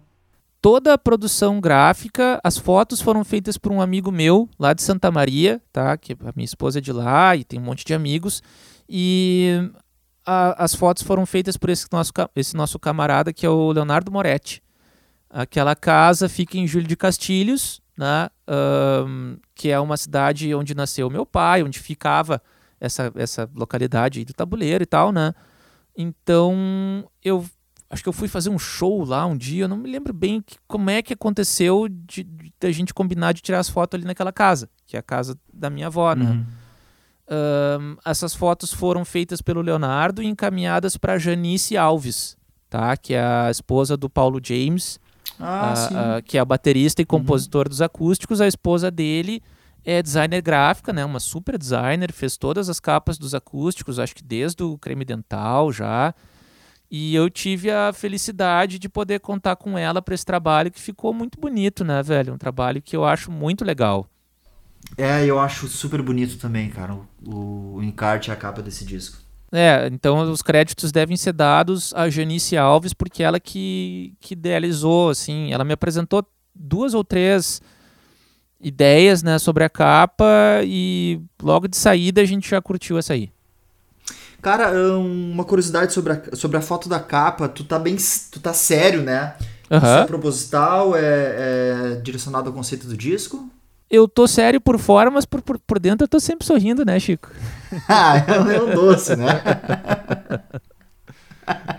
toda 0.61 0.93
a 0.93 0.99
produção 0.99 1.61
gráfica, 1.61 2.41
as 2.43 2.59
fotos 2.59 3.01
foram 3.01 3.25
feitas 3.25 3.57
por 3.57 3.71
um 3.71 3.81
amigo 3.81 4.11
meu 4.11 4.49
lá 4.59 4.73
de 4.73 4.83
Santa 4.83 5.09
Maria, 5.09 5.63
tá? 5.73 5.97
Que 5.97 6.15
a 6.15 6.33
minha 6.35 6.45
esposa 6.45 6.79
é 6.79 6.83
de 6.83 6.91
lá 6.93 7.37
e 7.37 7.45
tem 7.45 7.61
um 7.61 7.63
monte 7.63 7.85
de 7.85 7.95
amigos. 7.95 8.43
E 8.89 9.71
a- 10.27 10.65
as 10.65 10.75
fotos 10.75 11.05
foram 11.05 11.25
feitas 11.25 11.57
por 11.57 11.71
esse 11.71 11.87
nosso, 11.93 12.13
esse 12.35 12.57
nosso 12.57 12.77
camarada 12.77 13.33
que 13.33 13.47
é 13.47 13.49
o 13.49 13.71
Leonardo 13.71 14.11
Moretti. 14.11 14.61
Aquela 15.31 15.77
casa 15.77 16.29
fica 16.29 16.59
em 16.59 16.67
Júlio 16.67 16.89
de 16.89 16.97
Castilhos, 16.97 17.81
né? 17.99 18.29
Ahn, 18.47 19.37
que 19.55 19.69
é 19.71 19.79
uma 19.81 19.97
cidade 19.97 20.55
onde 20.55 20.75
nasceu 20.75 21.11
meu 21.11 21.27
pai, 21.27 21.63
onde 21.63 21.79
ficava 21.81 22.41
essa, 22.81 23.13
essa 23.17 23.51
localidade 23.55 24.25
do 24.25 24.33
tabuleiro 24.33 24.83
e 24.85 24.87
tal, 24.87 25.11
né? 25.13 25.35
Então 25.97 27.05
eu 27.25 27.45
acho 27.91 28.03
que 28.03 28.09
eu 28.09 28.13
fui 28.13 28.29
fazer 28.29 28.51
um 28.51 28.59
show 28.59 29.05
lá 29.05 29.27
um 29.27 29.37
dia, 29.37 29.65
eu 29.65 29.69
não 29.69 29.77
me 29.77 29.91
lembro 29.91 30.13
bem 30.13 30.41
que- 30.43 30.57
como 30.67 30.91
é 30.91 31.03
que 31.03 31.15
aconteceu 31.15 31.89
de, 31.89 32.23
de 32.23 32.53
a 32.63 32.71
gente 32.71 32.93
combinar 32.95 33.33
de 33.33 33.41
tirar 33.41 33.59
as 33.59 33.69
fotos 33.69 33.99
ali 33.99 34.07
naquela 34.07 34.33
casa, 34.33 34.69
que 34.87 34.97
é 34.97 35.01
a 35.01 35.03
casa 35.03 35.37
da 35.53 35.69
minha 35.71 35.87
avó, 35.89 36.15
né? 36.15 36.25
Uhum. 36.27 36.47
Ahn, 37.31 37.97
essas 38.05 38.35
fotos 38.35 38.73
foram 38.73 39.05
feitas 39.05 39.43
pelo 39.43 39.61
Leonardo 39.61 40.23
e 40.23 40.27
encaminhadas 40.27 40.97
para 40.97 41.19
Janice 41.19 41.77
Alves, 41.77 42.37
tá? 42.71 42.97
Que 42.97 43.15
é 43.15 43.23
a 43.23 43.51
esposa 43.51 43.97
do 43.97 44.09
Paulo 44.09 44.41
James, 44.43 44.99
Ah, 45.41 45.73
a- 45.73 45.77
sim. 45.77 45.95
a- 45.97 46.23
que 46.23 46.37
é 46.37 46.41
a 46.41 46.45
baterista 46.45 47.03
e 47.03 47.05
compositor 47.05 47.69
dos 47.69 47.81
acústicos. 47.83 48.41
A 48.41 48.47
esposa 48.49 48.91
dele 48.91 49.43
é 49.85 50.03
designer 50.03 50.43
gráfica, 50.43 50.93
né? 50.93 51.05
Uma 51.05 51.21
super 51.21 51.57
designer, 51.57 52.13
fez 52.13 52.37
todas 52.37 52.69
as 52.69 52.81
capas 52.81 53.19
dos 53.19 53.35
acústicos, 53.35 53.99
acho 53.99 54.15
que 54.15 54.23
desde 54.23 54.63
o 54.63 54.77
creme 54.79 55.05
dental 55.05 55.73
já. 55.73 56.15
E 56.91 57.15
eu 57.15 57.29
tive 57.29 57.71
a 57.71 57.93
felicidade 57.93 58.79
de 58.79 58.89
poder 58.89 59.21
contar 59.21 59.57
com 59.57 59.77
ela 59.77 60.01
para 60.01 60.15
esse 60.15 60.25
trabalho 60.25 60.71
que 60.71 60.81
ficou 60.81 61.13
muito 61.13 61.39
bonito, 61.39 61.85
né, 61.85 62.03
velho? 62.03 62.33
Um 62.35 62.39
trabalho 62.39 62.81
que 62.81 62.97
eu 62.97 63.05
acho 63.05 63.31
muito 63.31 63.65
legal. 63.65 64.07
É, 64.97 65.25
eu 65.27 65.39
acho 65.39 65.69
super 65.69 66.01
bonito 66.01 66.39
também, 66.39 66.71
cara, 66.71 66.95
o, 67.27 67.75
o 67.77 67.83
encarte 67.83 68.31
e 68.31 68.33
a 68.33 68.37
capa 68.37 68.63
desse 68.63 68.85
disco. 68.87 69.19
É, 69.51 69.89
então 69.91 70.31
os 70.31 70.43
créditos 70.43 70.93
devem 70.93 71.17
ser 71.17 71.33
dados 71.33 71.93
a 71.95 72.11
Janice 72.11 72.57
Alves, 72.57 72.93
porque 72.93 73.23
ela 73.23 73.41
que, 73.41 74.15
que 74.21 74.35
idealizou, 74.35 75.11
assim, 75.11 75.53
ela 75.53 75.65
me 75.65 75.73
apresentou 75.73 76.27
duas 76.55 76.93
ou 76.93 77.03
três 77.03 77.63
ideias, 78.61 79.23
né, 79.23 79.39
sobre 79.39 79.65
a 79.65 79.69
capa 79.69 80.27
e 80.65 81.21
logo 81.43 81.69
de 81.69 81.77
saída 81.77 82.21
a 82.21 82.25
gente 82.25 82.51
já 82.51 82.61
curtiu 82.61 82.99
essa 82.99 83.13
aí. 83.15 83.31
Cara, 84.43 84.71
hum, 84.73 85.33
uma 85.33 85.45
curiosidade 85.45 85.93
sobre 85.93 86.13
a, 86.13 86.37
sobre 86.37 86.57
a 86.57 86.61
foto 86.61 86.89
da 86.89 87.01
capa, 87.01 87.49
tu 87.49 87.65
tá 87.65 87.79
bem, 87.79 87.97
tu 88.31 88.41
tá 88.41 88.53
sério, 88.53 89.03
né? 89.03 89.35
Isso 89.71 89.87
é 89.87 90.07
proposital, 90.07 90.97
é, 90.97 91.01
é 91.01 92.01
direcionado 92.03 92.49
ao 92.49 92.55
conceito 92.55 92.87
do 92.87 92.97
disco? 92.97 93.51
Eu 93.91 94.07
tô 94.07 94.27
sério 94.27 94.61
por 94.61 94.79
fora, 94.79 95.11
mas 95.11 95.25
por, 95.25 95.41
por, 95.41 95.59
por 95.59 95.79
dentro 95.79 96.05
eu 96.05 96.09
tô 96.09 96.21
sempre 96.21 96.47
sorrindo, 96.47 96.85
né, 96.85 96.99
Chico? 97.01 97.31
ah, 97.89 98.17
é 98.17 98.61
um 98.61 98.75
doce, 98.75 99.17
né? 99.17 99.41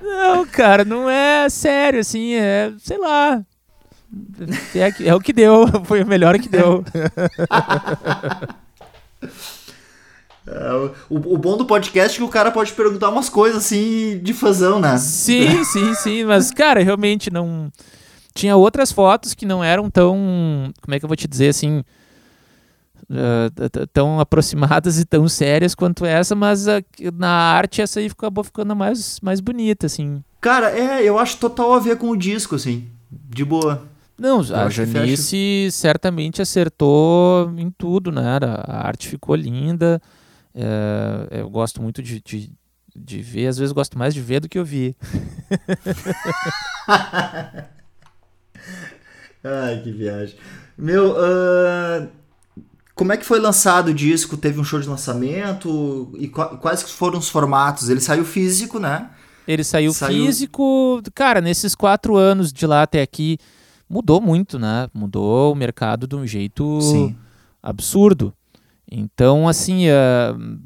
Não, 0.02 0.46
cara, 0.48 0.84
não 0.84 1.10
é 1.10 1.48
sério, 1.50 2.00
assim, 2.00 2.34
é, 2.34 2.74
sei 2.80 2.98
lá. 2.98 3.44
É, 4.74 5.08
é 5.10 5.16
o 5.16 5.20
que 5.20 5.32
deu, 5.32 5.68
foi 5.86 6.02
o 6.02 6.08
melhor 6.08 6.38
que 6.40 6.50
deu. 6.50 6.84
É, 10.52 10.74
o, 11.08 11.16
o 11.16 11.38
bom 11.38 11.56
do 11.56 11.66
podcast 11.66 12.16
é 12.16 12.18
que 12.18 12.24
o 12.24 12.28
cara 12.28 12.50
pode 12.50 12.74
perguntar 12.74 13.10
umas 13.10 13.30
coisas 13.30 13.64
assim 13.64 14.20
de 14.24 14.34
fazão, 14.34 14.80
né? 14.80 14.98
Sim, 14.98 15.64
sim, 15.64 15.94
sim, 15.94 16.24
mas 16.24 16.50
cara, 16.50 16.82
realmente 16.82 17.30
não 17.30 17.72
Tinha 18.34 18.56
outras 18.56 18.92
fotos 18.92 19.34
que 19.34 19.46
não 19.46 19.64
eram 19.64 19.90
tão, 19.90 20.72
como 20.82 20.96
é 20.96 21.00
que 21.00 21.06
eu 21.06 21.10
vou 21.10 21.16
te 21.16 21.28
dizer 21.28 21.50
assim, 21.50 21.84
uh, 23.10 23.88
tão 23.92 24.20
aproximadas 24.20 25.00
e 25.00 25.06
tão 25.06 25.28
sérias 25.28 25.74
quanto 25.76 26.06
essa, 26.06 26.36
mas 26.36 26.68
uh, 26.68 26.84
na 27.14 27.30
arte 27.30 27.82
essa 27.82 28.00
aí 28.00 28.08
acabou 28.08 28.44
ficando 28.44 28.76
mais, 28.76 29.20
mais 29.22 29.40
bonita, 29.40 29.88
assim. 29.88 30.24
Cara, 30.40 30.70
é, 30.78 31.04
eu 31.04 31.18
acho 31.20 31.38
total 31.38 31.74
a 31.74 31.80
ver 31.80 31.98
com 31.98 32.10
o 32.10 32.18
disco, 32.18 32.56
assim, 32.56 32.88
de 33.12 33.44
boa. 33.44 33.88
Não, 34.18 34.42
eu 34.44 34.56
a 34.56 34.70
Janice 34.70 35.70
certamente 35.72 36.42
acertou 36.42 37.54
em 37.58 37.72
tudo, 37.72 38.12
né? 38.12 38.38
A 38.68 38.86
arte 38.86 39.08
ficou 39.08 39.34
linda. 39.34 40.02
É, 40.54 41.40
eu 41.40 41.50
gosto 41.50 41.82
muito 41.82 42.04
de, 42.04 42.22
de, 42.22 42.52
de, 42.94 43.22
ver, 43.22 43.48
às 43.48 43.58
vezes 43.58 43.72
gosto 43.72 43.98
mais 43.98 44.14
de 44.14 44.20
ver 44.20 44.42
do 44.42 44.50
que 44.50 44.60
ouvir. 44.60 44.94
Ai, 49.44 49.82
que 49.82 49.92
viagem. 49.92 50.36
Meu, 50.78 51.12
uh, 51.12 52.08
como 52.96 53.14
é 53.14 53.18
que 53.18 53.26
foi 53.26 53.40
lançado 53.40 53.90
o 53.90 53.94
disco? 53.94 54.36
Teve 54.36 54.60
um 54.60 54.64
show 54.64 54.80
de 54.80 54.88
lançamento? 54.88 56.12
E 56.18 56.28
quais 56.28 56.84
foram 56.84 57.20
os 57.20 57.30
formatos? 57.30 57.90
Ele 57.90 58.02
saiu 58.02 58.26
físico, 58.26 58.80
né? 58.80 59.10
Ele 59.48 59.64
saiu, 59.64 59.94
saiu, 59.94 60.26
físico. 60.26 61.02
Cara, 61.16 61.42
nesses 61.42 61.74
quatro 61.74 62.16
anos 62.16 62.52
de 62.52 62.68
lá 62.68 62.84
até 62.84 63.02
aqui, 63.02 63.38
mudou 63.90 64.22
muito, 64.22 64.60
né? 64.60 64.88
Mudou 64.94 65.54
o 65.54 65.56
mercado 65.56 66.06
de 66.08 66.16
um 66.16 66.28
jeito 66.28 66.82
Sim. 66.82 67.16
absurdo. 67.64 68.34
Então, 68.92 69.48
assim, 69.48 69.88
uh, 69.90 70.60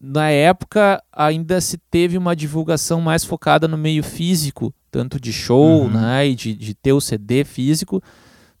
na 0.00 0.30
época 0.30 1.02
ainda 1.12 1.60
se 1.60 1.78
teve 1.90 2.16
uma 2.16 2.34
divulgação 2.34 3.00
mais 3.00 3.24
focada 3.24 3.66
no 3.66 3.76
meio 3.76 4.02
físico, 4.02 4.74
tanto 4.90 5.20
de 5.20 5.32
show, 5.32 5.82
uhum. 5.82 5.90
né, 5.90 6.28
e 6.28 6.34
de, 6.34 6.54
de 6.54 6.74
ter 6.74 6.92
o 6.92 7.00
CD 7.00 7.44
físico, 7.44 8.02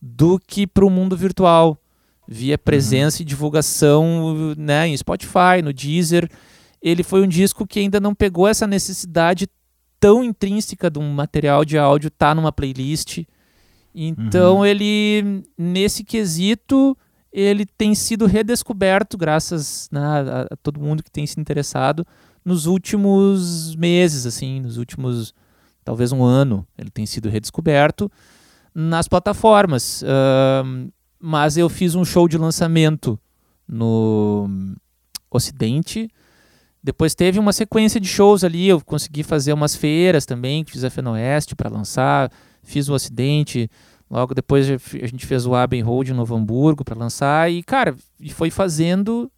do 0.00 0.38
que 0.38 0.66
para 0.66 0.84
o 0.84 0.90
mundo 0.90 1.16
virtual, 1.16 1.76
via 2.26 2.54
uhum. 2.54 2.60
presença 2.64 3.18
uhum. 3.18 3.22
e 3.22 3.26
divulgação, 3.26 4.54
né, 4.56 4.88
em 4.88 4.96
Spotify, 4.96 5.62
no 5.62 5.72
Deezer. 5.72 6.30
Ele 6.80 7.02
foi 7.02 7.22
um 7.22 7.28
disco 7.28 7.66
que 7.66 7.80
ainda 7.80 8.00
não 8.00 8.14
pegou 8.14 8.48
essa 8.48 8.66
necessidade 8.66 9.46
tão 9.98 10.24
intrínseca 10.24 10.90
de 10.90 10.98
um 10.98 11.12
material 11.12 11.64
de 11.64 11.76
áudio 11.76 12.08
estar 12.08 12.28
tá 12.28 12.34
numa 12.34 12.50
playlist. 12.50 13.24
Então 13.94 14.58
uhum. 14.58 14.66
ele, 14.66 15.44
nesse 15.58 16.02
quesito, 16.02 16.96
ele 17.32 17.66
tem 17.66 17.94
sido 17.94 18.26
redescoberto 18.26 19.18
graças 19.18 19.88
né, 19.92 20.00
a, 20.00 20.46
a, 20.50 20.56
todo 20.62 20.80
mundo 20.80 21.02
que 21.02 21.10
tem 21.10 21.26
se 21.26 21.40
interessado 21.40 22.06
nos 22.44 22.66
últimos 22.66 23.74
meses, 23.76 24.26
assim, 24.26 24.60
nos 24.60 24.78
últimos 24.78 25.34
talvez 25.90 26.12
um 26.12 26.22
ano, 26.22 26.64
ele 26.78 26.88
tem 26.88 27.04
sido 27.04 27.28
redescoberto 27.28 28.08
nas 28.72 29.08
plataformas. 29.08 30.02
Uh, 30.02 30.88
mas 31.18 31.56
eu 31.56 31.68
fiz 31.68 31.96
um 31.96 32.04
show 32.04 32.28
de 32.28 32.38
lançamento 32.38 33.18
no 33.66 34.48
Ocidente. 35.28 36.08
Depois 36.80 37.12
teve 37.12 37.40
uma 37.40 37.52
sequência 37.52 38.00
de 38.00 38.06
shows 38.06 38.44
ali. 38.44 38.68
Eu 38.68 38.80
consegui 38.80 39.24
fazer 39.24 39.52
umas 39.52 39.74
feiras 39.74 40.24
também, 40.24 40.64
fiz 40.64 40.84
a 40.84 40.90
Fenoeste 40.90 41.56
para 41.56 41.68
lançar, 41.68 42.30
fiz 42.62 42.88
o 42.88 42.94
Ocidente. 42.94 43.68
Logo 44.08 44.32
depois 44.32 44.70
a 44.70 45.06
gente 45.08 45.26
fez 45.26 45.44
o 45.44 45.56
Abbey 45.56 45.80
Road 45.80 46.12
em 46.12 46.14
Novo 46.14 46.36
Hamburgo 46.36 46.84
para 46.84 46.96
lançar 46.96 47.50
e, 47.50 47.64
cara, 47.64 47.96
foi 48.30 48.48
fazendo, 48.48 49.28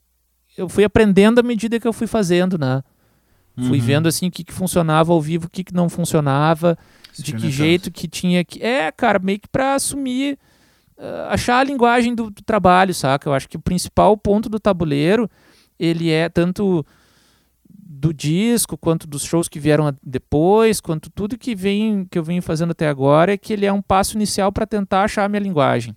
eu 0.54 0.68
fui 0.68 0.84
aprendendo 0.84 1.38
à 1.38 1.42
medida 1.42 1.80
que 1.80 1.88
eu 1.88 1.94
fui 1.94 2.06
fazendo, 2.06 2.58
né? 2.58 2.82
Uhum. 3.56 3.68
Fui 3.68 3.80
vendo 3.80 4.08
assim 4.08 4.28
o 4.28 4.30
que, 4.30 4.44
que 4.44 4.52
funcionava 4.52 5.12
ao 5.12 5.20
vivo, 5.20 5.46
o 5.46 5.50
que, 5.50 5.64
que 5.64 5.74
não 5.74 5.88
funcionava, 5.88 6.76
de 7.18 7.34
que 7.34 7.50
jeito 7.50 7.90
que 7.90 8.08
tinha 8.08 8.44
que. 8.44 8.62
É, 8.62 8.90
cara, 8.90 9.18
meio 9.18 9.38
que 9.38 9.48
para 9.48 9.74
assumir, 9.74 10.38
uh, 10.96 11.28
achar 11.28 11.58
a 11.58 11.64
linguagem 11.64 12.14
do, 12.14 12.30
do 12.30 12.42
trabalho, 12.42 12.94
saca? 12.94 13.28
Eu 13.28 13.34
acho 13.34 13.48
que 13.48 13.56
o 13.56 13.60
principal 13.60 14.16
ponto 14.16 14.48
do 14.48 14.58
tabuleiro, 14.58 15.30
ele 15.78 16.10
é 16.10 16.28
tanto 16.28 16.84
do 18.02 18.12
disco, 18.12 18.76
quanto 18.76 19.06
dos 19.06 19.22
shows 19.22 19.48
que 19.48 19.60
vieram 19.60 19.94
depois, 20.02 20.80
quanto 20.80 21.10
tudo 21.10 21.38
que 21.38 21.54
vem 21.54 22.06
que 22.10 22.18
eu 22.18 22.24
venho 22.24 22.42
fazendo 22.42 22.70
até 22.70 22.88
agora, 22.88 23.34
é 23.34 23.36
que 23.36 23.52
ele 23.52 23.66
é 23.66 23.72
um 23.72 23.82
passo 23.82 24.16
inicial 24.16 24.50
para 24.50 24.66
tentar 24.66 25.04
achar 25.04 25.24
a 25.24 25.28
minha 25.28 25.40
linguagem. 25.40 25.94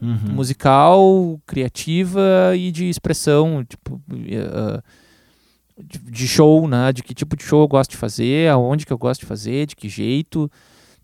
Uhum. 0.00 0.34
Musical, 0.34 1.40
criativa 1.46 2.52
e 2.56 2.72
de 2.72 2.88
expressão, 2.88 3.64
tipo, 3.64 3.94
uh, 3.94 4.82
de, 5.78 6.28
show, 6.28 6.68
né? 6.68 6.92
De 6.92 7.02
que 7.02 7.14
tipo 7.14 7.36
de 7.36 7.44
show 7.44 7.62
eu 7.62 7.68
gosto 7.68 7.92
de 7.92 7.96
fazer, 7.96 8.50
aonde 8.50 8.86
que 8.86 8.92
eu 8.92 8.98
gosto 8.98 9.20
de 9.20 9.26
fazer, 9.26 9.66
de 9.66 9.76
que 9.76 9.88
jeito. 9.88 10.50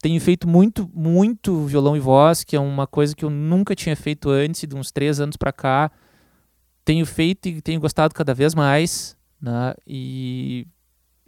Tenho 0.00 0.20
feito 0.20 0.48
muito, 0.48 0.88
muito 0.94 1.64
violão 1.64 1.96
e 1.96 2.00
voz, 2.00 2.44
que 2.44 2.54
é 2.54 2.60
uma 2.60 2.86
coisa 2.86 3.16
que 3.16 3.24
eu 3.24 3.30
nunca 3.30 3.74
tinha 3.74 3.96
feito 3.96 4.30
antes, 4.30 4.66
de 4.66 4.76
uns 4.76 4.92
três 4.92 5.18
anos 5.18 5.36
para 5.36 5.52
cá. 5.52 5.90
Tenho 6.84 7.04
feito 7.04 7.48
e 7.48 7.60
tenho 7.60 7.80
gostado 7.80 8.14
cada 8.14 8.32
vez 8.32 8.54
mais. 8.54 9.16
Né? 9.40 9.74
E 9.86 10.66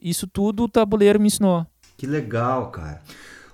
isso 0.01 0.27
tudo 0.27 0.65
o 0.65 0.69
tabuleiro 0.69 1.21
me 1.21 1.27
ensinou. 1.27 1.67
Que 1.97 2.07
legal, 2.07 2.71
cara. 2.71 3.03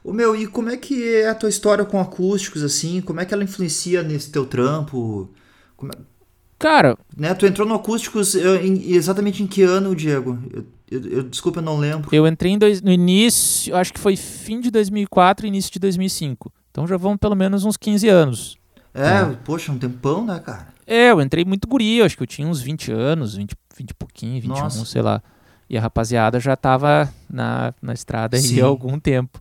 O 0.05 0.13
meu, 0.13 0.37
e 0.37 0.47
como 0.47 0.71
é 0.71 0.77
que 0.77 1.15
é 1.15 1.29
a 1.29 1.35
tua 1.35 1.49
história 1.49 1.85
com 1.85 2.01
acústicos, 2.01 2.63
assim? 2.63 3.01
Como 3.01 3.21
é 3.21 3.25
que 3.25 3.35
ela 3.35 3.43
influencia 3.43 4.03
nesse 4.03 4.31
teu 4.31 4.47
trampo? 4.47 5.35
É... 5.83 6.16
Cara... 6.59 6.97
Né, 7.17 7.35
tu 7.35 7.47
entrou 7.47 7.67
no 7.67 7.75
acústicos 7.75 8.35
eu, 8.35 8.57
em, 8.57 8.93
exatamente 8.93 9.43
em 9.43 9.47
que 9.47 9.63
ano, 9.63 9.95
Diego? 9.95 10.39
Eu, 10.53 10.65
eu, 10.91 11.11
eu, 11.11 11.23
desculpa, 11.23 11.59
eu 11.59 11.65
não 11.65 11.77
lembro. 11.77 12.09
Eu 12.13 12.27
entrei 12.27 12.57
dois, 12.57 12.81
no 12.81 12.91
início, 12.91 13.75
acho 13.77 13.93
que 13.93 14.01
foi 14.01 14.17
fim 14.17 14.61
de 14.61 14.71
2004 14.71 15.47
início 15.47 15.71
de 15.71 15.79
2005. 15.79 16.53
Então 16.71 16.87
já 16.87 16.97
vão 16.97 17.17
pelo 17.17 17.35
menos 17.35 17.65
uns 17.65 17.77
15 17.77 18.09
anos. 18.09 18.59
É, 18.95 19.21
é, 19.21 19.37
poxa, 19.45 19.71
um 19.73 19.79
tempão, 19.79 20.25
né, 20.25 20.39
cara? 20.39 20.69
É, 20.87 21.11
eu 21.11 21.21
entrei 21.21 21.45
muito 21.45 21.69
guri, 21.69 22.01
acho 22.01 22.17
que 22.17 22.23
eu 22.23 22.27
tinha 22.27 22.47
uns 22.47 22.61
20 22.61 22.93
anos, 22.93 23.35
20, 23.35 23.55
20 23.77 23.91
e 23.91 23.95
pouquinho, 23.95 24.41
21, 24.41 24.55
Nossa. 24.55 24.85
sei 24.85 25.03
lá. 25.03 25.23
E 25.69 25.77
a 25.77 25.81
rapaziada 25.81 26.39
já 26.39 26.57
tava 26.57 27.13
na, 27.29 27.75
na 27.83 27.93
estrada 27.93 28.37
aí 28.37 28.61
há 28.61 28.65
algum 28.65 28.99
tempo. 28.99 29.41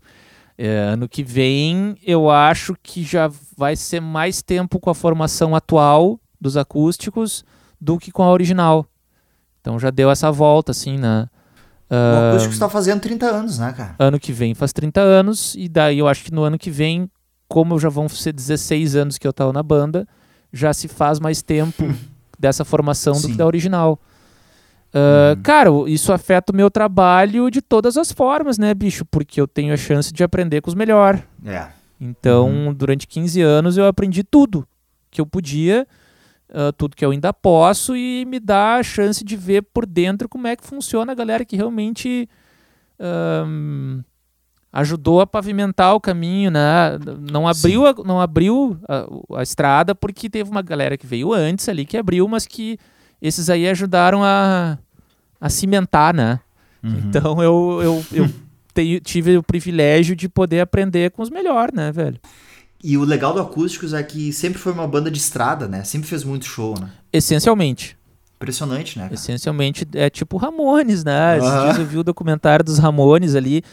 É, 0.58 0.78
ano 0.78 1.08
que 1.08 1.24
vem, 1.24 1.96
eu 2.04 2.30
acho 2.30 2.76
que 2.82 3.04
já 3.04 3.30
vai 3.56 3.76
ser 3.76 4.00
mais 4.00 4.42
tempo 4.42 4.80
com 4.80 4.90
a 4.90 4.96
formação 4.96 5.56
atual 5.56 6.20
dos 6.40 6.58
acústicos 6.58 7.44
do 7.80 7.98
que 7.98 8.12
com 8.12 8.24
a 8.24 8.32
original. 8.32 8.86
Então 9.62 9.80
já 9.80 9.90
deu 9.90 10.10
essa 10.10 10.32
volta, 10.32 10.72
assim, 10.72 10.98
né? 10.98 11.28
O 11.90 12.30
acústico 12.30 12.54
está 12.54 12.68
fazendo 12.68 13.02
30 13.02 13.26
anos, 13.26 13.60
né, 13.60 13.72
cara? 13.74 13.96
Ano 14.00 14.20
que 14.20 14.32
vem 14.32 14.54
faz 14.54 14.74
30 14.74 15.02
anos, 15.02 15.56
e 15.56 15.70
daí 15.70 16.00
eu 16.00 16.08
acho 16.08 16.24
que 16.24 16.34
no 16.34 16.44
ano 16.44 16.58
que 16.58 16.72
vem, 16.72 17.10
como 17.48 17.80
já 17.80 17.90
vão 17.90 18.10
ser 18.10 18.34
16 18.34 18.96
anos 18.96 19.18
que 19.18 19.28
eu 19.28 19.34
tava 19.34 19.54
na 19.54 19.62
banda, 19.62 20.08
já 20.52 20.74
se 20.74 20.88
faz 20.88 21.20
mais 21.20 21.42
tempo 21.42 21.84
dessa 22.40 22.66
formação 22.66 23.14
Sim. 23.16 23.22
do 23.22 23.28
que 23.30 23.38
da 23.38 23.46
original. 23.46 24.00
Uh, 24.90 25.36
Cara, 25.44 25.70
isso 25.88 26.14
afeta 26.14 26.54
o 26.54 26.56
meu 26.56 26.72
trabalho 26.72 27.52
de 27.52 27.62
todas 27.62 27.98
as 27.98 28.12
formas, 28.12 28.58
né, 28.58 28.74
bicho? 28.74 29.04
Porque 29.06 29.40
eu 29.40 29.48
tenho 29.48 29.74
a 29.74 29.78
chance 29.78 30.14
de 30.14 30.24
aprender 30.24 30.62
com 30.62 30.70
os 30.70 30.76
melhores. 30.76 31.22
É. 31.46 31.68
Então, 32.00 32.50
uhum. 32.50 32.74
durante 32.74 33.06
15 33.06 33.42
anos, 33.42 33.78
eu 33.78 33.86
aprendi 33.86 34.24
tudo 34.24 34.66
que 35.12 35.20
eu 35.20 35.26
podia, 35.26 35.86
uh, 36.56 36.72
tudo 36.74 36.96
que 36.96 37.04
eu 37.04 37.12
ainda 37.12 37.34
posso, 37.34 37.96
e 37.96 38.26
me 38.26 38.40
dá 38.40 38.76
a 38.76 38.84
chance 38.84 39.24
de 39.24 39.36
ver 39.36 39.62
por 39.62 39.86
dentro 39.86 40.30
como 40.30 40.48
é 40.48 40.56
que 40.56 40.66
funciona 40.66 41.12
a 41.12 41.16
galera 41.16 41.46
que 41.46 41.56
realmente. 41.56 42.30
Ajudou 44.72 45.22
a 45.22 45.28
pavimentar 45.28 45.96
o 45.96 46.02
caminho, 46.02 46.52
né? 46.52 46.98
Não 47.32 47.48
abriu, 47.48 47.86
a, 47.88 47.94
não 48.06 48.20
abriu 48.20 48.78
a, 48.90 49.40
a, 49.40 49.44
estrada 49.44 49.96
porque 49.96 50.30
teve 50.30 50.50
uma 50.50 50.62
galera 50.62 50.98
que 50.98 51.08
veio 51.08 51.32
antes 51.34 51.70
ali 51.70 51.86
que 51.86 51.98
abriu, 51.98 52.28
mas 52.28 52.46
que 52.46 52.78
esses 53.22 53.50
aí 53.50 53.70
ajudaram 53.70 54.22
a, 54.22 54.78
a 55.40 55.50
cimentar, 55.50 56.14
né? 56.14 56.42
Uhum. 56.84 57.04
Então 57.06 57.42
eu, 57.42 57.80
eu, 57.82 58.06
eu 58.12 59.00
tive 59.02 59.38
o 59.38 59.44
privilégio 59.44 60.16
de 60.16 60.30
poder 60.30 60.60
aprender 60.60 61.12
com 61.12 61.22
os 61.22 61.30
melhores, 61.30 61.74
né, 61.74 61.92
velho? 61.92 62.20
E 62.88 63.00
o 63.00 63.04
legal 63.04 63.34
do 63.34 63.42
Acústicos 63.42 63.96
é 63.96 64.04
que 64.04 64.32
sempre 64.32 64.60
foi 64.60 64.72
uma 64.72 64.88
banda 64.88 65.10
de 65.10 65.18
estrada, 65.18 65.68
né? 65.68 65.84
Sempre 65.84 66.08
fez 66.08 66.24
muito 66.24 66.46
show, 66.46 66.80
né? 66.80 66.92
Essencialmente. 67.12 67.98
Impressionante, 68.36 69.00
né? 69.00 69.06
Cara? 69.06 69.16
Essencialmente 69.16 69.88
é 69.96 70.08
tipo 70.08 70.38
Ramones, 70.38 71.04
né? 71.04 71.40
Esses 71.40 71.52
dias 71.64 71.80
eu 71.80 71.86
vi 71.88 71.98
o 71.98 72.04
documentário 72.04 72.64
dos 72.64 72.78
Ramones 72.78 73.34
ali 73.34 73.64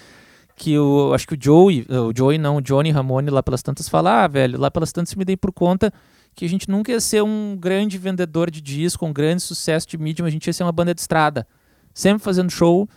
que 0.57 0.79
o, 0.79 1.13
acho 1.13 1.29
que 1.29 1.35
o 1.35 1.39
Joey, 1.39 1.87
o 1.91 2.11
Joey 2.17 2.39
não, 2.39 2.57
o 2.57 2.63
Johnny 2.63 2.91
Ramone 2.91 3.29
lá 3.29 3.43
pelas 3.43 3.63
tantas 3.63 3.87
fala, 3.87 4.25
ah, 4.25 4.29
velho, 4.29 4.59
lá 4.59 4.71
pelas 4.71 4.93
tantas 4.93 5.15
me 5.15 5.27
dei 5.27 5.37
por 5.37 5.53
conta 5.53 5.93
que 6.35 6.47
a 6.47 6.49
gente 6.49 6.71
nunca 6.71 6.91
ia 6.91 7.01
ser 7.01 7.23
um 7.23 7.55
grande 7.61 7.99
vendedor 7.99 8.51
de 8.51 8.63
disco, 8.63 9.05
um 9.05 9.13
grande 9.13 9.43
sucesso 9.43 9.87
de 9.87 9.99
mídia, 9.99 10.23
mas 10.23 10.31
a 10.31 10.33
gente 10.33 10.47
ia 10.47 10.55
ser 10.55 10.63
uma 10.63 10.73
banda 10.73 10.95
de 10.95 11.03
estrada. 11.03 11.47
Sempre 11.93 12.25
fazendo 12.25 12.51
show 12.51 12.89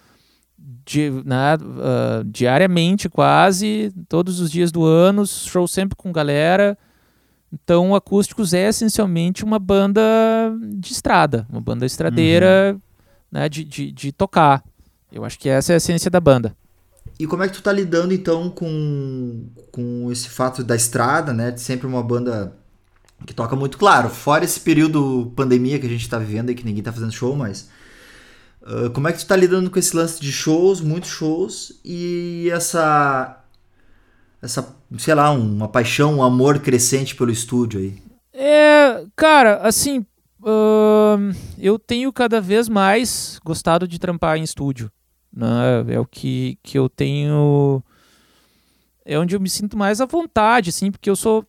de, 0.85 1.11
né, 1.25 1.55
uh, 1.55 2.23
diariamente 2.25 3.09
quase, 3.09 3.93
todos 4.07 4.39
os 4.39 4.51
dias 4.51 4.71
do 4.71 4.85
ano, 4.85 5.25
show 5.25 5.67
sempre 5.67 5.95
com 5.95 6.11
galera. 6.11 6.77
Então 7.51 7.91
o 7.91 7.95
Acústicos 7.95 8.53
é 8.53 8.67
essencialmente 8.67 9.43
uma 9.43 9.59
banda 9.59 10.01
de 10.77 10.91
estrada, 10.91 11.45
uma 11.49 11.61
banda 11.61 11.85
estradeira 11.85 12.73
uhum. 12.73 12.81
né, 13.31 13.49
de, 13.49 13.63
de, 13.63 13.91
de 13.91 14.11
tocar. 14.11 14.63
Eu 15.11 15.23
acho 15.23 15.39
que 15.39 15.47
essa 15.47 15.71
é 15.71 15.75
a 15.75 15.77
essência 15.77 16.11
da 16.11 16.19
banda. 16.19 16.55
E 17.17 17.25
como 17.25 17.43
é 17.43 17.47
que 17.47 17.53
tu 17.53 17.61
tá 17.61 17.71
lidando 17.71 18.13
então 18.13 18.49
com, 18.49 19.45
com 19.71 20.11
esse 20.11 20.29
fato 20.29 20.63
da 20.63 20.75
estrada, 20.75 21.33
né? 21.33 21.51
De 21.51 21.61
sempre 21.61 21.87
uma 21.87 22.03
banda 22.03 22.53
que 23.25 23.33
toca 23.33 23.55
muito, 23.55 23.77
claro, 23.77 24.09
fora 24.09 24.43
esse 24.43 24.59
período 24.59 25.31
pandemia 25.35 25.79
que 25.79 25.85
a 25.85 25.89
gente 25.89 26.09
tá 26.09 26.19
vivendo 26.19 26.49
e 26.49 26.55
que 26.55 26.65
ninguém 26.65 26.83
tá 26.83 26.91
fazendo 26.91 27.13
show, 27.13 27.35
mas. 27.35 27.69
Uh, 28.65 28.89
como 28.89 29.07
é 29.07 29.13
que 29.13 29.19
tu 29.19 29.27
tá 29.27 29.35
lidando 29.35 29.69
com 29.69 29.77
esse 29.77 29.95
lance 29.95 30.19
de 30.19 30.31
shows, 30.31 30.81
muitos 30.81 31.11
shows, 31.11 31.79
e 31.85 32.49
essa. 32.51 33.43
Essa, 34.41 34.75
sei 34.97 35.13
lá, 35.13 35.31
uma 35.31 35.67
paixão, 35.67 36.15
um 36.15 36.23
amor 36.23 36.59
crescente 36.59 37.15
pelo 37.15 37.31
estúdio 37.31 37.79
aí? 37.79 38.01
É, 38.33 39.05
cara, 39.15 39.57
assim, 39.57 39.99
uh, 40.41 41.35
eu 41.57 41.79
tenho 41.79 42.11
cada 42.11 42.41
vez 42.41 42.67
mais 42.67 43.39
gostado 43.45 43.87
de 43.87 43.99
trampar 43.99 44.37
em 44.37 44.43
estúdio. 44.43 44.91
Né? 45.31 45.85
É 45.89 45.99
o 45.99 46.05
que, 46.05 46.57
que 46.63 46.77
eu 46.77 46.89
tenho. 46.89 47.83
É 49.05 49.19
onde 49.19 49.35
eu 49.35 49.39
me 49.39 49.49
sinto 49.49 49.77
mais 49.77 50.01
à 50.01 50.05
vontade, 50.05 50.69
assim, 50.69 50.91
porque 50.91 51.09
eu 51.09 51.15
sou. 51.15 51.45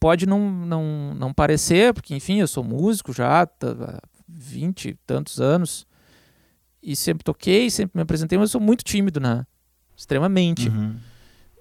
Pode 0.00 0.26
não, 0.26 0.50
não, 0.50 1.14
não 1.14 1.32
parecer, 1.32 1.92
porque, 1.92 2.14
enfim, 2.14 2.40
eu 2.40 2.48
sou 2.48 2.64
músico 2.64 3.12
já 3.12 3.42
há 3.42 3.48
20 4.28 4.88
e 4.88 4.94
tantos 5.06 5.40
anos. 5.40 5.86
E 6.86 6.94
sempre 6.94 7.24
toquei, 7.24 7.68
sempre 7.68 7.98
me 7.98 8.02
apresentei, 8.02 8.38
mas 8.38 8.50
eu 8.50 8.52
sou 8.52 8.60
muito 8.60 8.84
tímido, 8.84 9.18
né? 9.18 9.44
Extremamente. 9.96 10.68
Uhum. 10.68 10.94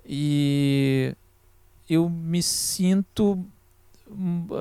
E 0.05 1.15
eu 1.89 2.07
me 2.07 2.43
sinto. 2.43 3.43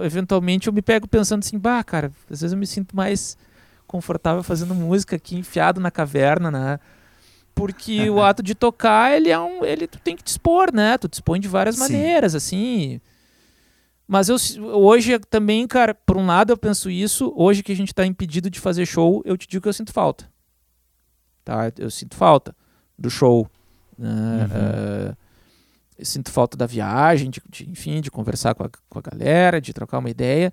Eventualmente 0.03 0.67
eu 0.67 0.73
me 0.73 0.81
pego 0.81 1.07
pensando 1.07 1.41
assim, 1.41 1.59
bah, 1.59 1.85
cara, 1.85 2.11
às 2.31 2.41
vezes 2.41 2.53
eu 2.55 2.59
me 2.59 2.67
sinto 2.67 2.97
mais 2.97 3.37
confortável 3.87 4.43
fazendo 4.43 4.75
música 4.75 5.17
aqui 5.17 5.37
enfiado 5.37 5.83
na 5.83 5.91
caverna, 5.91 6.51
né? 6.51 6.81
Porque 7.55 8.09
o 8.09 8.23
ato 8.23 8.43
de 8.43 8.55
tocar, 8.55 9.15
ele 9.15 9.29
é 9.29 9.39
um, 9.39 9.63
ele 9.67 9.87
tu 9.87 9.99
tem 9.99 10.17
que 10.17 10.25
dispor, 10.25 10.73
né? 10.73 10.97
Tu 10.97 11.09
dispõe 11.11 11.41
de 11.41 11.47
várias 11.47 11.75
Sim. 11.75 11.83
maneiras, 11.83 12.35
assim. 12.35 13.03
Mas 14.09 14.31
eu 14.31 14.37
hoje 14.63 15.19
também, 15.19 15.67
cara, 15.67 15.95
por 15.95 16.17
um 16.17 16.25
lado 16.25 16.55
eu 16.55 16.57
penso 16.57 16.89
isso, 16.89 17.31
hoje 17.37 17.63
que 17.63 17.73
a 17.73 17.77
gente 17.77 17.95
tá 17.95 18.07
impedido 18.07 18.49
de 18.49 18.61
fazer 18.61 18.87
show, 18.87 19.21
eu 19.27 19.37
te 19.37 19.47
digo 19.47 19.63
que 19.63 19.69
eu 19.69 19.73
sinto 19.75 19.93
falta. 19.93 20.33
Tá? 21.45 21.73
Eu 21.79 21.91
sinto 21.91 22.17
falta 22.17 22.55
do 22.99 23.11
show. 23.11 23.49
Né? 23.99 24.09
Uhum. 24.09 25.11
Uh, 25.11 25.17
eu 25.99 26.05
sinto 26.05 26.31
falta 26.31 26.57
da 26.57 26.67
viagem, 26.67 27.31
de, 27.31 27.43
de, 27.49 27.71
enfim, 27.71 28.01
de 28.01 28.11
conversar 28.11 28.55
com 28.55 28.65
a, 28.65 28.71
com 28.89 28.99
a 28.99 29.03
galera, 29.03 29.61
de 29.61 29.73
trocar 29.73 29.99
uma 29.99 30.11
ideia 30.11 30.53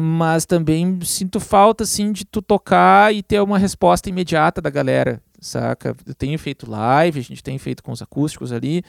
mas 0.00 0.44
também 0.44 1.00
sinto 1.02 1.40
falta 1.40 1.84
assim 1.84 2.12
de 2.12 2.24
tu 2.24 2.42
tocar 2.42 3.14
e 3.14 3.22
ter 3.22 3.40
uma 3.40 3.58
resposta 3.58 4.08
imediata 4.08 4.60
da 4.60 4.70
galera, 4.70 5.22
saca? 5.40 5.96
Eu 6.06 6.14
tenho 6.14 6.38
feito 6.38 6.70
live, 6.70 7.18
a 7.18 7.22
gente 7.22 7.42
tem 7.42 7.58
feito 7.58 7.82
com 7.82 7.92
os 7.92 8.02
acústicos 8.02 8.52
ali, 8.52 8.82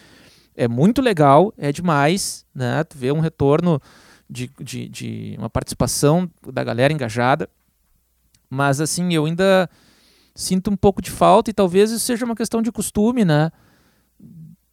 é 0.55 0.67
muito 0.67 1.01
legal, 1.01 1.53
é 1.57 1.71
demais, 1.71 2.45
né? 2.53 2.83
Tu 2.83 2.97
vê 2.97 3.11
um 3.11 3.19
retorno 3.19 3.81
de, 4.29 4.49
de, 4.59 4.89
de 4.89 5.35
uma 5.37 5.49
participação 5.49 6.29
da 6.51 6.63
galera 6.63 6.91
engajada, 6.91 7.49
mas 8.49 8.81
assim, 8.81 9.13
eu 9.13 9.25
ainda 9.25 9.69
sinto 10.35 10.71
um 10.71 10.75
pouco 10.75 11.01
de 11.01 11.11
falta 11.11 11.49
e 11.49 11.53
talvez 11.53 11.91
isso 11.91 12.05
seja 12.05 12.25
uma 12.25 12.35
questão 12.35 12.61
de 12.61 12.71
costume, 12.71 13.23
né? 13.23 13.51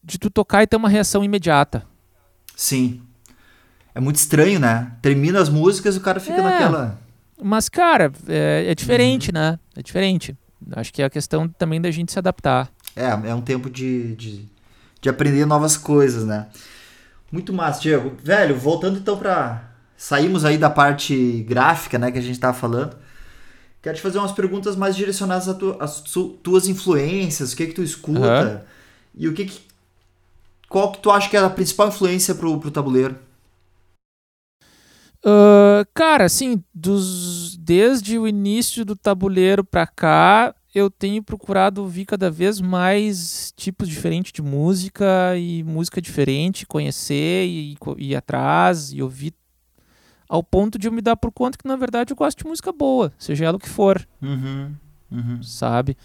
De 0.03 0.19
tu 0.19 0.31
tocar 0.31 0.63
e 0.63 0.67
ter 0.67 0.77
uma 0.77 0.89
reação 0.89 1.23
imediata. 1.23 1.87
Sim, 2.57 3.03
é 3.95 4.01
muito 4.01 4.17
estranho, 4.17 4.61
né? 4.61 4.93
Termina 5.03 5.41
as 5.41 5.49
músicas 5.49 5.95
e 5.95 5.99
o 5.99 6.01
cara 6.01 6.21
fica 6.21 6.39
é, 6.39 6.43
naquela. 6.43 6.99
Mas, 7.43 7.69
cara, 7.69 8.13
é, 8.29 8.67
é 8.69 8.75
diferente, 8.75 9.29
uhum. 9.29 9.35
né? 9.35 9.59
É 9.77 9.83
diferente. 9.83 10.37
Acho 10.73 10.93
que 10.93 11.03
é 11.03 11.05
a 11.05 11.11
questão 11.11 11.49
também 11.49 11.81
da 11.81 11.91
gente 11.91 12.13
se 12.13 12.19
adaptar. 12.19 12.71
É, 12.95 13.09
é 13.09 13.35
um 13.35 13.41
tempo 13.41 13.71
de, 13.71 14.15
de, 14.17 14.45
de 15.01 15.09
aprender 15.09 15.47
novas 15.47 15.77
coisas, 15.77 16.25
né? 16.25 16.49
Muito 17.33 17.53
massa, 17.53 17.81
Diego. 17.81 18.13
Velho, 18.23 18.57
voltando 18.57 18.99
então 18.99 19.17
pra. 19.17 19.65
Saímos 19.97 20.45
aí 20.45 20.57
da 20.57 20.71
parte 20.71 21.45
gráfica, 21.47 21.99
né, 21.99 22.11
que 22.11 22.19
a 22.19 22.23
gente 22.23 22.41
tava 22.41 22.57
falando. 22.57 22.97
Quero 23.83 23.97
te 23.97 24.03
fazer 24.03 24.19
umas 24.19 24.33
perguntas 24.33 24.77
mais 24.77 24.95
direcionadas 24.95 25.49
às 25.81 26.01
tu, 26.01 26.31
tuas 26.43 26.69
influências, 26.69 27.53
o 27.53 27.57
que 27.57 27.69
que 27.69 27.73
tu 27.73 27.83
escuta 27.83 28.57
uhum. 28.57 28.61
e 29.15 29.29
o 29.29 29.35
que, 29.35 29.47
que 29.47 29.71
qual 30.71 30.93
que 30.93 31.01
tu 31.01 31.11
acha 31.11 31.29
que 31.29 31.37
é 31.37 31.41
a 31.41 31.51
principal 31.51 31.89
influência 31.89 32.33
pro, 32.33 32.61
pro 32.61 32.71
tabuleiro? 32.71 33.19
Uh, 35.25 35.85
cara, 35.93 36.25
assim, 36.25 36.63
dos, 36.73 37.57
desde 37.57 38.17
o 38.17 38.27
início 38.27 38.85
do 38.85 38.95
tabuleiro 38.95 39.65
pra 39.65 39.85
cá, 39.85 40.55
eu 40.73 40.89
tenho 40.89 41.25
procurado 41.25 41.83
ouvir 41.83 42.07
cada 42.07 42.31
vez 42.31 42.61
mais 42.61 43.53
tipos 43.57 43.89
diferentes 43.89 44.33
de 44.33 44.41
música 44.41 45.37
e 45.37 45.65
música 45.65 46.01
diferente, 46.01 46.65
conhecer 46.65 47.47
e 47.47 47.77
ir 47.99 48.15
atrás 48.15 48.93
e 48.93 49.03
ouvir 49.03 49.35
ao 50.31 50.43
ponto 50.43 50.79
de 50.79 50.87
eu 50.89 50.93
me 50.93 51.03
dar 51.03 51.17
por 51.17 51.33
conta 51.33 51.59
que 51.59 51.67
na 51.67 51.77
verdade 51.77 52.13
eu 52.13 52.17
gosto 52.17 52.39
de 52.39 52.47
música 52.47 52.73
boa, 52.73 53.13
seja 53.19 53.45
ela 53.45 53.57
o 53.57 53.61
que 53.61 53.69
for. 53.69 54.07
Uhum, 54.23 54.75
uhum. 55.11 55.43
Sabe? 55.43 55.97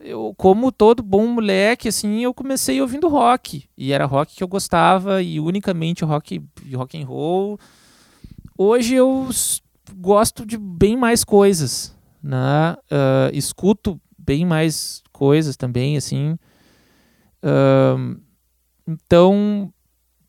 Eu, 0.00 0.34
como 0.36 0.70
todo 0.70 1.02
bom 1.02 1.26
moleque, 1.26 1.88
assim, 1.88 2.22
eu 2.22 2.32
comecei 2.32 2.80
ouvindo 2.80 3.08
rock. 3.08 3.64
E 3.76 3.92
era 3.92 4.04
rock 4.04 4.36
que 4.36 4.42
eu 4.42 4.48
gostava, 4.48 5.22
e 5.22 5.40
unicamente 5.40 6.04
rock, 6.04 6.42
rock 6.74 7.00
and 7.00 7.06
roll 7.06 7.58
hoje 8.56 8.94
eu 8.94 9.28
gosto 9.96 10.46
de 10.46 10.56
bem 10.56 10.96
mais 10.96 11.24
coisas, 11.24 11.94
né? 12.22 12.76
Uh, 12.84 13.30
escuto 13.32 14.00
bem 14.18 14.46
mais 14.46 15.02
coisas 15.12 15.56
também, 15.56 15.96
assim. 15.96 16.38
Uh, 17.42 18.20
então, 18.86 19.72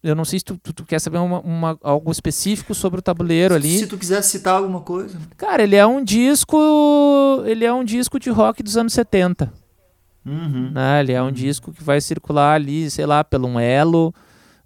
eu 0.06 0.16
não 0.16 0.24
sei 0.24 0.40
se 0.40 0.46
tu, 0.46 0.58
tu, 0.58 0.74
tu 0.74 0.86
quer 0.86 1.00
saber 1.00 1.18
uma, 1.18 1.40
uma, 1.42 1.78
algo 1.82 2.12
específico 2.12 2.74
sobre 2.74 3.00
o 3.00 3.04
tabuleiro 3.04 3.56
ali. 3.56 3.80
Se 3.80 3.88
tu 3.88 3.98
quiser 3.98 4.22
citar 4.22 4.56
alguma 4.56 4.82
coisa. 4.82 5.20
Cara, 5.36 5.64
ele 5.64 5.76
é 5.76 5.86
um 5.86 6.04
disco. 6.04 7.44
Ele 7.46 7.66
é 7.66 7.74
um 7.74 7.84
disco 7.84 8.20
de 8.20 8.30
rock 8.30 8.62
dos 8.62 8.78
anos 8.78 8.94
70. 8.94 9.52
Uhum. 10.26 10.72
Né? 10.72 11.02
Ele 11.02 11.14
é 11.14 11.22
um 11.22 11.26
uhum. 11.26 11.32
disco 11.32 11.74
que 11.74 11.84
vai 11.84 12.00
circular 12.00 12.56
ali, 12.56 12.90
sei 12.90 13.06
lá, 13.06 13.24
pelo 13.24 13.48
um 13.48 13.60
elo 13.60 14.14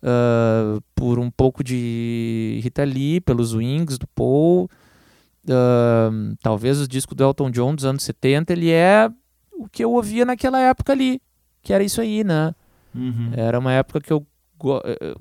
uh, 0.04 0.82
por 0.96 1.20
um 1.20 1.30
pouco 1.30 1.64
de 1.64 2.60
Rita 2.64 2.84
Lee, 2.84 3.22
pelos 3.22 3.54
Wings 3.54 3.98
do 3.98 4.08
Paul, 4.08 4.70
uh, 5.46 6.36
talvez 6.42 6.80
o 6.80 6.88
disco 6.88 7.16
do 7.16 7.24
Elton 7.24 7.52
John 7.52 7.76
dos 7.76 7.86
anos 7.86 8.04
70, 8.04 8.54
ele 8.54 8.72
é 8.72 9.10
o 9.54 9.68
que 9.68 9.84
eu 9.84 9.92
ouvia 9.92 10.26
naquela 10.26 10.60
época 10.60 10.94
ali, 10.94 11.22
que 11.62 11.74
era 11.74 11.84
isso 11.84 12.02
aí, 12.02 12.24
né? 12.24 12.54
Uhum. 12.96 13.32
Era 13.34 13.60
uma 13.60 13.74
época 13.74 14.02
que 14.02 14.12
eu, 14.12 14.26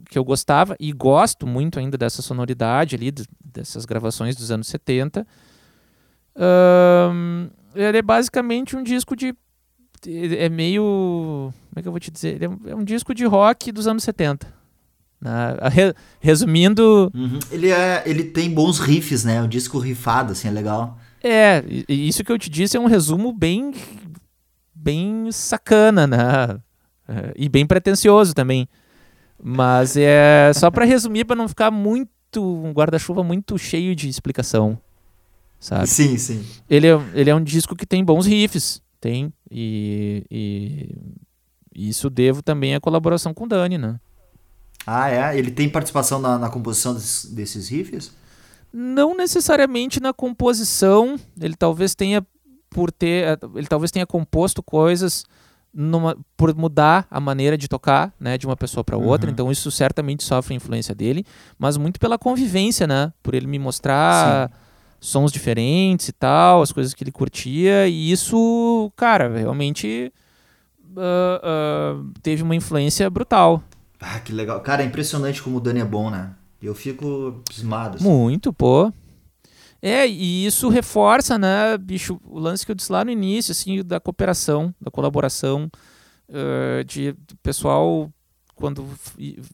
que 0.09 0.18
eu 0.18 0.24
gostava 0.24 0.76
e 0.78 0.93
gosto 0.93 1.47
muito 1.47 1.78
ainda 1.78 1.97
dessa 1.97 2.22
sonoridade 2.22 2.97
ali, 2.97 3.12
dessas 3.45 3.84
gravações 3.84 4.36
dos 4.36 4.51
anos 4.51 4.68
70. 4.68 5.26
Uh, 6.36 7.51
ele 7.74 7.99
é 7.99 8.03
basicamente 8.03 8.76
um 8.76 8.82
disco 8.82 9.16
de. 9.16 9.34
É 10.07 10.49
meio. 10.49 11.53
Como 11.70 11.74
é 11.76 11.82
que 11.82 11.89
eu 11.89 11.93
vou 11.93 12.01
te 12.01 12.11
dizer? 12.11 12.41
É 12.66 12.74
um 12.74 12.84
disco 12.84 13.14
de 13.14 13.24
rock 13.24 13.72
dos 13.72 13.86
anos 13.86 14.05
70. 14.05 14.47
Né? 15.20 15.57
Resumindo. 16.20 17.11
Uhum. 17.14 17.39
Ele, 17.51 17.70
é, 17.70 18.03
ele 18.07 18.24
tem 18.24 18.51
bons 18.51 18.78
riffs, 18.78 19.24
né? 19.24 19.43
O 19.43 19.49
disco 19.49 19.78
rifado, 19.78 20.32
assim, 20.32 20.49
é 20.49 20.51
legal. 20.53 20.99
É, 21.22 21.64
isso 21.89 22.22
que 22.22 22.30
eu 22.30 22.39
te 22.39 22.49
disse 22.49 22.76
é 22.76 22.80
um 22.80 22.86
resumo 22.86 23.32
bem. 23.32 23.74
bem 24.72 25.30
sacana, 25.32 26.07
né? 26.07 26.61
É, 27.09 27.32
e 27.36 27.49
bem 27.49 27.66
pretencioso 27.66 28.34
também. 28.34 28.68
Mas 29.43 29.97
é 29.97 30.53
só 30.55 30.70
para 30.70 30.84
resumir, 30.84 31.24
para 31.24 31.36
não 31.36 31.49
ficar 31.49 31.70
muito. 31.70 32.09
um 32.36 32.72
guarda-chuva 32.72 33.22
muito 33.22 33.57
cheio 33.57 33.95
de 33.95 34.09
explicação. 34.09 34.78
Sabe? 35.61 35.86
Sim, 35.86 36.18
sim. 36.18 36.45
Ele 36.68 36.86
é, 36.86 37.01
ele 37.14 37.30
é 37.30 37.34
um 37.34 37.43
disco 37.43 37.74
que 37.74 37.86
tem 37.86 38.05
bons 38.05 38.26
riffs. 38.26 38.82
Tem. 39.01 39.32
E, 39.51 40.24
e, 40.30 40.97
e 41.74 41.89
isso 41.89 42.11
devo 42.11 42.43
também 42.43 42.74
à 42.74 42.80
colaboração 42.80 43.32
com 43.32 43.45
o 43.45 43.49
Dani, 43.49 43.78
né? 43.78 43.99
Ah, 44.86 45.11
é? 45.11 45.39
Ele 45.39 45.51
tem 45.51 45.68
participação 45.68 46.18
na, 46.20 46.39
na 46.39 46.49
composição 46.49 46.95
desses, 46.95 47.30
desses 47.30 47.68
riffs? 47.68 48.12
Não 48.72 49.16
necessariamente 49.16 50.01
na 50.01 50.12
composição. 50.12 51.18
Ele 51.41 51.55
talvez 51.55 51.95
tenha 51.95 52.26
por 52.70 52.91
ter, 52.91 53.39
ele 53.55 53.66
talvez 53.66 53.91
tenha 53.91 54.07
composto 54.07 54.62
coisas 54.62 55.24
numa, 55.73 56.16
por 56.37 56.55
mudar 56.55 57.07
a 57.11 57.21
maneira 57.21 57.57
de 57.57 57.69
tocar, 57.69 58.12
né, 58.19 58.39
de 58.39 58.47
uma 58.47 58.57
pessoa 58.57 58.83
para 58.83 58.97
outra. 58.97 59.29
Uhum. 59.29 59.33
Então 59.33 59.53
isso 59.53 59.71
certamente 59.71 60.25
sofre 60.25 60.55
a 60.55 60.57
influência 60.57 60.95
dele, 60.95 61.25
mas 61.59 61.77
muito 61.77 62.01
pela 62.01 62.19
convivência, 62.19 62.87
né, 62.87 63.12
por 63.23 63.35
ele 63.35 63.47
me 63.47 63.59
mostrar 63.59 64.49
Sim. 64.49 64.55
sons 65.01 65.33
diferentes 65.33 66.09
e 66.09 66.12
tal, 66.12 66.62
as 66.62 66.73
coisas 66.73 66.95
que 66.95 67.05
ele 67.05 67.12
curtia 67.12 67.87
e 67.89 68.11
isso, 68.11 68.93
cara, 68.97 69.29
realmente 69.37 70.12
uh, 70.97 72.01
uh, 72.01 72.11
teve 72.23 72.43
uma 72.43 72.57
influência 72.57 73.09
brutal. 73.09 73.62
Ah, 74.01 74.21
que 74.21 74.33
legal. 74.33 74.61
Cara, 74.61 74.83
é 74.83 74.87
impressionante 74.87 75.43
como 75.43 75.57
o 75.57 75.61
Dani 75.61 75.81
é 75.81 75.85
bom, 75.85 76.09
né? 76.11 76.31
Eu 76.62 76.75
fico 76.75 77.43
abismado. 77.49 77.97
Assim. 77.97 78.05
Muito, 78.05 78.53
pô. 78.53 78.93
É, 79.81 80.07
e 80.07 80.45
isso 80.45 80.68
reforça, 80.68 81.39
né, 81.39 81.79
bicho, 81.79 82.20
o 82.24 82.39
lance 82.39 82.66
que 82.66 82.72
eu 82.72 82.74
disse 82.74 82.91
lá 82.91 83.05
no 83.05 83.11
início, 83.11 83.53
assim, 83.53 83.83
da 83.85 84.01
cooperação, 84.01 84.74
da 84.81 84.91
colaboração. 84.91 85.70
uh, 86.29 86.85
de 86.85 87.14
pessoal, 87.43 88.11
quando 88.55 88.87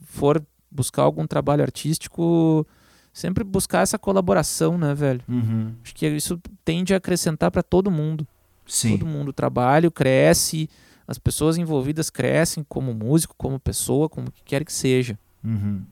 for 0.06 0.42
buscar 0.70 1.02
algum 1.02 1.26
trabalho 1.26 1.62
artístico, 1.62 2.66
sempre 3.12 3.44
buscar 3.44 3.82
essa 3.82 3.98
colaboração, 3.98 4.76
né, 4.76 4.94
velho? 4.94 5.20
Uhum. 5.28 5.72
Acho 5.82 5.94
que 5.94 6.06
isso 6.08 6.40
tende 6.64 6.92
a 6.94 6.96
acrescentar 6.96 7.50
para 7.50 7.62
todo 7.62 7.90
mundo. 7.90 8.26
Sim. 8.66 8.98
Todo 8.98 9.06
mundo. 9.06 9.28
O 9.28 9.32
trabalho 9.32 9.90
cresce, 9.90 10.68
as 11.06 11.18
pessoas 11.18 11.56
envolvidas 11.56 12.10
crescem 12.10 12.64
como 12.68 12.92
músico, 12.94 13.34
como 13.36 13.60
pessoa, 13.60 14.08
como 14.08 14.30
que 14.30 14.42
quer 14.42 14.64
que 14.64 14.72
seja. 14.72 15.18
Uhum. 15.44 15.82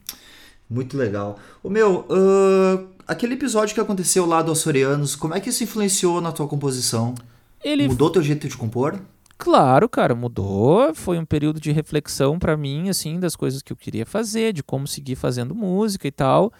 Muito 0.68 0.96
legal. 0.96 1.38
O 1.62 1.68
meu, 1.68 2.06
uh, 2.08 2.88
aquele 3.06 3.34
episódio 3.34 3.74
que 3.74 3.80
aconteceu 3.80 4.26
lá 4.26 4.42
do 4.42 4.52
Açorianos, 4.52 5.14
como 5.14 5.34
é 5.34 5.40
que 5.40 5.48
isso 5.48 5.64
influenciou 5.64 6.20
na 6.20 6.32
tua 6.32 6.46
composição? 6.48 7.14
Ele 7.62 7.86
Mudou 7.88 8.10
teu 8.10 8.22
jeito 8.22 8.48
de 8.48 8.56
compor? 8.56 9.00
Claro, 9.38 9.88
cara, 9.88 10.14
mudou. 10.14 10.94
Foi 10.94 11.18
um 11.18 11.24
período 11.24 11.60
de 11.60 11.72
reflexão 11.72 12.38
para 12.38 12.56
mim, 12.56 12.88
assim, 12.88 13.18
das 13.18 13.34
coisas 13.34 13.62
que 13.62 13.72
eu 13.72 13.76
queria 13.76 14.06
fazer, 14.06 14.52
de 14.52 14.62
como 14.62 14.86
seguir 14.86 15.16
fazendo 15.16 15.54
música 15.54 16.06
e 16.06 16.12
tal. 16.12 16.52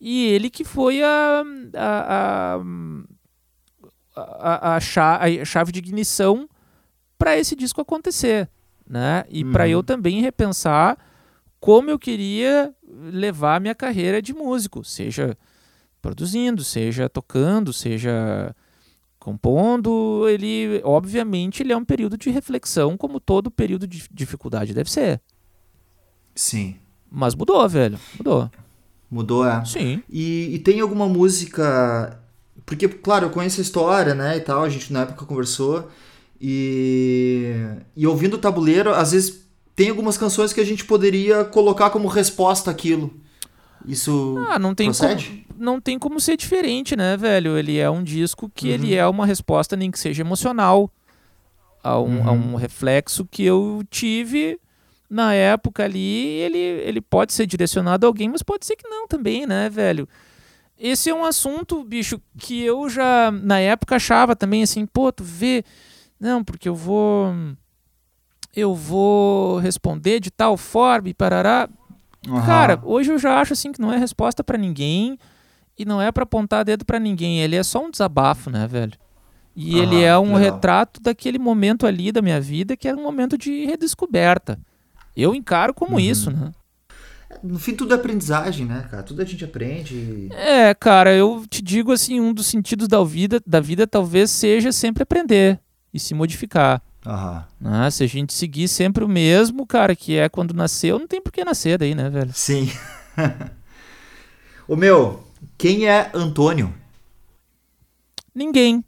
E 0.00 0.26
ele 0.26 0.48
que 0.48 0.64
foi 0.64 1.02
a, 1.02 1.42
a, 1.74 2.60
a, 4.16 4.76
a, 4.76 4.80
chave 4.80 5.72
de 5.72 5.78
ignição 5.78 6.48
para 7.18 7.36
esse 7.36 7.54
disco 7.54 7.80
acontecer, 7.80 8.48
né? 8.88 9.24
E 9.28 9.44
uhum. 9.44 9.52
para 9.52 9.68
eu 9.68 9.82
também 9.82 10.22
repensar 10.22 10.96
como 11.60 11.90
eu 11.90 11.98
queria 11.98 12.74
levar 13.12 13.56
a 13.56 13.60
minha 13.60 13.74
carreira 13.74 14.22
de 14.22 14.32
músico, 14.32 14.82
seja 14.82 15.36
produzindo, 16.00 16.64
seja 16.64 17.08
tocando, 17.08 17.72
seja 17.72 18.54
compondo, 19.18 20.26
ele 20.28 20.80
obviamente 20.82 21.62
ele 21.62 21.72
é 21.72 21.76
um 21.76 21.84
período 21.84 22.16
de 22.16 22.30
reflexão, 22.30 22.96
como 22.96 23.20
todo 23.20 23.50
período 23.50 23.86
de 23.86 24.08
dificuldade 24.10 24.72
deve 24.72 24.90
ser. 24.90 25.20
Sim. 26.34 26.76
Mas 27.10 27.34
mudou, 27.34 27.68
velho, 27.68 27.98
mudou. 28.16 28.50
Mudou, 29.10 29.46
é. 29.46 29.64
Sim. 29.64 30.02
E, 30.08 30.54
e 30.54 30.58
tem 30.60 30.80
alguma 30.80 31.08
música 31.08 32.20
porque, 32.70 32.86
claro, 32.86 33.26
eu 33.26 33.30
conheço 33.30 33.60
a 33.60 33.62
história, 33.62 34.14
né, 34.14 34.36
e 34.36 34.40
tal, 34.40 34.62
a 34.62 34.68
gente 34.68 34.92
na 34.92 35.00
época 35.00 35.26
conversou, 35.26 35.90
e, 36.40 37.52
e 37.96 38.06
ouvindo 38.06 38.34
o 38.34 38.38
tabuleiro, 38.38 38.94
às 38.94 39.10
vezes 39.10 39.44
tem 39.74 39.90
algumas 39.90 40.16
canções 40.16 40.52
que 40.52 40.60
a 40.60 40.64
gente 40.64 40.84
poderia 40.84 41.44
colocar 41.44 41.90
como 41.90 42.06
resposta 42.06 42.70
àquilo. 42.70 43.12
Isso 43.84 44.36
ah, 44.48 44.58
não 44.58 44.72
tem 44.72 44.86
procede? 44.86 45.44
Como, 45.48 45.49
não 45.60 45.80
tem 45.80 45.98
como 45.98 46.20
ser 46.20 46.36
diferente, 46.36 46.96
né, 46.96 47.16
velho? 47.16 47.56
Ele 47.56 47.78
é 47.78 47.88
um 47.88 48.02
disco 48.02 48.50
que 48.52 48.68
uhum. 48.68 48.74
ele 48.74 48.94
é 48.94 49.06
uma 49.06 49.26
resposta, 49.26 49.76
nem 49.76 49.90
que 49.90 49.98
seja 49.98 50.22
emocional, 50.22 50.90
a 51.82 51.98
um, 51.98 52.18
uhum. 52.18 52.28
a 52.28 52.32
um 52.32 52.54
reflexo 52.56 53.26
que 53.30 53.44
eu 53.44 53.82
tive 53.90 54.58
na 55.08 55.34
época 55.34 55.84
ali. 55.84 56.26
Ele, 56.26 56.58
ele 56.58 57.00
pode 57.00 57.32
ser 57.32 57.46
direcionado 57.46 58.06
a 58.06 58.08
alguém, 58.08 58.28
mas 58.28 58.42
pode 58.42 58.66
ser 58.66 58.76
que 58.76 58.88
não 58.88 59.06
também, 59.06 59.46
né, 59.46 59.68
velho? 59.68 60.08
esse 60.80 61.10
é 61.10 61.14
um 61.14 61.24
assunto, 61.24 61.84
bicho, 61.84 62.18
que 62.38 62.62
eu 62.62 62.88
já 62.88 63.30
na 63.30 63.60
época 63.60 63.96
achava 63.96 64.34
também 64.34 64.62
assim, 64.62 64.86
pô, 64.86 65.12
tu 65.12 65.22
vê, 65.22 65.62
não, 66.18 66.42
porque 66.42 66.68
eu 66.68 66.74
vou 66.74 67.34
eu 68.56 68.74
vou 68.74 69.58
responder 69.58 70.18
de 70.18 70.30
tal 70.30 70.56
forma 70.56 71.08
e 71.10 71.14
parará. 71.14 71.68
Uhum. 72.26 72.44
Cara, 72.44 72.80
hoje 72.82 73.12
eu 73.12 73.18
já 73.18 73.40
acho 73.40 73.52
assim 73.52 73.70
que 73.70 73.80
não 73.80 73.92
é 73.92 73.98
resposta 73.98 74.42
para 74.42 74.58
ninguém 74.58 75.18
e 75.80 75.84
não 75.86 76.00
é 76.00 76.12
para 76.12 76.24
apontar 76.24 76.64
dedo 76.64 76.84
para 76.84 76.98
ninguém, 76.98 77.40
ele 77.40 77.56
é 77.56 77.62
só 77.62 77.84
um 77.84 77.90
desabafo, 77.90 78.50
né, 78.50 78.66
velho? 78.66 78.92
E 79.56 79.76
uhum, 79.76 79.82
ele 79.82 80.02
é 80.02 80.18
um 80.18 80.34
legal. 80.34 80.38
retrato 80.38 81.00
daquele 81.00 81.38
momento 81.38 81.86
ali 81.86 82.12
da 82.12 82.20
minha 82.20 82.40
vida 82.40 82.76
que 82.76 82.86
era 82.86 82.96
um 82.96 83.02
momento 83.02 83.38
de 83.38 83.64
redescoberta. 83.64 84.58
Eu 85.16 85.34
encaro 85.34 85.72
como 85.72 85.94
uhum. 85.94 86.00
isso, 86.00 86.30
né? 86.30 86.52
No 87.42 87.58
fim, 87.58 87.74
tudo 87.74 87.94
é 87.94 87.96
aprendizagem, 87.96 88.66
né, 88.66 88.86
cara? 88.90 89.02
Tudo 89.02 89.22
a 89.22 89.24
gente 89.24 89.44
aprende. 89.44 90.28
É, 90.32 90.74
cara, 90.74 91.14
eu 91.14 91.44
te 91.48 91.62
digo 91.62 91.92
assim, 91.92 92.20
um 92.20 92.34
dos 92.34 92.46
sentidos 92.46 92.88
da 92.88 93.02
vida, 93.02 93.40
da 93.46 93.60
vida 93.60 93.86
talvez 93.86 94.30
seja 94.30 94.72
sempre 94.72 95.02
aprender 95.02 95.58
e 95.94 95.98
se 95.98 96.12
modificar. 96.12 96.82
Aham. 97.06 97.44
Ah, 97.64 97.90
se 97.90 98.04
a 98.04 98.06
gente 98.06 98.34
seguir 98.34 98.68
sempre 98.68 99.02
o 99.02 99.08
mesmo, 99.08 99.66
cara, 99.66 99.96
que 99.96 100.16
é 100.16 100.28
quando 100.28 100.52
nasceu, 100.52 100.98
não 100.98 101.06
tem 101.06 101.22
por 101.22 101.32
que 101.32 101.42
nascer 101.42 101.78
daí, 101.78 101.94
né, 101.94 102.10
velho? 102.10 102.30
Sim. 102.34 102.70
o 104.68 104.76
meu, 104.76 105.24
quem 105.60 105.86
é 105.86 106.10
Antônio? 106.14 106.72
Ninguém. 108.34 108.82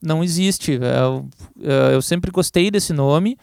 Não 0.00 0.24
existe. 0.24 0.72
Eu, 0.72 1.28
eu 1.92 2.00
sempre 2.00 2.30
gostei 2.30 2.70
desse 2.70 2.94
nome. 2.94 3.36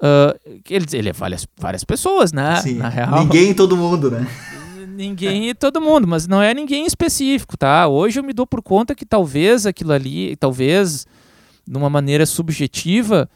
Uh, 0.00 0.62
ele, 0.70 0.86
ele 0.92 1.08
é 1.08 1.12
várias, 1.12 1.44
várias 1.58 1.82
pessoas, 1.82 2.32
né? 2.32 2.62
Sim. 2.62 2.74
Na 2.74 2.88
real. 2.88 3.24
Ninguém 3.24 3.50
e 3.50 3.54
todo 3.54 3.76
mundo, 3.76 4.08
né? 4.08 4.24
Ninguém 4.86 5.48
e 5.48 5.54
todo 5.54 5.80
mundo, 5.80 6.06
mas 6.06 6.28
não 6.28 6.40
é 6.40 6.54
ninguém 6.54 6.86
específico, 6.86 7.56
tá? 7.56 7.88
Hoje 7.88 8.20
eu 8.20 8.24
me 8.24 8.32
dou 8.32 8.46
por 8.46 8.62
conta 8.62 8.94
que 8.94 9.04
talvez 9.04 9.66
aquilo 9.66 9.92
ali, 9.92 10.36
talvez, 10.36 11.06
de 11.66 11.76
uma 11.76 11.90
maneira 11.90 12.24
subjetiva, 12.24 13.28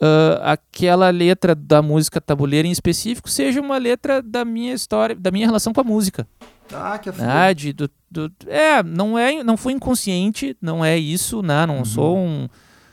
uh, 0.00 0.40
aquela 0.42 1.10
letra 1.10 1.54
da 1.54 1.82
música 1.82 2.20
tabuleira 2.20 2.66
em 2.66 2.70
específico 2.70 3.28
seja 3.28 3.60
uma 3.60 3.78
letra 3.78 4.22
da 4.22 4.44
minha 4.44 4.74
história, 4.74 5.14
da 5.14 5.30
minha 5.30 5.46
relação 5.46 5.72
com 5.72 5.80
a 5.80 5.84
música. 5.84 6.26
Ah, 6.72 6.98
que 6.98 7.10
ah, 7.10 7.52
de, 7.52 7.72
do, 7.72 7.90
do, 8.10 8.32
É, 8.46 8.82
não 8.82 9.18
é, 9.18 9.44
não 9.44 9.56
foi 9.56 9.72
inconsciente, 9.72 10.56
não 10.60 10.84
é 10.84 10.96
isso, 10.96 11.42
né? 11.42 11.66
Não 11.66 11.78
uhum. 11.78 11.84
sou 11.84 12.18
um 12.18 12.48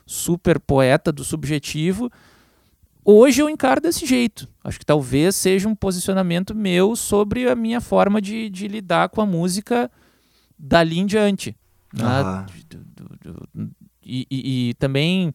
super 0.06 0.60
poeta 0.60 1.12
do 1.12 1.24
subjetivo, 1.24 2.12
Hoje 3.04 3.42
eu 3.42 3.50
encaro 3.50 3.82
desse 3.82 4.06
jeito. 4.06 4.48
Acho 4.64 4.78
que 4.78 4.86
talvez 4.86 5.36
seja 5.36 5.68
um 5.68 5.76
posicionamento 5.76 6.54
meu 6.54 6.96
sobre 6.96 7.50
a 7.50 7.56
minha 7.56 7.82
forma 7.82 8.22
de, 8.22 8.50
de 8.50 8.68
lidar 8.68 9.10
com 9.10 9.22
a 9.22 9.26
música 9.26 9.90
dali 10.58 11.00
em 11.00 11.06
diante. 11.06 11.56
Né? 11.92 12.46
E, 14.04 14.28
e, 14.30 14.70
e, 14.70 14.74
também 14.76 15.34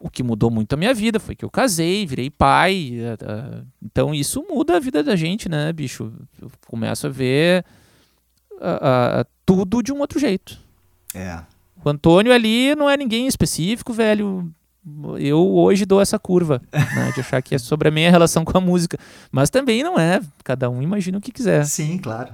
o 0.00 0.10
que 0.10 0.22
mudou 0.22 0.50
muito 0.50 0.72
a 0.72 0.76
minha 0.76 0.92
vida 0.92 1.18
foi 1.18 1.34
que 1.34 1.44
eu 1.44 1.50
casei, 1.50 2.06
virei 2.06 2.30
pai. 2.30 2.98
Uh, 3.00 3.66
então 3.82 4.14
isso 4.14 4.44
muda 4.48 4.76
a 4.76 4.80
vida 4.80 5.02
da 5.02 5.16
gente, 5.16 5.48
né, 5.48 5.72
bicho? 5.72 6.12
Eu 6.40 6.50
começo 6.66 7.06
a 7.06 7.10
ver 7.10 7.64
uh, 8.54 9.26
tudo 9.44 9.82
de 9.82 9.92
um 9.92 10.00
outro 10.00 10.18
jeito. 10.18 10.58
É. 11.14 11.40
O 11.84 11.88
Antônio 11.88 12.32
ali 12.32 12.74
não 12.74 12.90
é 12.90 12.96
ninguém 12.96 13.26
específico, 13.26 13.92
velho 13.92 14.52
eu 15.18 15.38
hoje 15.38 15.84
dou 15.84 16.00
essa 16.00 16.18
curva, 16.18 16.62
né, 16.72 17.10
de 17.12 17.20
achar 17.20 17.42
que 17.42 17.54
é 17.54 17.58
sobre 17.58 17.88
a 17.88 17.90
minha 17.90 18.10
relação 18.10 18.44
com 18.44 18.56
a 18.56 18.60
música. 18.60 18.98
Mas 19.32 19.50
também 19.50 19.82
não 19.82 19.98
é. 19.98 20.20
Cada 20.44 20.70
um 20.70 20.80
imagina 20.80 21.18
o 21.18 21.20
que 21.20 21.32
quiser. 21.32 21.64
Sim, 21.64 21.98
claro. 21.98 22.32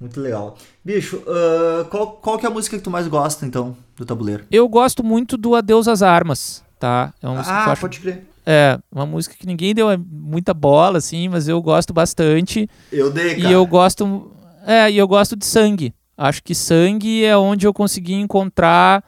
Muito 0.00 0.18
legal. 0.18 0.56
Bicho, 0.82 1.18
uh, 1.18 1.84
qual, 1.90 2.12
qual 2.12 2.38
que 2.38 2.46
é 2.46 2.48
a 2.48 2.52
música 2.52 2.76
que 2.76 2.82
tu 2.82 2.90
mais 2.90 3.06
gosta, 3.06 3.44
então, 3.44 3.76
do 3.96 4.06
tabuleiro? 4.06 4.44
Eu 4.50 4.66
gosto 4.66 5.04
muito 5.04 5.36
do 5.36 5.54
Adeus 5.54 5.86
às 5.86 6.02
Armas, 6.02 6.64
tá? 6.78 7.12
É 7.22 7.28
uma 7.28 7.36
música 7.36 7.54
ah, 7.54 7.62
que 7.62 7.68
eu 7.68 7.72
acho... 7.72 7.80
pode 7.82 8.00
crer. 8.00 8.24
É, 8.46 8.78
uma 8.90 9.04
música 9.04 9.34
que 9.38 9.46
ninguém 9.46 9.74
deu 9.74 9.86
muita 10.10 10.54
bola, 10.54 10.98
assim, 10.98 11.28
mas 11.28 11.46
eu 11.46 11.60
gosto 11.60 11.92
bastante. 11.92 12.68
Eu 12.90 13.10
dei, 13.10 13.36
cara. 13.36 13.48
E 13.48 13.52
eu 13.52 13.66
gosto... 13.66 14.32
É, 14.66 14.90
e 14.90 14.96
eu 14.96 15.06
gosto 15.06 15.36
de 15.36 15.44
Sangue. 15.44 15.94
Acho 16.16 16.42
que 16.42 16.54
Sangue 16.54 17.24
é 17.24 17.36
onde 17.36 17.66
eu 17.66 17.72
consegui 17.72 18.14
encontrar 18.14 19.04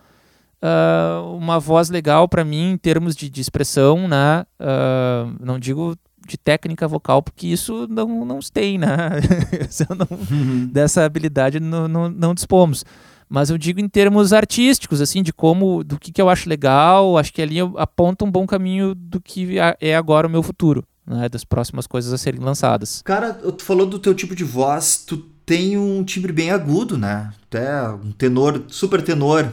uh, 0.62 1.34
uma 1.34 1.58
voz 1.58 1.90
legal 1.90 2.28
para 2.28 2.44
mim 2.44 2.72
em 2.72 2.76
termos 2.76 3.16
de, 3.16 3.28
de 3.28 3.40
expressão, 3.40 4.06
né? 4.06 4.46
Uh, 4.60 5.34
não 5.40 5.58
digo 5.58 5.96
de 6.26 6.36
técnica 6.36 6.86
vocal, 6.88 7.22
porque 7.22 7.46
isso 7.46 7.86
não, 7.88 8.24
não 8.24 8.40
se 8.40 8.50
tem, 8.50 8.78
né? 8.78 8.88
não, 9.96 10.18
uhum. 10.18 10.66
Dessa 10.66 11.04
habilidade 11.04 11.60
não, 11.60 11.88
não, 11.88 12.08
não 12.08 12.34
dispomos. 12.34 12.84
Mas 13.28 13.48
eu 13.48 13.56
digo 13.56 13.80
em 13.80 13.88
termos 13.88 14.32
artísticos, 14.32 15.00
assim, 15.00 15.22
de 15.22 15.32
como, 15.32 15.82
do 15.82 15.98
que, 15.98 16.12
que 16.12 16.20
eu 16.20 16.28
acho 16.28 16.48
legal, 16.48 17.16
acho 17.16 17.32
que 17.32 17.40
ali 17.40 17.56
aponta 17.76 18.24
um 18.24 18.30
bom 18.30 18.46
caminho 18.46 18.94
do 18.94 19.20
que 19.20 19.56
é 19.80 19.96
agora 19.96 20.26
o 20.26 20.30
meu 20.30 20.42
futuro, 20.42 20.84
né? 21.06 21.28
Das 21.28 21.44
próximas 21.44 21.86
coisas 21.86 22.12
a 22.12 22.18
serem 22.18 22.40
lançadas. 22.40 23.00
Cara, 23.02 23.32
tu 23.32 23.64
falou 23.64 23.86
do 23.86 23.98
teu 23.98 24.14
tipo 24.14 24.36
de 24.36 24.44
voz, 24.44 25.02
tu 25.06 25.16
tem 25.46 25.78
um 25.78 26.04
timbre 26.04 26.32
bem 26.32 26.50
agudo, 26.50 26.98
né? 26.98 27.32
Até 27.48 27.88
um 27.88 28.12
tenor, 28.12 28.64
super 28.68 29.00
tenor 29.00 29.50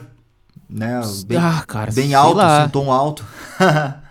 né? 0.70 1.02
Bem, 1.26 1.38
ah, 1.38 1.64
cara, 1.68 1.92
bem 1.92 2.14
alto, 2.14 2.40
assim, 2.40 2.70
tom 2.70 2.92
alto. 2.92 3.26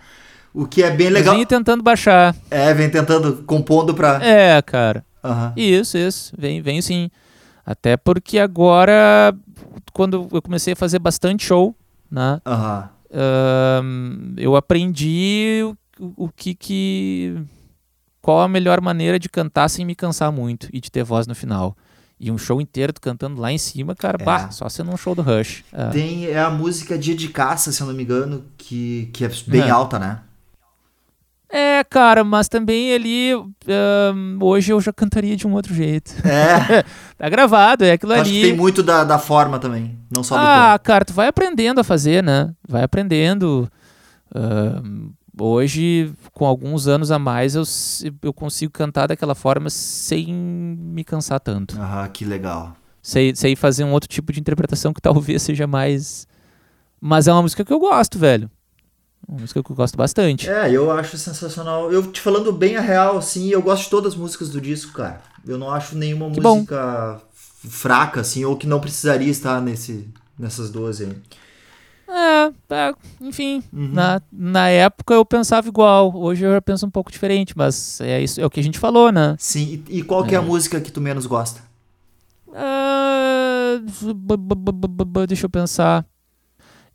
o 0.53 0.65
que 0.65 0.83
é 0.83 0.91
bem 0.91 1.09
legal. 1.09 1.35
Vem 1.35 1.45
tentando 1.45 1.83
baixar. 1.83 2.35
É, 2.49 2.73
vem 2.73 2.89
tentando, 2.89 3.43
compondo 3.43 3.93
pra. 3.93 4.23
É, 4.23 4.61
cara. 4.61 5.03
Uhum. 5.23 5.53
Isso, 5.55 5.97
isso. 5.97 6.33
Vem, 6.37 6.61
vem 6.61 6.81
sim. 6.81 7.09
Até 7.65 7.97
porque 7.97 8.39
agora, 8.39 9.33
quando 9.93 10.27
eu 10.31 10.41
comecei 10.41 10.73
a 10.73 10.75
fazer 10.75 10.99
bastante 10.99 11.45
show, 11.45 11.75
né? 12.09 12.41
Uhum. 12.45 12.99
Uh, 13.11 14.33
eu 14.37 14.55
aprendi 14.55 15.61
o, 15.99 16.25
o 16.25 16.29
que 16.29 16.55
que. 16.55 17.35
Qual 18.21 18.41
a 18.41 18.47
melhor 18.47 18.81
maneira 18.81 19.17
de 19.17 19.29
cantar 19.29 19.69
sem 19.69 19.85
me 19.85 19.95
cansar 19.95 20.31
muito 20.31 20.67
e 20.73 20.79
de 20.79 20.91
ter 20.91 21.03
voz 21.03 21.25
no 21.25 21.35
final. 21.35 21.75
E 22.19 22.29
um 22.29 22.37
show 22.37 22.59
inteiro 22.59 22.91
tu 22.91 22.99
cantando 22.99 23.39
lá 23.39 23.49
em 23.49 23.57
cima, 23.57 23.95
cara, 23.95 24.17
é. 24.19 24.25
bah, 24.25 24.51
só 24.51 24.67
sendo 24.67 24.91
um 24.91 24.97
show 24.97 25.15
do 25.15 25.21
Rush. 25.21 25.63
É. 25.71 25.87
Tem 25.87 26.25
é 26.25 26.37
a 26.37 26.49
música 26.49 26.97
Dia 26.97 27.15
de 27.15 27.29
Caça, 27.29 27.71
se 27.71 27.81
eu 27.81 27.87
não 27.87 27.93
me 27.93 28.03
engano, 28.03 28.43
que, 28.57 29.09
que 29.13 29.23
é 29.23 29.31
bem 29.47 29.61
é. 29.61 29.69
alta, 29.69 29.97
né? 29.97 30.19
É, 31.79 31.83
cara, 31.83 32.23
mas 32.23 32.47
também 32.47 32.93
ali. 32.93 33.33
Um, 33.35 34.37
hoje 34.41 34.71
eu 34.73 34.81
já 34.81 34.91
cantaria 34.91 35.35
de 35.35 35.47
um 35.47 35.53
outro 35.53 35.73
jeito. 35.73 36.11
É. 36.27 36.83
tá 37.17 37.29
gravado, 37.29 37.83
é 37.85 37.93
aquilo 37.93 38.11
ali. 38.13 38.21
acho 38.21 38.31
que 38.31 38.41
tem 38.41 38.55
muito 38.55 38.83
da, 38.83 39.03
da 39.03 39.17
forma 39.19 39.59
também, 39.59 39.97
não 40.13 40.23
só 40.23 40.35
do 40.37 40.41
Ah, 40.43 40.77
tom. 40.77 40.83
cara, 40.83 41.05
tu 41.05 41.13
vai 41.13 41.27
aprendendo 41.27 41.79
a 41.79 41.83
fazer, 41.83 42.23
né? 42.23 42.53
Vai 42.67 42.83
aprendendo. 42.83 43.69
Hoje, 45.41 46.11
com 46.33 46.45
alguns 46.45 46.87
anos 46.87 47.11
a 47.11 47.17
mais, 47.19 47.55
eu, 47.55 47.63
eu 48.21 48.33
consigo 48.33 48.71
cantar 48.73 49.07
daquela 49.07 49.33
forma 49.33 49.69
sem 49.69 50.33
me 50.33 51.03
cansar 51.03 51.39
tanto. 51.39 51.77
Ah, 51.79 52.09
que 52.11 52.25
legal. 52.25 52.75
Sei, 53.01 53.33
sei 53.33 53.55
fazer 53.55 53.85
um 53.85 53.93
outro 53.93 54.09
tipo 54.09 54.33
de 54.33 54.39
interpretação 54.41 54.91
que 54.91 55.01
talvez 55.01 55.41
seja 55.41 55.65
mais. 55.65 56.27
Mas 56.99 57.27
é 57.27 57.31
uma 57.31 57.41
música 57.41 57.63
que 57.63 57.71
eu 57.71 57.79
gosto, 57.79 58.19
velho. 58.19 58.51
Uma 59.29 59.41
música 59.41 59.61
que 59.61 59.71
eu 59.71 59.75
gosto 59.75 59.95
bastante. 59.95 60.49
É, 60.49 60.71
eu 60.71 60.89
acho 60.89 61.15
sensacional. 61.15 61.91
Eu 61.93 62.11
te 62.11 62.19
falando 62.19 62.51
bem 62.51 62.75
a 62.77 62.81
real, 62.81 63.15
assim, 63.15 63.49
eu 63.49 63.61
gosto 63.61 63.83
de 63.83 63.89
todas 63.91 64.13
as 64.13 64.19
músicas 64.19 64.49
do 64.49 64.59
disco, 64.59 64.91
cara. 64.93 65.21
Eu 65.45 65.55
não 65.55 65.69
acho 65.69 65.95
nenhuma 65.95 66.31
Que 66.31 66.41
bom. 66.41 66.55
música 66.55 67.21
fraca, 67.63 68.21
assim, 68.21 68.43
ou 68.43 68.57
que 68.57 68.65
não 68.65 68.79
precisaria 68.79 69.29
estar 69.29 69.61
nesse, 69.61 70.09
nessas 70.37 70.71
duas 70.71 70.99
aí. 70.99 71.15
É, 72.07 72.51
é, 72.73 72.93
enfim, 73.21 73.61
Uhum. 73.71 73.89
na, 73.93 74.19
na 74.31 74.67
época 74.69 75.13
eu 75.13 75.23
pensava 75.23 75.67
igual. 75.67 76.11
Hoje 76.15 76.43
eu 76.43 76.51
já 76.53 76.61
penso 76.61 76.87
um 76.87 76.89
pouco 76.89 77.11
diferente, 77.11 77.53
mas 77.55 78.01
é 78.01 78.19
isso, 78.19 78.41
é 78.41 78.45
o 78.45 78.49
que 78.49 78.59
a 78.59 78.63
gente 78.63 78.79
falou, 78.79 79.11
né? 79.11 79.35
Sim, 79.37 79.83
e, 79.87 79.99
e 79.99 80.01
qual 80.01 80.23
que 80.25 80.33
é 80.33 80.37
a 80.39 80.41
música 80.41 80.81
que 80.81 80.91
tu 80.91 80.99
menos 80.99 81.27
gosta? 81.27 81.61
B- 82.51 84.37
b- 84.37 85.05
b- 85.05 85.27
deixa 85.27 85.45
eu 85.45 85.49
pensar. 85.51 86.03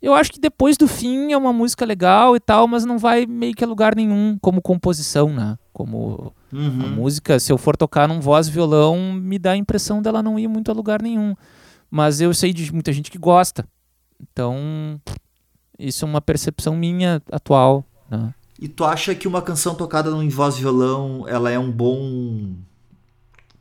Eu 0.01 0.13
acho 0.13 0.31
que 0.31 0.39
depois 0.39 0.77
do 0.77 0.87
fim 0.87 1.31
é 1.31 1.37
uma 1.37 1.51
música 1.53 1.83
legal 1.85 2.35
e 2.35 2.39
tal, 2.39 2.67
mas 2.67 2.85
não 2.85 2.97
vai 2.97 3.25
meio 3.25 3.53
que 3.55 3.63
a 3.63 3.67
lugar 3.67 3.95
nenhum 3.95 4.37
como 4.41 4.61
composição, 4.61 5.29
né? 5.33 5.57
Como 5.73 6.33
a 6.53 6.55
Uhum. 6.55 6.89
música, 6.95 7.39
se 7.39 7.51
eu 7.51 7.57
for 7.57 7.75
tocar 7.75 8.07
num 8.07 8.19
voz 8.21 8.47
e 8.47 8.51
violão, 8.51 9.11
me 9.13 9.37
dá 9.39 9.51
a 9.51 9.57
impressão 9.57 10.01
dela 10.01 10.21
não 10.23 10.37
ir 10.39 10.47
muito 10.47 10.69
a 10.71 10.73
lugar 10.73 11.01
nenhum. 11.01 11.35
Mas 11.89 12.21
eu 12.21 12.33
sei 12.33 12.53
de 12.53 12.71
muita 12.73 12.93
gente 12.93 13.09
que 13.11 13.17
gosta. 13.17 13.67
Então, 14.21 14.99
isso 15.77 16.05
é 16.05 16.07
uma 16.07 16.21
percepção 16.21 16.75
minha 16.75 17.21
atual, 17.31 17.83
né? 18.09 18.33
E 18.59 18.67
tu 18.69 18.85
acha 18.85 19.13
que 19.13 19.27
uma 19.27 19.41
canção 19.41 19.75
tocada 19.75 20.09
em 20.11 20.29
voz 20.29 20.55
e 20.55 20.61
violão, 20.61 21.25
ela 21.27 21.51
é 21.51 21.59
um 21.59 21.69
bom. 21.69 22.53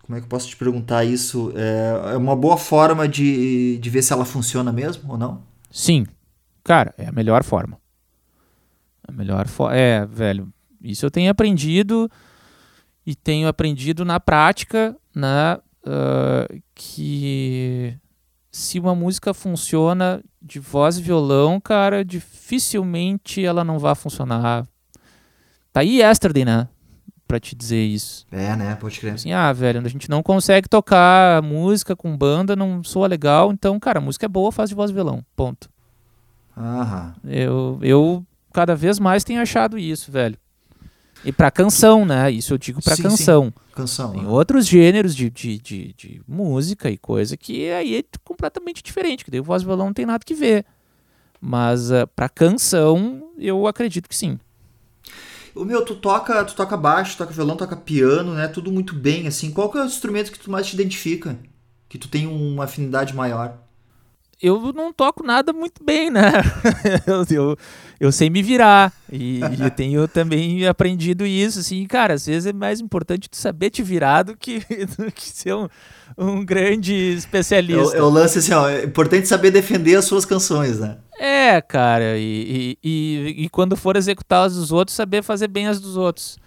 Como 0.02 0.16
é 0.16 0.20
que 0.20 0.24
eu 0.26 0.28
posso 0.28 0.48
te 0.48 0.56
perguntar 0.56 1.04
isso? 1.04 1.52
É 1.56 2.12
é 2.12 2.16
uma 2.16 2.36
boa 2.36 2.56
forma 2.56 3.08
de, 3.08 3.78
de 3.78 3.90
ver 3.90 4.02
se 4.02 4.12
ela 4.12 4.24
funciona 4.24 4.70
mesmo 4.72 5.10
ou 5.12 5.18
não? 5.18 5.42
Sim. 5.70 6.06
Cara, 6.64 6.94
é 6.96 7.06
a 7.06 7.12
melhor 7.12 7.44
forma. 7.44 7.78
A 9.06 9.12
melhor 9.12 9.46
forma. 9.46 9.76
É, 9.76 10.04
velho. 10.06 10.52
Isso 10.82 11.06
eu 11.06 11.10
tenho 11.10 11.30
aprendido 11.30 12.10
e 13.06 13.14
tenho 13.14 13.46
aprendido 13.46 14.04
na 14.04 14.18
prática, 14.18 14.96
né? 15.14 15.58
ah, 15.86 16.48
que 16.74 17.96
se 18.50 18.78
uma 18.78 18.94
música 18.94 19.34
funciona 19.34 20.22
de 20.40 20.58
voz 20.58 20.98
e 20.98 21.02
violão, 21.02 21.60
cara, 21.60 22.04
dificilmente 22.04 23.44
ela 23.44 23.64
não 23.64 23.78
vai 23.78 23.94
funcionar. 23.94 24.66
Tá 25.72 25.80
aí 25.80 26.00
Yesterday, 26.00 26.44
né? 26.44 26.68
Pra 27.26 27.40
te 27.40 27.56
dizer 27.56 27.82
isso. 27.82 28.26
É, 28.30 28.54
né? 28.54 28.76
Pode 28.76 29.00
crer. 29.00 29.14
Assim, 29.14 29.32
ah, 29.32 29.52
velho, 29.52 29.80
a 29.80 29.88
gente 29.88 30.08
não 30.08 30.22
consegue 30.22 30.68
tocar 30.68 31.42
música 31.42 31.96
com 31.96 32.16
banda, 32.16 32.54
não 32.54 32.84
soa 32.84 33.08
legal, 33.08 33.50
então, 33.50 33.80
cara, 33.80 33.98
a 33.98 34.02
música 34.02 34.26
é 34.26 34.28
boa, 34.28 34.52
faz 34.52 34.68
de 34.70 34.76
voz 34.76 34.90
e 34.90 34.94
violão. 34.94 35.24
Ponto. 35.34 35.68
Aham. 36.56 37.14
Eu, 37.24 37.78
eu 37.82 38.26
cada 38.52 38.74
vez 38.76 38.98
mais 38.98 39.24
tenho 39.24 39.40
achado 39.40 39.76
isso, 39.76 40.10
velho. 40.12 40.38
E 41.24 41.32
pra 41.32 41.50
canção, 41.50 42.04
né? 42.04 42.30
Isso 42.30 42.52
eu 42.52 42.58
digo 42.58 42.82
pra 42.82 42.96
Sim, 42.96 43.04
canção. 43.04 43.52
Canção. 43.74 44.12
Tem 44.12 44.22
né? 44.22 44.28
outros 44.28 44.66
gêneros 44.66 45.16
de, 45.16 45.30
de, 45.30 45.58
de, 45.58 45.94
de 45.94 46.22
música 46.28 46.90
e 46.90 46.98
coisa 46.98 47.36
que 47.36 47.70
aí 47.70 47.96
é 47.96 48.04
completamente 48.22 48.82
diferente, 48.82 49.24
que 49.24 49.30
daí 49.30 49.40
o 49.40 49.44
voz 49.44 49.62
e 49.62 49.64
violão 49.64 49.86
não 49.86 49.94
tem 49.94 50.06
nada 50.06 50.22
que 50.24 50.34
ver. 50.34 50.66
Mas 51.40 51.90
uh, 51.90 52.06
pra 52.14 52.28
canção, 52.28 53.30
eu 53.38 53.66
acredito 53.66 54.08
que 54.08 54.16
sim. 54.16 54.38
O 55.54 55.64
meu, 55.64 55.84
tu 55.84 55.94
toca, 55.94 56.44
tu 56.44 56.54
toca 56.54 56.76
baixo, 56.76 57.16
toca 57.16 57.32
violão, 57.32 57.56
toca 57.56 57.76
piano, 57.76 58.34
né? 58.34 58.48
Tudo 58.48 58.72
muito 58.72 58.94
bem, 58.94 59.26
assim. 59.26 59.50
Qual 59.50 59.70
que 59.70 59.78
é 59.78 59.82
o 59.82 59.86
instrumento 59.86 60.32
que 60.32 60.38
tu 60.38 60.50
mais 60.50 60.66
te 60.66 60.74
identifica? 60.74 61.38
Que 61.88 61.96
tu 61.96 62.08
tem 62.08 62.26
uma 62.26 62.64
afinidade 62.64 63.14
maior? 63.14 63.63
Eu 64.42 64.72
não 64.72 64.92
toco 64.92 65.22
nada 65.24 65.52
muito 65.52 65.82
bem, 65.84 66.10
né? 66.10 66.32
eu, 67.06 67.24
eu, 67.30 67.56
eu 68.00 68.12
sei 68.12 68.28
me 68.30 68.42
virar. 68.42 68.92
E, 69.10 69.40
e 69.40 69.62
eu 69.62 69.70
tenho 69.70 70.08
também 70.08 70.66
aprendido 70.66 71.24
isso, 71.24 71.60
assim, 71.60 71.84
cara, 71.86 72.14
às 72.14 72.26
vezes 72.26 72.46
é 72.46 72.52
mais 72.52 72.80
importante 72.80 73.28
tu 73.28 73.36
saber 73.36 73.70
te 73.70 73.82
virar 73.82 74.22
do 74.24 74.36
que, 74.36 74.60
do 74.98 75.10
que 75.12 75.28
ser 75.28 75.54
um, 75.54 75.68
um 76.16 76.44
grande 76.44 76.94
É 76.94 77.14
especialista. 77.14 77.96
é 77.96 78.02
o 78.02 78.08
lance 78.08 78.38
assim, 78.38 78.52
ó. 78.52 78.68
É 78.68 78.84
importante 78.84 79.28
saber 79.28 79.50
defender 79.50 79.96
as 79.96 80.04
suas 80.04 80.24
canções, 80.24 80.78
né? 80.78 80.98
É, 81.18 81.60
cara, 81.60 82.18
e, 82.18 82.76
e, 82.82 82.88
e, 82.88 83.44
e 83.44 83.48
quando 83.48 83.76
for 83.76 83.96
executar 83.96 84.46
as 84.46 84.54
dos 84.54 84.72
outros, 84.72 84.96
saber 84.96 85.22
fazer 85.22 85.48
bem 85.48 85.68
as 85.68 85.80
dos 85.80 85.96
outros, 85.96 86.38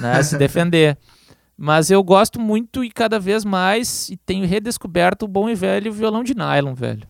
né? 0.00 0.22
Se 0.24 0.36
defender. 0.36 0.98
Mas 1.62 1.90
eu 1.90 2.02
gosto 2.02 2.40
muito 2.40 2.82
e 2.82 2.90
cada 2.90 3.18
vez 3.20 3.44
mais, 3.44 4.08
e 4.08 4.16
tenho 4.16 4.46
redescoberto 4.46 5.26
o 5.26 5.28
bom 5.28 5.48
e 5.48 5.54
velho 5.54 5.92
violão 5.92 6.24
de 6.24 6.34
nylon, 6.34 6.72
velho. 6.74 7.06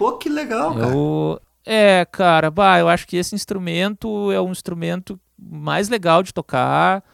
Pô, 0.00 0.12
que 0.12 0.30
legal, 0.30 0.74
cara. 0.74 0.94
Eu, 0.94 1.38
é, 1.62 2.06
cara, 2.06 2.50
bah, 2.50 2.78
eu 2.78 2.88
acho 2.88 3.06
que 3.06 3.18
esse 3.18 3.34
instrumento 3.34 4.32
é 4.32 4.40
um 4.40 4.50
instrumento 4.50 5.20
mais 5.38 5.90
legal 5.90 6.22
de 6.22 6.32
tocar. 6.32 7.04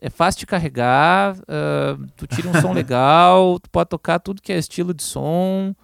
É 0.00 0.08
fácil 0.08 0.40
de 0.40 0.46
carregar, 0.46 1.36
ah, 1.46 1.98
tu 2.16 2.26
tira 2.26 2.48
um 2.48 2.58
som 2.58 2.72
legal, 2.72 3.60
tu 3.60 3.68
pode 3.68 3.90
tocar 3.90 4.18
tudo 4.18 4.40
que 4.40 4.50
é 4.50 4.56
estilo 4.56 4.94
de 4.94 5.02
som. 5.02 5.76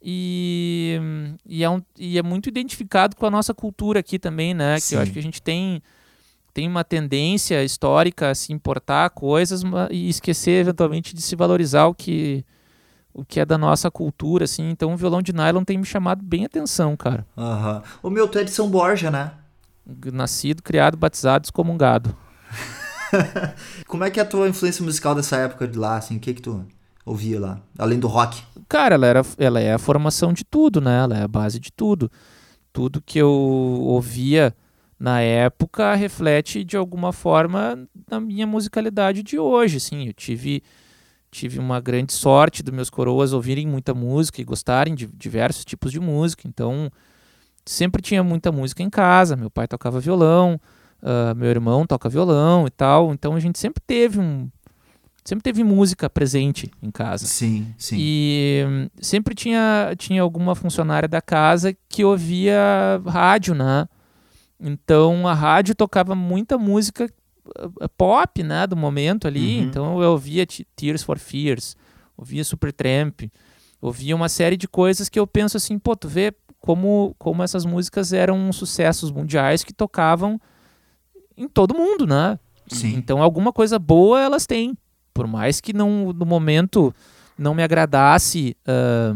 E, 0.00 1.00
e, 1.44 1.64
é 1.64 1.68
um, 1.68 1.82
e 1.98 2.18
é 2.18 2.22
muito 2.22 2.48
identificado 2.48 3.16
com 3.16 3.26
a 3.26 3.30
nossa 3.30 3.52
cultura 3.52 3.98
aqui 3.98 4.16
também, 4.16 4.54
né? 4.54 4.76
Que 4.76 4.94
eu 4.94 4.98
Sim. 4.98 5.02
acho 5.02 5.12
que 5.12 5.18
a 5.18 5.22
gente 5.22 5.42
tem, 5.42 5.82
tem 6.54 6.68
uma 6.68 6.84
tendência 6.84 7.64
histórica 7.64 8.30
a 8.30 8.34
se 8.36 8.52
importar 8.52 9.10
coisas 9.10 9.64
e 9.90 10.08
esquecer 10.08 10.60
eventualmente 10.60 11.16
de 11.16 11.20
se 11.20 11.34
valorizar 11.34 11.86
o 11.86 11.94
que, 11.94 12.44
o 13.12 13.24
que 13.24 13.40
é 13.40 13.44
da 13.44 13.58
nossa 13.58 13.90
cultura, 13.90 14.44
assim. 14.44 14.70
Então 14.70 14.92
o 14.92 14.96
violão 14.96 15.22
de 15.22 15.32
nylon 15.32 15.64
tem 15.64 15.78
me 15.78 15.84
chamado 15.84 16.22
bem 16.22 16.44
atenção, 16.44 16.96
cara. 16.96 17.26
Aham. 17.36 17.82
O 18.02 18.10
meu, 18.10 18.28
tu 18.28 18.38
é 18.38 18.44
de 18.44 18.50
São 18.50 18.68
Borja, 18.68 19.10
né? 19.10 19.32
Nascido, 20.12 20.62
criado, 20.62 20.96
batizado, 20.96 21.46
excomungado. 21.46 22.14
Como 23.86 24.04
é 24.04 24.10
que 24.10 24.20
é 24.20 24.22
a 24.22 24.26
tua 24.26 24.48
influência 24.48 24.84
musical 24.84 25.14
dessa 25.14 25.36
época 25.36 25.66
de 25.66 25.78
lá, 25.78 25.96
assim? 25.96 26.16
O 26.16 26.20
que 26.20 26.34
que 26.34 26.42
tu 26.42 26.64
ouvia 27.04 27.40
lá? 27.40 27.60
Além 27.78 27.98
do 27.98 28.06
rock. 28.06 28.42
Cara, 28.68 28.94
ela, 28.94 29.06
era, 29.06 29.22
ela 29.38 29.60
é 29.60 29.72
a 29.72 29.78
formação 29.78 30.32
de 30.32 30.44
tudo, 30.44 30.80
né? 30.80 30.98
Ela 31.04 31.18
é 31.18 31.22
a 31.22 31.28
base 31.28 31.58
de 31.58 31.72
tudo. 31.72 32.10
Tudo 32.72 33.02
que 33.04 33.18
eu 33.18 33.30
ouvia 33.30 34.54
na 35.00 35.20
época 35.20 35.94
reflete 35.94 36.64
de 36.64 36.76
alguma 36.76 37.12
forma 37.12 37.88
na 38.10 38.20
minha 38.20 38.46
musicalidade 38.46 39.22
de 39.22 39.38
hoje, 39.38 39.78
assim. 39.78 40.06
Eu 40.06 40.12
tive 40.12 40.62
tive 41.30 41.58
uma 41.58 41.80
grande 41.80 42.12
sorte 42.12 42.62
dos 42.62 42.74
meus 42.74 42.90
coroas 42.90 43.32
ouvirem 43.32 43.66
muita 43.66 43.94
música 43.94 44.40
e 44.40 44.44
gostarem 44.44 44.94
de 44.94 45.06
diversos 45.06 45.64
tipos 45.64 45.92
de 45.92 46.00
música. 46.00 46.46
Então, 46.46 46.90
sempre 47.64 48.00
tinha 48.02 48.22
muita 48.22 48.50
música 48.50 48.82
em 48.82 48.90
casa. 48.90 49.36
Meu 49.36 49.50
pai 49.50 49.68
tocava 49.68 50.00
violão, 50.00 50.60
ah, 51.02 51.34
meu 51.34 51.48
irmão 51.48 51.86
toca 51.86 52.08
violão 52.08 52.66
e 52.66 52.70
tal. 52.70 53.12
Então, 53.12 53.34
a 53.34 53.40
gente 53.40 53.58
sempre 53.58 53.82
teve 53.86 54.18
um 54.18 54.48
sempre 55.24 55.42
teve 55.42 55.62
música 55.62 56.08
presente 56.08 56.70
em 56.82 56.90
casa. 56.90 57.26
Sim, 57.26 57.74
sim. 57.76 57.96
E 57.98 58.64
hum, 58.66 58.88
sempre 58.98 59.34
tinha, 59.34 59.94
tinha 59.98 60.22
alguma 60.22 60.54
funcionária 60.54 61.06
da 61.06 61.20
casa 61.20 61.76
que 61.86 62.02
ouvia 62.02 62.58
rádio, 63.06 63.54
né? 63.54 63.86
Então 64.58 65.28
a 65.28 65.34
rádio 65.34 65.74
tocava 65.74 66.14
muita 66.14 66.56
música 66.56 67.04
uh, 67.04 67.10
pop, 67.96 68.42
né? 68.42 68.66
Do 68.66 68.76
momento 68.76 69.26
ali. 69.26 69.58
Uhum. 69.58 69.64
Então 69.64 70.02
eu 70.02 70.12
ouvia 70.12 70.44
Te- 70.46 70.66
Tears 70.76 71.02
for 71.02 71.18
Fears, 71.18 71.76
ouvia 72.16 72.44
Supertramp, 72.44 73.22
ouvia 73.80 74.14
uma 74.14 74.28
série 74.28 74.56
de 74.56 74.66
coisas 74.68 75.08
que 75.08 75.18
eu 75.18 75.26
penso 75.26 75.56
assim, 75.56 75.78
pô, 75.78 75.94
tu 75.96 76.08
vê 76.08 76.34
como, 76.60 77.14
como 77.18 77.42
essas 77.42 77.64
músicas 77.64 78.12
eram 78.12 78.52
sucessos 78.52 79.10
mundiais 79.10 79.62
que 79.62 79.72
tocavam 79.72 80.40
em 81.36 81.48
todo 81.48 81.74
mundo, 81.74 82.06
né? 82.06 82.38
Sim. 82.66 82.94
Então 82.96 83.22
alguma 83.22 83.52
coisa 83.52 83.78
boa 83.78 84.20
elas 84.20 84.46
têm. 84.46 84.76
Por 85.14 85.26
mais 85.26 85.60
que 85.60 85.72
não, 85.72 86.12
no 86.12 86.26
momento 86.26 86.94
não 87.38 87.54
me 87.54 87.62
agradasse 87.62 88.56
eh, 88.66 89.12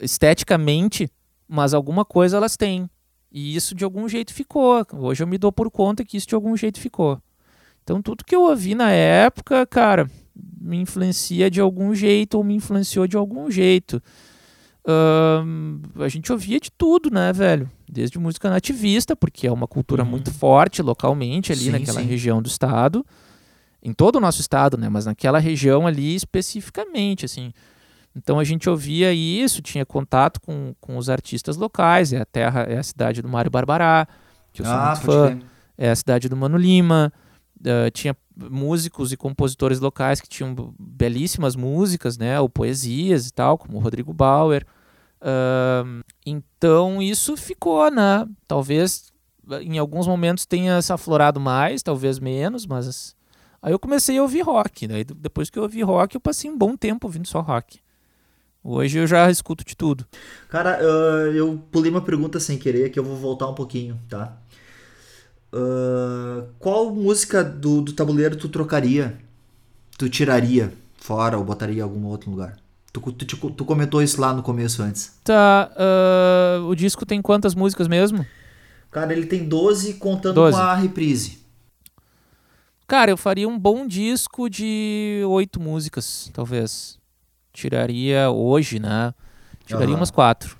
esteticamente, 0.00 1.08
mas 1.48 1.74
alguma 1.74 2.04
coisa 2.04 2.36
elas 2.36 2.56
têm. 2.56 2.88
E 3.30 3.54
isso 3.56 3.74
de 3.74 3.84
algum 3.84 4.08
jeito 4.08 4.32
ficou. 4.32 4.86
Hoje 4.92 5.22
eu 5.22 5.26
me 5.26 5.36
dou 5.38 5.50
por 5.52 5.70
conta 5.70 6.04
que 6.04 6.16
isso 6.16 6.28
de 6.28 6.34
algum 6.34 6.56
jeito 6.56 6.78
ficou. 6.80 7.20
Então 7.84 8.02
tudo 8.02 8.24
que 8.24 8.34
eu 8.34 8.42
ouvi 8.42 8.74
na 8.74 8.90
época, 8.90 9.64
cara, 9.66 10.10
me 10.60 10.78
influencia 10.78 11.48
de 11.50 11.60
algum 11.60 11.94
jeito 11.94 12.34
ou 12.38 12.42
me 12.42 12.54
influenciou 12.54 13.06
de 13.06 13.16
algum 13.16 13.50
jeito. 13.50 14.02
A 14.86 16.08
gente 16.08 16.30
ouvia 16.32 16.58
de 16.60 16.70
tudo, 16.70 17.10
né, 17.10 17.32
velho? 17.32 17.70
Desde 17.88 18.18
música 18.18 18.50
nativista, 18.50 19.14
porque 19.16 19.46
é 19.46 19.52
uma 19.52 19.66
cultura 19.66 20.02
Uhum. 20.02 20.10
muito 20.10 20.32
forte 20.32 20.82
localmente 20.82 21.52
ali 21.52 21.62
Sim, 21.64 21.70
naquela 21.70 22.00
sim. 22.00 22.06
região 22.06 22.42
do 22.42 22.48
estado. 22.48 23.04
Em 23.82 23.92
todo 23.92 24.16
o 24.16 24.20
nosso 24.20 24.40
estado, 24.40 24.76
né? 24.78 24.88
Mas 24.88 25.04
naquela 25.06 25.38
região 25.38 25.86
ali 25.86 26.14
especificamente, 26.14 27.24
assim. 27.24 27.52
Então 28.16 28.38
a 28.38 28.44
gente 28.44 28.68
ouvia 28.70 29.12
isso, 29.12 29.60
tinha 29.60 29.84
contato 29.84 30.40
com, 30.40 30.74
com 30.80 30.96
os 30.96 31.10
artistas 31.10 31.56
locais. 31.56 32.12
É 32.12 32.20
a 32.20 32.24
terra, 32.24 32.62
é 32.62 32.78
a 32.78 32.82
cidade 32.82 33.20
do 33.20 33.28
Mário 33.28 33.50
Barbará, 33.50 34.06
que 34.52 34.62
eu 34.62 34.66
sou 34.66 34.74
ah, 34.74 34.86
muito 34.86 35.00
fã. 35.02 35.26
crer. 35.26 35.42
É 35.76 35.90
a 35.90 35.96
cidade 35.96 36.28
do 36.28 36.36
Mano 36.36 36.56
Lima. 36.56 37.12
Uh, 37.64 37.90
tinha 37.90 38.14
músicos 38.36 39.10
e 39.12 39.16
compositores 39.16 39.80
locais 39.80 40.20
que 40.20 40.28
tinham 40.28 40.74
belíssimas 40.78 41.56
músicas, 41.56 42.18
né? 42.18 42.38
Ou 42.38 42.48
poesias 42.48 43.26
e 43.26 43.32
tal, 43.32 43.56
como 43.56 43.78
o 43.78 43.80
Rodrigo 43.80 44.12
Bauer. 44.12 44.66
Ahn, 45.20 46.02
então 46.26 47.00
isso 47.00 47.36
ficou, 47.36 47.90
né? 47.90 48.26
Talvez 48.46 49.12
em 49.60 49.78
alguns 49.78 50.06
momentos 50.06 50.46
tenha 50.46 50.80
se 50.82 50.92
aflorado 50.92 51.40
mais, 51.40 51.82
talvez 51.82 52.18
menos, 52.18 52.66
mas 52.66 53.14
aí 53.62 53.72
eu 53.72 53.78
comecei 53.78 54.18
a 54.18 54.22
ouvir 54.22 54.42
rock. 54.42 54.86
Daí 54.86 55.04
depois 55.04 55.48
que 55.48 55.58
eu 55.58 55.62
ouvi 55.62 55.82
rock, 55.82 56.14
eu 56.14 56.20
passei 56.20 56.50
um 56.50 56.58
bom 56.58 56.76
tempo 56.76 57.06
ouvindo 57.06 57.26
só 57.26 57.40
rock. 57.40 57.80
Hoje 58.62 58.98
eu 58.98 59.06
já 59.06 59.30
escuto 59.30 59.62
de 59.62 59.76
tudo. 59.76 60.06
Cara, 60.48 60.78
ah, 60.80 61.30
eu 61.34 61.62
pulei 61.70 61.90
uma 61.90 62.00
pergunta 62.00 62.40
sem 62.40 62.56
querer, 62.56 62.88
que 62.88 62.98
eu 62.98 63.04
vou 63.04 63.16
voltar 63.16 63.46
um 63.46 63.54
pouquinho, 63.54 64.00
tá? 64.08 64.38
Ah, 65.56 66.44
qual 66.58 66.92
música 66.92 67.44
do, 67.44 67.80
do 67.80 67.92
tabuleiro 67.92 68.34
tu 68.36 68.48
trocaria? 68.48 69.16
Tu 69.96 70.08
tiraria 70.08 70.72
fora 70.96 71.38
ou 71.38 71.44
botaria 71.44 71.78
em 71.78 71.80
algum 71.80 72.04
outro 72.06 72.28
lugar? 72.30 72.56
Tu, 72.92 73.00
tu, 73.00 73.24
tu- 73.24 73.50
tu 73.50 73.64
comentou 73.64 74.02
isso 74.02 74.20
lá 74.20 74.32
no 74.34 74.42
começo 74.42 74.82
antes. 74.82 75.12
Tá, 75.22 75.70
ah, 75.76 76.60
o 76.66 76.74
disco 76.74 77.06
tem 77.06 77.22
quantas 77.22 77.54
músicas 77.54 77.86
mesmo? 77.86 78.26
Cara, 78.90 79.12
ele 79.12 79.26
tem 79.26 79.48
12 79.48 79.94
contando 79.94 80.34
12. 80.36 80.56
com 80.56 80.62
a 80.62 80.74
reprise. 80.74 81.38
Cara, 82.86 83.10
eu 83.10 83.16
faria 83.16 83.48
um 83.48 83.58
bom 83.58 83.86
disco 83.86 84.48
de 84.50 85.22
oito 85.28 85.60
músicas, 85.60 86.30
talvez. 86.32 86.98
Tiraria 87.52 88.30
hoje, 88.30 88.78
né? 88.78 89.14
Tiraria 89.64 89.94
Aham. 89.94 90.00
umas 90.00 90.10
quatro. 90.10 90.58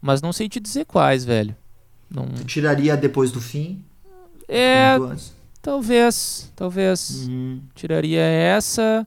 Mas 0.00 0.20
não 0.20 0.32
sei 0.32 0.48
te 0.48 0.58
dizer 0.58 0.84
quais, 0.86 1.24
velho. 1.24 1.54
Não... 2.10 2.26
Tu 2.26 2.44
tiraria 2.44 2.96
depois 2.96 3.30
do 3.30 3.40
fim? 3.40 3.84
É, 4.48 4.98
talvez, 5.60 6.50
talvez. 6.56 7.26
Uhum. 7.28 7.62
Tiraria 7.74 8.22
essa. 8.22 9.06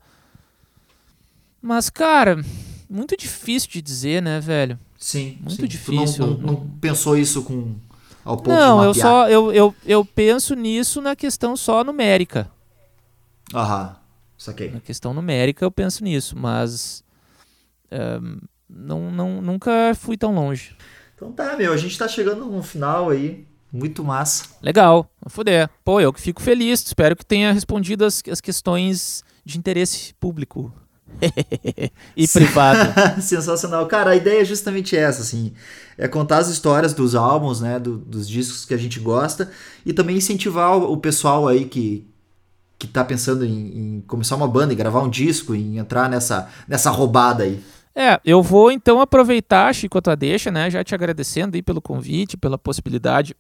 Mas, 1.62 1.90
cara, 1.90 2.44
muito 2.90 3.18
difícil 3.18 3.70
de 3.72 3.82
dizer, 3.82 4.22
né, 4.22 4.40
velho? 4.40 4.80
Sim. 4.98 5.38
Muito 5.42 5.62
sim. 5.62 5.68
difícil. 5.68 6.26
Não, 6.26 6.38
não- 6.38 6.54
não 6.54 6.70
pensou 6.80 7.18
isso 7.18 7.44
com 7.44 7.76
ao 8.24 8.38
ponto 8.38 8.50
não, 8.50 8.80
de 8.80 8.86
eu 8.86 8.94
só 8.94 9.30
eu, 9.30 9.54
eu, 9.54 9.76
eu 9.86 10.04
penso 10.04 10.56
nisso 10.56 11.00
na 11.02 11.16
questão 11.16 11.56
só 11.56 11.84
numérica. 11.84 12.50
Aham, 13.54 13.96
saquei. 14.38 14.72
Na 14.72 14.80
questão 14.80 15.14
numérica 15.14 15.64
eu 15.64 15.72
penso 15.72 16.04
nisso, 16.04 16.36
mas 16.36 17.04
ehm, 17.92 18.40
não, 18.68 19.12
não, 19.12 19.42
nunca 19.42 19.72
fui 19.96 20.18
tão 20.18 20.34
longe. 20.34 20.76
Então 21.16 21.32
tá, 21.32 21.56
meu, 21.56 21.72
a 21.72 21.78
gente 21.78 21.98
tá 21.98 22.08
chegando 22.08 22.46
no 22.46 22.64
final 22.64 23.10
aí. 23.12 23.46
Muito 23.76 24.06
massa. 24.06 24.46
Legal, 24.62 25.10
vou 25.22 25.30
foder. 25.30 25.70
Pô, 25.84 26.00
eu 26.00 26.14
que 26.14 26.22
fico 26.22 26.42
feliz. 26.42 26.82
Espero 26.82 27.14
que 27.16 27.26
tenha 27.26 27.52
respondido 27.52 28.06
as, 28.06 28.24
as 28.32 28.40
questões 28.40 29.22
de 29.44 29.58
interesse 29.58 30.14
público 30.18 30.74
e 32.16 32.26
privado. 32.32 33.22
Sensacional. 33.22 33.86
Cara, 33.88 34.12
a 34.12 34.16
ideia 34.16 34.42
é 34.42 34.46
justamente 34.46 34.96
essa, 34.96 35.22
assim. 35.22 35.52
É 35.98 36.08
contar 36.08 36.38
as 36.38 36.48
histórias 36.48 36.94
dos 36.94 37.16
álbuns, 37.16 37.60
né? 37.60 37.78
do- 37.78 37.98
dos 37.98 38.30
discos 38.30 38.64
que 38.64 38.74
a 38.74 38.78
gente 38.78 38.98
gosta. 39.00 39.52
E 39.86 39.92
também 39.92 40.16
incentivar 40.16 40.78
o, 40.78 40.94
o 40.94 40.98
pessoal 40.98 41.46
aí 41.46 41.66
que, 41.66 42.08
que 42.80 42.88
tá 42.88 43.04
pensando 43.04 43.46
em, 43.46 43.98
em 43.98 44.02
começar 44.08 44.38
uma 44.38 44.48
banda, 44.48 44.72
em 44.74 44.78
gravar 44.78 45.02
um 45.02 45.10
disco, 45.10 45.54
em 45.54 45.80
entrar 45.80 46.10
nessa, 46.10 46.50
nessa 46.66 46.90
roubada 46.92 47.44
aí. 47.44 47.62
É, 47.94 48.20
eu 48.26 48.42
vou 48.44 48.72
então 48.72 49.00
aproveitar, 49.00 49.74
Chico, 49.74 49.98
a 49.98 50.02
tua 50.02 50.16
deixa, 50.16 50.52
né? 50.52 50.70
Já 50.70 50.84
te 50.84 50.94
agradecendo 50.94 51.56
aí 51.56 51.62
pelo 51.62 51.82
convite, 51.82 52.36
pela 52.36 52.58
possibilidade 52.58 53.34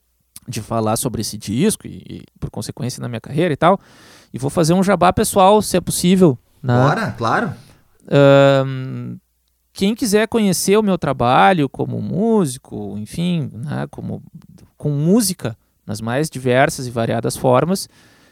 de 0.47 0.61
falar 0.61 0.95
sobre 0.97 1.21
esse 1.21 1.37
disco 1.37 1.87
e, 1.87 2.03
e, 2.09 2.23
por 2.39 2.49
consequência 2.49 3.01
na 3.01 3.07
minha 3.07 3.21
carreira 3.21 3.53
e 3.53 3.57
tal. 3.57 3.79
E 4.33 4.37
vou 4.37 4.49
fazer 4.49 4.73
um 4.73 4.83
jabá 4.83 5.11
pessoal, 5.11 5.61
se 5.61 5.77
é 5.77 5.81
possível. 5.81 6.37
Né? 6.61 6.73
Bora, 6.73 7.11
claro. 7.11 7.53
Ahn, 8.09 9.17
quem 9.73 9.93
quiser 9.93 10.27
conhecer 10.27 10.77
o 10.77 10.83
meu 10.83 10.97
trabalho 10.97 11.67
como 11.67 12.01
músico, 12.01 12.95
enfim, 12.97 13.49
né, 13.53 13.87
como, 13.91 14.23
com 14.77 14.89
música 14.89 15.57
nas 15.85 15.99
mais 15.99 16.29
diversas 16.29 16.87
e 16.87 16.91
variadas 16.91 17.35
formas, 17.35 17.89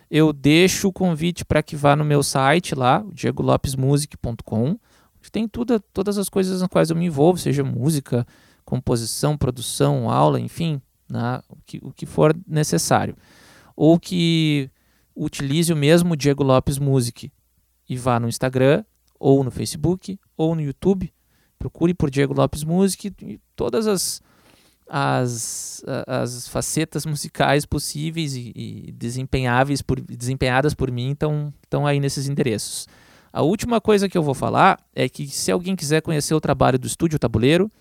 eu 0.10 0.32
deixo 0.32 0.88
o 0.88 0.94
convite 0.94 1.44
para 1.44 1.62
que 1.62 1.76
vá 1.76 1.96
no 1.96 2.06
meu 2.06 2.24
site 2.24 2.74
lá, 2.76 3.04
diegolopesmusic.com, 3.12 4.68
onde 4.68 5.32
tem 5.32 5.48
tudo, 5.48 5.80
todas 5.92 6.18
as 6.18 6.30
coisas 6.30 6.62
nas 6.62 6.70
quais 6.70 6.90
eu 6.90 6.96
me 6.96 7.08
envolvo, 7.08 7.38
seja 7.38 7.64
música, 7.64 8.26
composição, 8.64 9.38
produção, 9.38 10.10
aula, 10.10 10.40
enfim, 10.40 10.82
né, 11.14 11.42
o, 11.48 11.58
que, 11.66 11.80
o 11.84 11.94
que 11.94 12.06
for 12.06 12.36
necessário. 12.48 13.16
Ou 13.76 14.00
que 14.00 14.70
utilize 15.16 15.72
o 15.72 15.78
mesmo 15.78 16.18
Diego 16.18 16.44
Lopes 16.44 16.80
Music 16.80 17.32
e 17.88 17.96
vá 17.96 18.20
no 18.20 18.28
Instagram, 18.28 18.84
ou 19.20 19.44
no 19.44 19.52
Facebook, 19.52 20.20
ou 20.36 20.56
no 20.56 20.62
YouTube. 20.62 21.14
Procure 21.60 21.94
por 21.94 22.10
Diego 22.10 22.34
Lopes 22.34 22.64
Music 22.64 23.14
e 23.22 23.40
todas 23.56 23.88
as, 23.88 24.22
as, 24.90 25.84
as 26.08 26.48
facetas 26.48 27.06
musicais 27.06 27.66
possíveis 27.66 28.36
e, 28.36 28.52
e 28.56 28.92
desempenháveis 28.92 29.82
por, 29.82 30.02
desempenhadas 30.02 30.74
por 30.74 30.92
mim 30.92 31.12
estão 31.12 31.86
aí 31.86 32.00
nesses 32.00 32.28
endereços. 32.28 32.88
A 33.32 33.42
última 33.42 33.80
coisa 33.80 34.10
que 34.10 34.18
eu 34.18 34.24
vou 34.24 34.34
falar 34.34 34.80
é 34.94 35.08
que 35.08 35.28
se 35.28 35.52
alguém 35.52 35.76
quiser 35.76 36.02
conhecer 36.02 36.34
o 36.34 36.42
trabalho 36.42 36.78
do 36.78 36.86
Estúdio 36.86 37.18
Tabuleiro, 37.18 37.72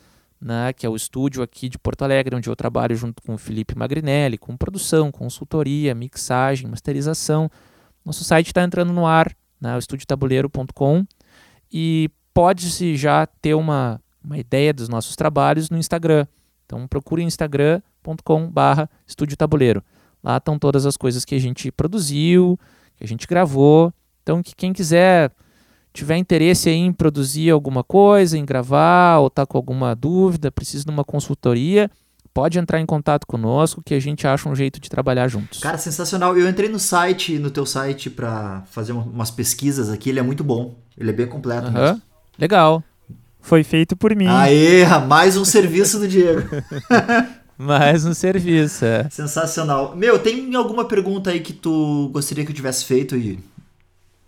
né, 0.43 0.73
que 0.73 0.85
é 0.85 0.89
o 0.89 0.97
estúdio 0.97 1.41
aqui 1.41 1.69
de 1.69 1.79
Porto 1.79 2.03
Alegre, 2.03 2.35
onde 2.35 2.51
eu 2.51 2.57
trabalho 2.57 2.97
junto 2.97 3.23
com 3.23 3.35
o 3.35 3.39
Felipe 3.39 3.79
Magrinelli, 3.79 4.37
com 4.37 4.57
produção, 4.57 5.13
consultoria, 5.13 5.95
mixagem, 5.95 6.69
masterização. 6.69 7.49
Nosso 8.05 8.25
site 8.25 8.49
está 8.49 8.63
entrando 8.63 8.93
no 8.93 9.07
ar, 9.07 9.33
né, 9.61 9.77
o 9.77 9.79
estudiotabuleiro.com, 9.79 11.07
e 11.73 12.11
pode-se 12.35 12.97
já 12.97 13.25
ter 13.25 13.55
uma, 13.55 14.01
uma 14.23 14.37
ideia 14.37 14.75
dos 14.75 14.89
nossos 14.89 15.15
trabalhos 15.15 15.71
no 15.71 15.79
Instagram. 15.79 16.27
Então 16.67 16.89
procure 16.89 17.23
instagram.com 17.23 18.51
barra. 18.51 18.91
Lá 20.25 20.37
estão 20.37 20.59
todas 20.59 20.87
as 20.87 20.97
coisas 20.97 21.25
que 21.25 21.37
a 21.37 21.41
gente 21.41 21.71
produziu, 21.71 22.59
que 22.97 23.05
a 23.05 23.07
gente 23.07 23.29
gravou. 23.29 23.93
Então 24.23 24.43
que 24.43 24.57
quem 24.57 24.73
quiser 24.73 25.31
tiver 25.93 26.17
interesse 26.17 26.69
aí 26.69 26.77
em 26.77 26.93
produzir 26.93 27.51
alguma 27.51 27.83
coisa, 27.85 28.37
em 28.39 28.45
gravar, 28.45 29.19
ou 29.19 29.29
tá 29.31 29.45
com 29.47 29.57
alguma 29.59 29.95
dúvida, 29.95 30.51
precisa 30.51 30.85
de 30.85 30.91
uma 30.91 31.05
consultoria, 31.05 31.91
pode 32.35 32.59
entrar 32.59 32.81
em 32.81 32.87
contato 32.87 33.27
conosco 33.27 33.83
que 33.85 33.95
a 33.95 34.01
gente 34.01 34.27
acha 34.27 34.49
um 34.49 34.55
jeito 34.55 34.81
de 34.81 34.89
trabalhar 34.89 35.29
juntos. 35.29 35.61
Cara, 35.61 35.77
sensacional. 35.79 36.37
Eu 36.37 36.49
entrei 36.49 36.69
no 36.69 36.79
site, 36.79 37.39
no 37.39 37.51
teu 37.51 37.67
site, 37.67 38.09
pra 38.09 38.63
fazer 38.71 38.93
um- 38.93 39.01
umas 39.03 39.31
pesquisas 39.31 39.91
aqui. 39.91 40.09
Ele 40.11 40.19
é 40.19 40.23
muito 40.23 40.43
bom. 40.43 40.75
Ele 40.97 41.11
é 41.11 41.13
bem 41.13 41.27
completo 41.27 41.67
Aham. 41.69 41.81
mesmo. 41.81 42.03
Legal. 42.39 42.83
Foi 43.41 43.63
feito 43.65 43.97
por 43.97 44.15
mim. 44.15 44.27
Aê, 44.29 44.87
mais 45.09 45.37
um 45.37 45.45
serviço 45.45 45.99
do 45.99 46.07
Diego. 46.09 46.43
Mais 47.59 48.05
um 48.05 48.15
serviço. 48.15 48.85
É. 48.85 49.09
Sensacional. 49.11 49.95
Meu, 49.95 50.19
tem 50.19 50.53
alguma 50.57 50.85
pergunta 50.85 51.31
aí 51.31 51.39
que 51.41 51.53
tu 51.53 52.09
gostaria 52.13 52.45
que 52.45 52.51
eu 52.51 52.57
tivesse 52.57 52.85
feito 52.85 53.15
e, 53.17 53.39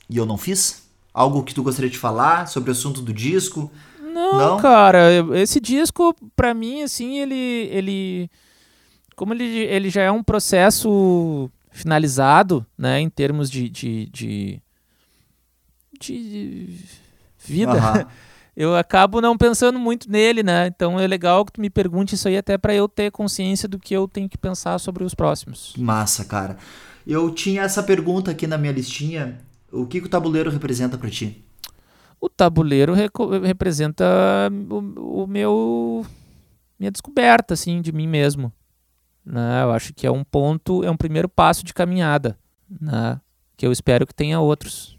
e 0.09 0.17
eu 0.17 0.25
não 0.27 0.37
fiz? 0.37 0.84
Algo 1.15 1.45
que 1.45 1.55
tu 1.55 1.63
gostaria 1.63 1.89
de 1.91 1.97
falar 1.97 2.49
sobre 2.49 2.71
o 2.71 2.73
assunto 2.73 3.01
do 3.01 3.13
disco? 3.13 3.71
Não, 4.03 4.39
Não? 4.39 4.61
cara, 4.61 5.01
esse 5.35 5.61
disco, 5.61 6.15
pra 6.35 6.53
mim, 6.53 6.83
assim, 6.83 7.21
ele. 7.21 7.69
ele 7.71 8.31
como 9.17 9.33
ele, 9.33 9.45
ele 9.45 9.91
já 9.91 10.03
é 10.03 10.11
um 10.11 10.25
processo 10.25 11.49
finalizado, 11.71 12.67
né, 12.77 13.01
em 13.01 13.09
termos 13.09 13.49
de. 13.49 13.69
de, 13.69 14.07
de, 14.07 14.63
de 16.01 16.79
vida, 17.39 18.09
eu 18.57 18.75
acabo 18.75 19.21
não 19.21 19.37
pensando 19.37 19.79
muito 19.79 20.11
nele, 20.11 20.43
né? 20.43 20.67
Então 20.67 20.99
é 20.99 21.07
legal 21.07 21.45
que 21.45 21.53
tu 21.53 21.61
me 21.61 21.71
pergunte 21.71 22.15
isso 22.15 22.27
aí, 22.29 22.37
até 22.37 22.57
pra 22.59 22.75
eu 22.75 22.89
ter 22.89 23.11
consciência 23.11 23.69
do 23.69 23.79
que 23.79 23.95
eu 23.95 24.09
tenho 24.09 24.29
que 24.29 24.39
pensar 24.39 24.79
sobre 24.79 25.05
os 25.05 25.15
próximos. 25.15 25.75
Massa, 25.77 26.25
cara. 26.25 26.57
Eu 27.07 27.31
tinha 27.33 27.63
essa 27.63 27.83
pergunta 27.83 28.31
aqui 28.31 28.47
na 28.47 28.57
minha 28.57 28.73
listinha. 28.73 29.39
O 29.75 29.87
que, 29.87 30.01
que 30.01 30.07
o 30.07 30.11
tabuleiro 30.11 30.51
representa 30.51 30.97
pra 30.97 31.11
ti? 31.11 31.45
O 32.21 32.29
tabuleiro 32.29 32.95
representa 33.43 34.05
o, 34.71 35.23
o 35.23 35.27
meu 35.27 36.07
minha 36.79 36.91
descoberta 36.91 37.55
assim 37.55 37.81
de 37.81 37.93
mim 37.93 38.07
mesmo, 38.07 38.53
né? 39.25 39.63
Eu 39.63 39.73
acho 39.73 39.93
que 39.93 40.07
é 40.07 40.11
um 40.11 40.25
ponto, 40.25 40.85
é 40.85 40.91
um 40.91 40.97
primeiro 40.97 41.29
passo 41.29 41.65
de 41.65 41.75
caminhada, 41.75 42.39
né? 42.81 43.21
Que 43.57 43.67
eu 43.67 43.73
espero 43.73 44.07
que 44.07 44.15
tenha 44.15 44.41
outros. 44.41 44.99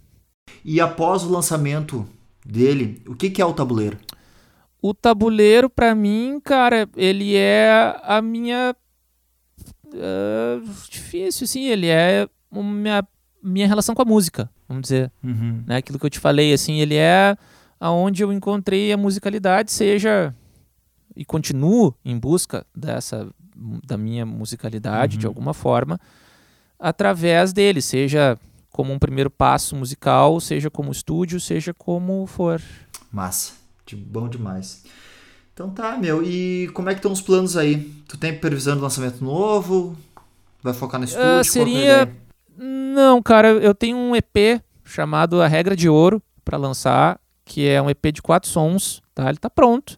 E 0.63 0.79
após 0.81 1.23
o 1.23 1.29
lançamento 1.29 2.07
dele, 2.45 3.01
o 3.07 3.15
que, 3.15 3.29
que 3.29 3.41
é 3.41 3.45
o 3.45 3.53
tabuleiro? 3.53 3.97
O 4.81 4.93
tabuleiro, 4.93 5.69
pra 5.69 5.95
mim, 5.95 6.39
cara, 6.43 6.87
ele 6.95 7.35
é 7.35 7.99
a 8.03 8.21
minha. 8.21 8.75
Uh, 9.87 10.67
difícil, 10.89 11.45
assim, 11.45 11.65
ele 11.65 11.87
é 11.87 12.27
a 12.51 12.61
minha, 12.61 13.07
minha 13.41 13.67
relação 13.67 13.95
com 13.95 14.01
a 14.01 14.05
música, 14.05 14.49
vamos 14.67 14.83
dizer. 14.83 15.11
Uhum. 15.23 15.63
Né? 15.65 15.77
Aquilo 15.77 15.99
que 15.99 16.05
eu 16.05 16.09
te 16.09 16.19
falei, 16.19 16.53
assim, 16.53 16.79
ele 16.79 16.95
é 16.95 17.37
aonde 17.79 18.23
eu 18.23 18.31
encontrei 18.31 18.91
a 18.91 18.97
musicalidade, 18.97 19.71
seja 19.71 20.33
e 21.15 21.23
continuo 21.23 21.95
em 22.03 22.17
busca 22.17 22.65
dessa 22.75 23.27
da 23.85 23.97
minha 23.97 24.25
musicalidade 24.25 25.15
Uhum. 25.15 25.19
de 25.21 25.27
alguma 25.27 25.53
forma 25.53 25.97
através 26.77 27.53
dele, 27.53 27.81
seja 27.81 28.37
como 28.69 28.91
um 28.91 28.99
primeiro 28.99 29.29
passo 29.29 29.75
musical, 29.75 30.39
seja 30.41 30.69
como 30.69 30.91
estúdio, 30.91 31.39
seja 31.39 31.73
como 31.73 32.25
for. 32.27 32.61
Massa. 33.11 33.53
De 33.85 33.95
bom 33.95 34.27
demais. 34.27 34.83
Então 35.53 35.69
tá, 35.69 35.97
meu. 35.97 36.21
E 36.21 36.69
como 36.73 36.89
é 36.89 36.93
que 36.93 36.99
estão 36.99 37.13
os 37.13 37.21
planos 37.21 37.55
aí? 37.55 37.77
Tu 38.07 38.17
tem 38.17 38.37
previsão 38.37 38.75
de 38.75 38.81
lançamento 38.81 39.23
novo? 39.23 39.95
Vai 40.61 40.73
focar 40.73 40.99
no 40.99 41.05
estúdio? 41.05 41.23
Qual 41.25 41.33
que 41.33 41.37
é 41.37 41.39
a 41.39 41.43
seria-? 41.53 42.15
Não, 42.57 43.21
cara, 43.21 43.49
eu 43.49 43.73
tenho 43.73 43.97
um 43.97 44.15
EP 44.15 44.61
chamado 44.83 45.41
A 45.41 45.47
Regra 45.47 45.75
de 45.75 45.89
Ouro 45.89 46.21
para 46.43 46.57
lançar, 46.57 47.19
que 47.43 47.67
é 47.67 47.81
um 47.81 47.89
EP 47.89 48.11
de 48.13 48.21
quatro 48.21 48.49
sons, 48.49 49.01
tá? 49.13 49.27
Ele 49.29 49.37
tá 49.37 49.49
pronto. 49.49 49.97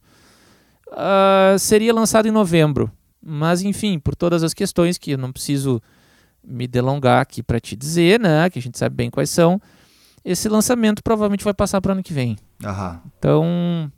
Ah, 0.92 1.56
seria 1.60 1.94
lançado 1.94 2.28
em 2.28 2.32
novembro, 2.32 2.92
mas 3.22 3.62
enfim, 3.62 4.00
por 4.00 4.16
todas 4.16 4.44
as 4.44 4.54
questões 4.54 4.98
que 4.98 5.12
eu 5.12 5.18
não 5.18 5.32
preciso 5.32 5.82
me 6.44 6.66
delongar 6.66 7.22
aqui 7.22 7.44
para 7.44 7.60
te 7.60 7.76
dizer, 7.76 8.20
né? 8.20 8.50
Que 8.50 8.60
a 8.60 8.62
gente 8.62 8.78
sabe 8.78 8.96
bem 8.96 9.10
quais 9.10 9.30
são. 9.30 9.62
Esse 10.24 10.48
lançamento 10.50 11.04
provavelmente 11.04 11.44
vai 11.44 11.54
passar 11.54 11.82
para 11.82 11.94
ano 11.94 12.04
que 12.04 12.14
vem. 12.14 12.38
Aham. 12.64 13.02
Então, 13.18 13.92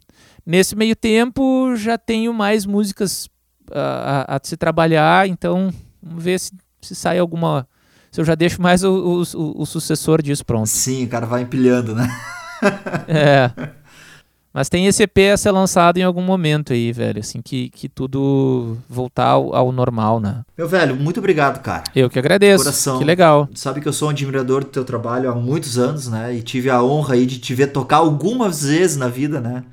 nesse 0.45 0.75
meio 0.75 0.95
tempo, 0.95 1.75
já 1.75 1.97
tenho 1.97 2.33
mais 2.33 2.65
músicas 2.65 3.29
ah, 3.71 4.25
a, 4.27 4.35
a 4.35 4.39
se 4.41 4.57
trabalhar. 4.57 5.27
Então, 5.27 5.71
vamos 6.01 6.23
ver 6.23 6.39
se, 6.39 6.51
se 6.81 6.95
sai 6.95 7.19
alguma. 7.19 7.67
Se 8.11 8.19
eu 8.21 8.25
já 8.25 8.35
deixo 8.35 8.61
mais 8.61 8.83
o, 8.83 9.23
o, 9.35 9.61
o- 9.61 9.65
sucessor 9.65 10.21
disso 10.21 10.45
pronto. 10.45 10.67
Sim, 10.67 11.05
o 11.05 11.07
cara 11.09 11.25
vai 11.25 11.41
empilhando, 11.41 11.93
né? 11.95 12.09
É. 13.07 13.51
Mas 14.51 14.67
tem 14.67 14.87
esse 14.87 15.03
EP 15.03 15.17
a 15.31 15.37
ser 15.37 15.51
lançado 15.51 15.97
em 15.97 16.03
algum 16.03 16.21
momento 16.23 16.73
aí, 16.73 16.91
velho. 16.91 17.19
Assim 17.19 17.39
que, 17.41 17.69
que 17.69 17.87
tudo 17.87 18.77
voltar 18.89 19.27
ao, 19.27 19.55
ao 19.55 19.71
normal, 19.71 20.19
né? 20.19 20.41
Meu 20.57 20.67
velho, 20.67 20.95
muito 20.95 21.19
obrigado, 21.19 21.61
cara. 21.61 21.83
Eu 21.95 22.09
que 22.09 22.17
agradeço. 22.19 22.63
Coração. 22.63 22.97
Que 22.97 23.05
legal. 23.05 23.47
Sabe 23.53 23.79
que 23.79 23.87
eu 23.87 23.93
sou 23.93 24.07
um 24.07 24.11
admirador 24.11 24.63
do 24.63 24.69
teu 24.71 24.83
trabalho 24.83 25.29
há 25.31 25.35
muitos 25.35 25.77
anos, 25.77 26.07
né? 26.07 26.33
E 26.35 26.41
tive 26.41 26.69
a 26.69 26.83
honra 26.83 27.13
aí 27.13 27.25
de 27.27 27.37
te 27.39 27.53
ver 27.53 27.67
tocar 27.67 27.97
algumas 27.97 28.63
vezes 28.63 28.97
na 28.97 29.07
vida, 29.07 29.39
né? 29.39 29.63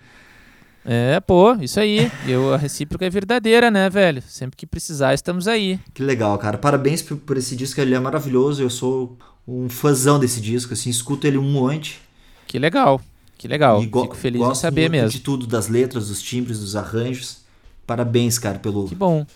É, 0.86 1.18
pô, 1.20 1.54
isso 1.54 1.80
aí. 1.80 2.10
Eu, 2.26 2.54
a 2.54 2.56
recíproca 2.56 3.04
é 3.04 3.10
verdadeira, 3.10 3.70
né, 3.70 3.90
velho? 3.90 4.22
Sempre 4.28 4.56
que 4.56 4.66
precisar, 4.66 5.14
estamos 5.14 5.48
aí. 5.48 5.80
Que 5.92 6.02
legal, 6.02 6.38
cara. 6.38 6.56
Parabéns 6.56 7.02
por, 7.02 7.16
por 7.16 7.36
esse 7.36 7.56
disco, 7.56 7.80
ele 7.80 7.94
é 7.94 7.98
maravilhoso. 7.98 8.62
Eu 8.62 8.70
sou 8.70 9.18
um 9.46 9.68
fãzão 9.68 10.18
desse 10.18 10.40
disco, 10.40 10.72
assim, 10.72 10.88
escuto 10.88 11.26
ele 11.26 11.38
um 11.38 11.42
monte. 11.50 12.00
Que 12.46 12.58
legal. 12.58 13.00
Que 13.36 13.48
legal. 13.48 13.80
E 13.80 13.84
Fico 13.84 14.14
feliz 14.16 14.40
em 14.40 14.44
gosto 14.44 14.60
saber 14.60 14.82
muito 14.82 14.92
mesmo. 14.92 15.10
de 15.10 15.20
tudo, 15.20 15.46
das 15.46 15.68
letras, 15.68 16.08
dos 16.08 16.22
timbres, 16.22 16.60
dos 16.60 16.76
arranjos. 16.76 17.38
Parabéns, 17.86 18.38
cara, 18.38 18.58
pelo, 18.58 18.88
Que 18.88 18.94
bom. 18.94 19.26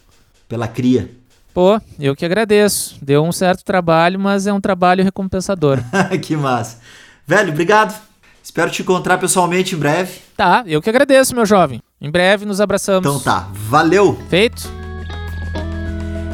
pela 0.48 0.66
cria. 0.68 1.10
Pô, 1.52 1.80
eu 1.98 2.14
que 2.14 2.24
agradeço. 2.24 2.96
Deu 3.02 3.24
um 3.24 3.32
certo 3.32 3.64
trabalho, 3.64 4.18
mas 4.18 4.46
é 4.46 4.52
um 4.52 4.60
trabalho 4.60 5.02
recompensador. 5.02 5.78
que 6.22 6.36
massa. 6.36 6.78
Velho, 7.26 7.50
obrigado. 7.50 8.00
Espero 8.42 8.70
te 8.70 8.82
encontrar 8.82 9.18
pessoalmente 9.18 9.74
em 9.74 9.78
breve. 9.78 10.20
Tá, 10.40 10.64
eu 10.66 10.80
que 10.80 10.88
agradeço, 10.88 11.34
meu 11.34 11.44
jovem. 11.44 11.82
Em 12.00 12.10
breve 12.10 12.46
nos 12.46 12.62
abraçamos. 12.62 13.06
Então 13.06 13.20
tá, 13.20 13.50
valeu! 13.52 14.18
Feito? 14.30 14.70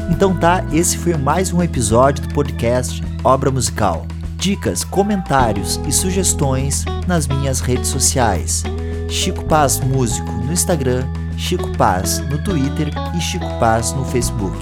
Então 0.09 0.33
tá, 0.33 0.63
esse 0.71 0.97
foi 0.97 1.13
mais 1.17 1.51
um 1.51 1.61
episódio 1.61 2.25
do 2.25 2.33
podcast 2.33 3.03
Obra 3.21 3.51
Musical. 3.51 4.07
Dicas, 4.37 4.85
comentários 4.85 5.77
e 5.85 5.91
sugestões 5.91 6.85
nas 7.05 7.27
minhas 7.27 7.59
redes 7.59 7.89
sociais. 7.89 8.63
Chico 9.09 9.43
Paz 9.43 9.81
Músico 9.81 10.31
no 10.31 10.53
Instagram, 10.53 11.05
Chico 11.37 11.77
Paz 11.77 12.19
no 12.29 12.41
Twitter 12.41 12.89
e 13.13 13.19
Chico 13.19 13.59
Paz 13.59 13.91
no 13.91 14.05
Facebook. 14.05 14.57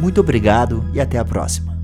Muito 0.00 0.22
obrigado 0.22 0.82
e 0.94 1.00
até 1.02 1.18
a 1.18 1.24
próxima. 1.24 1.75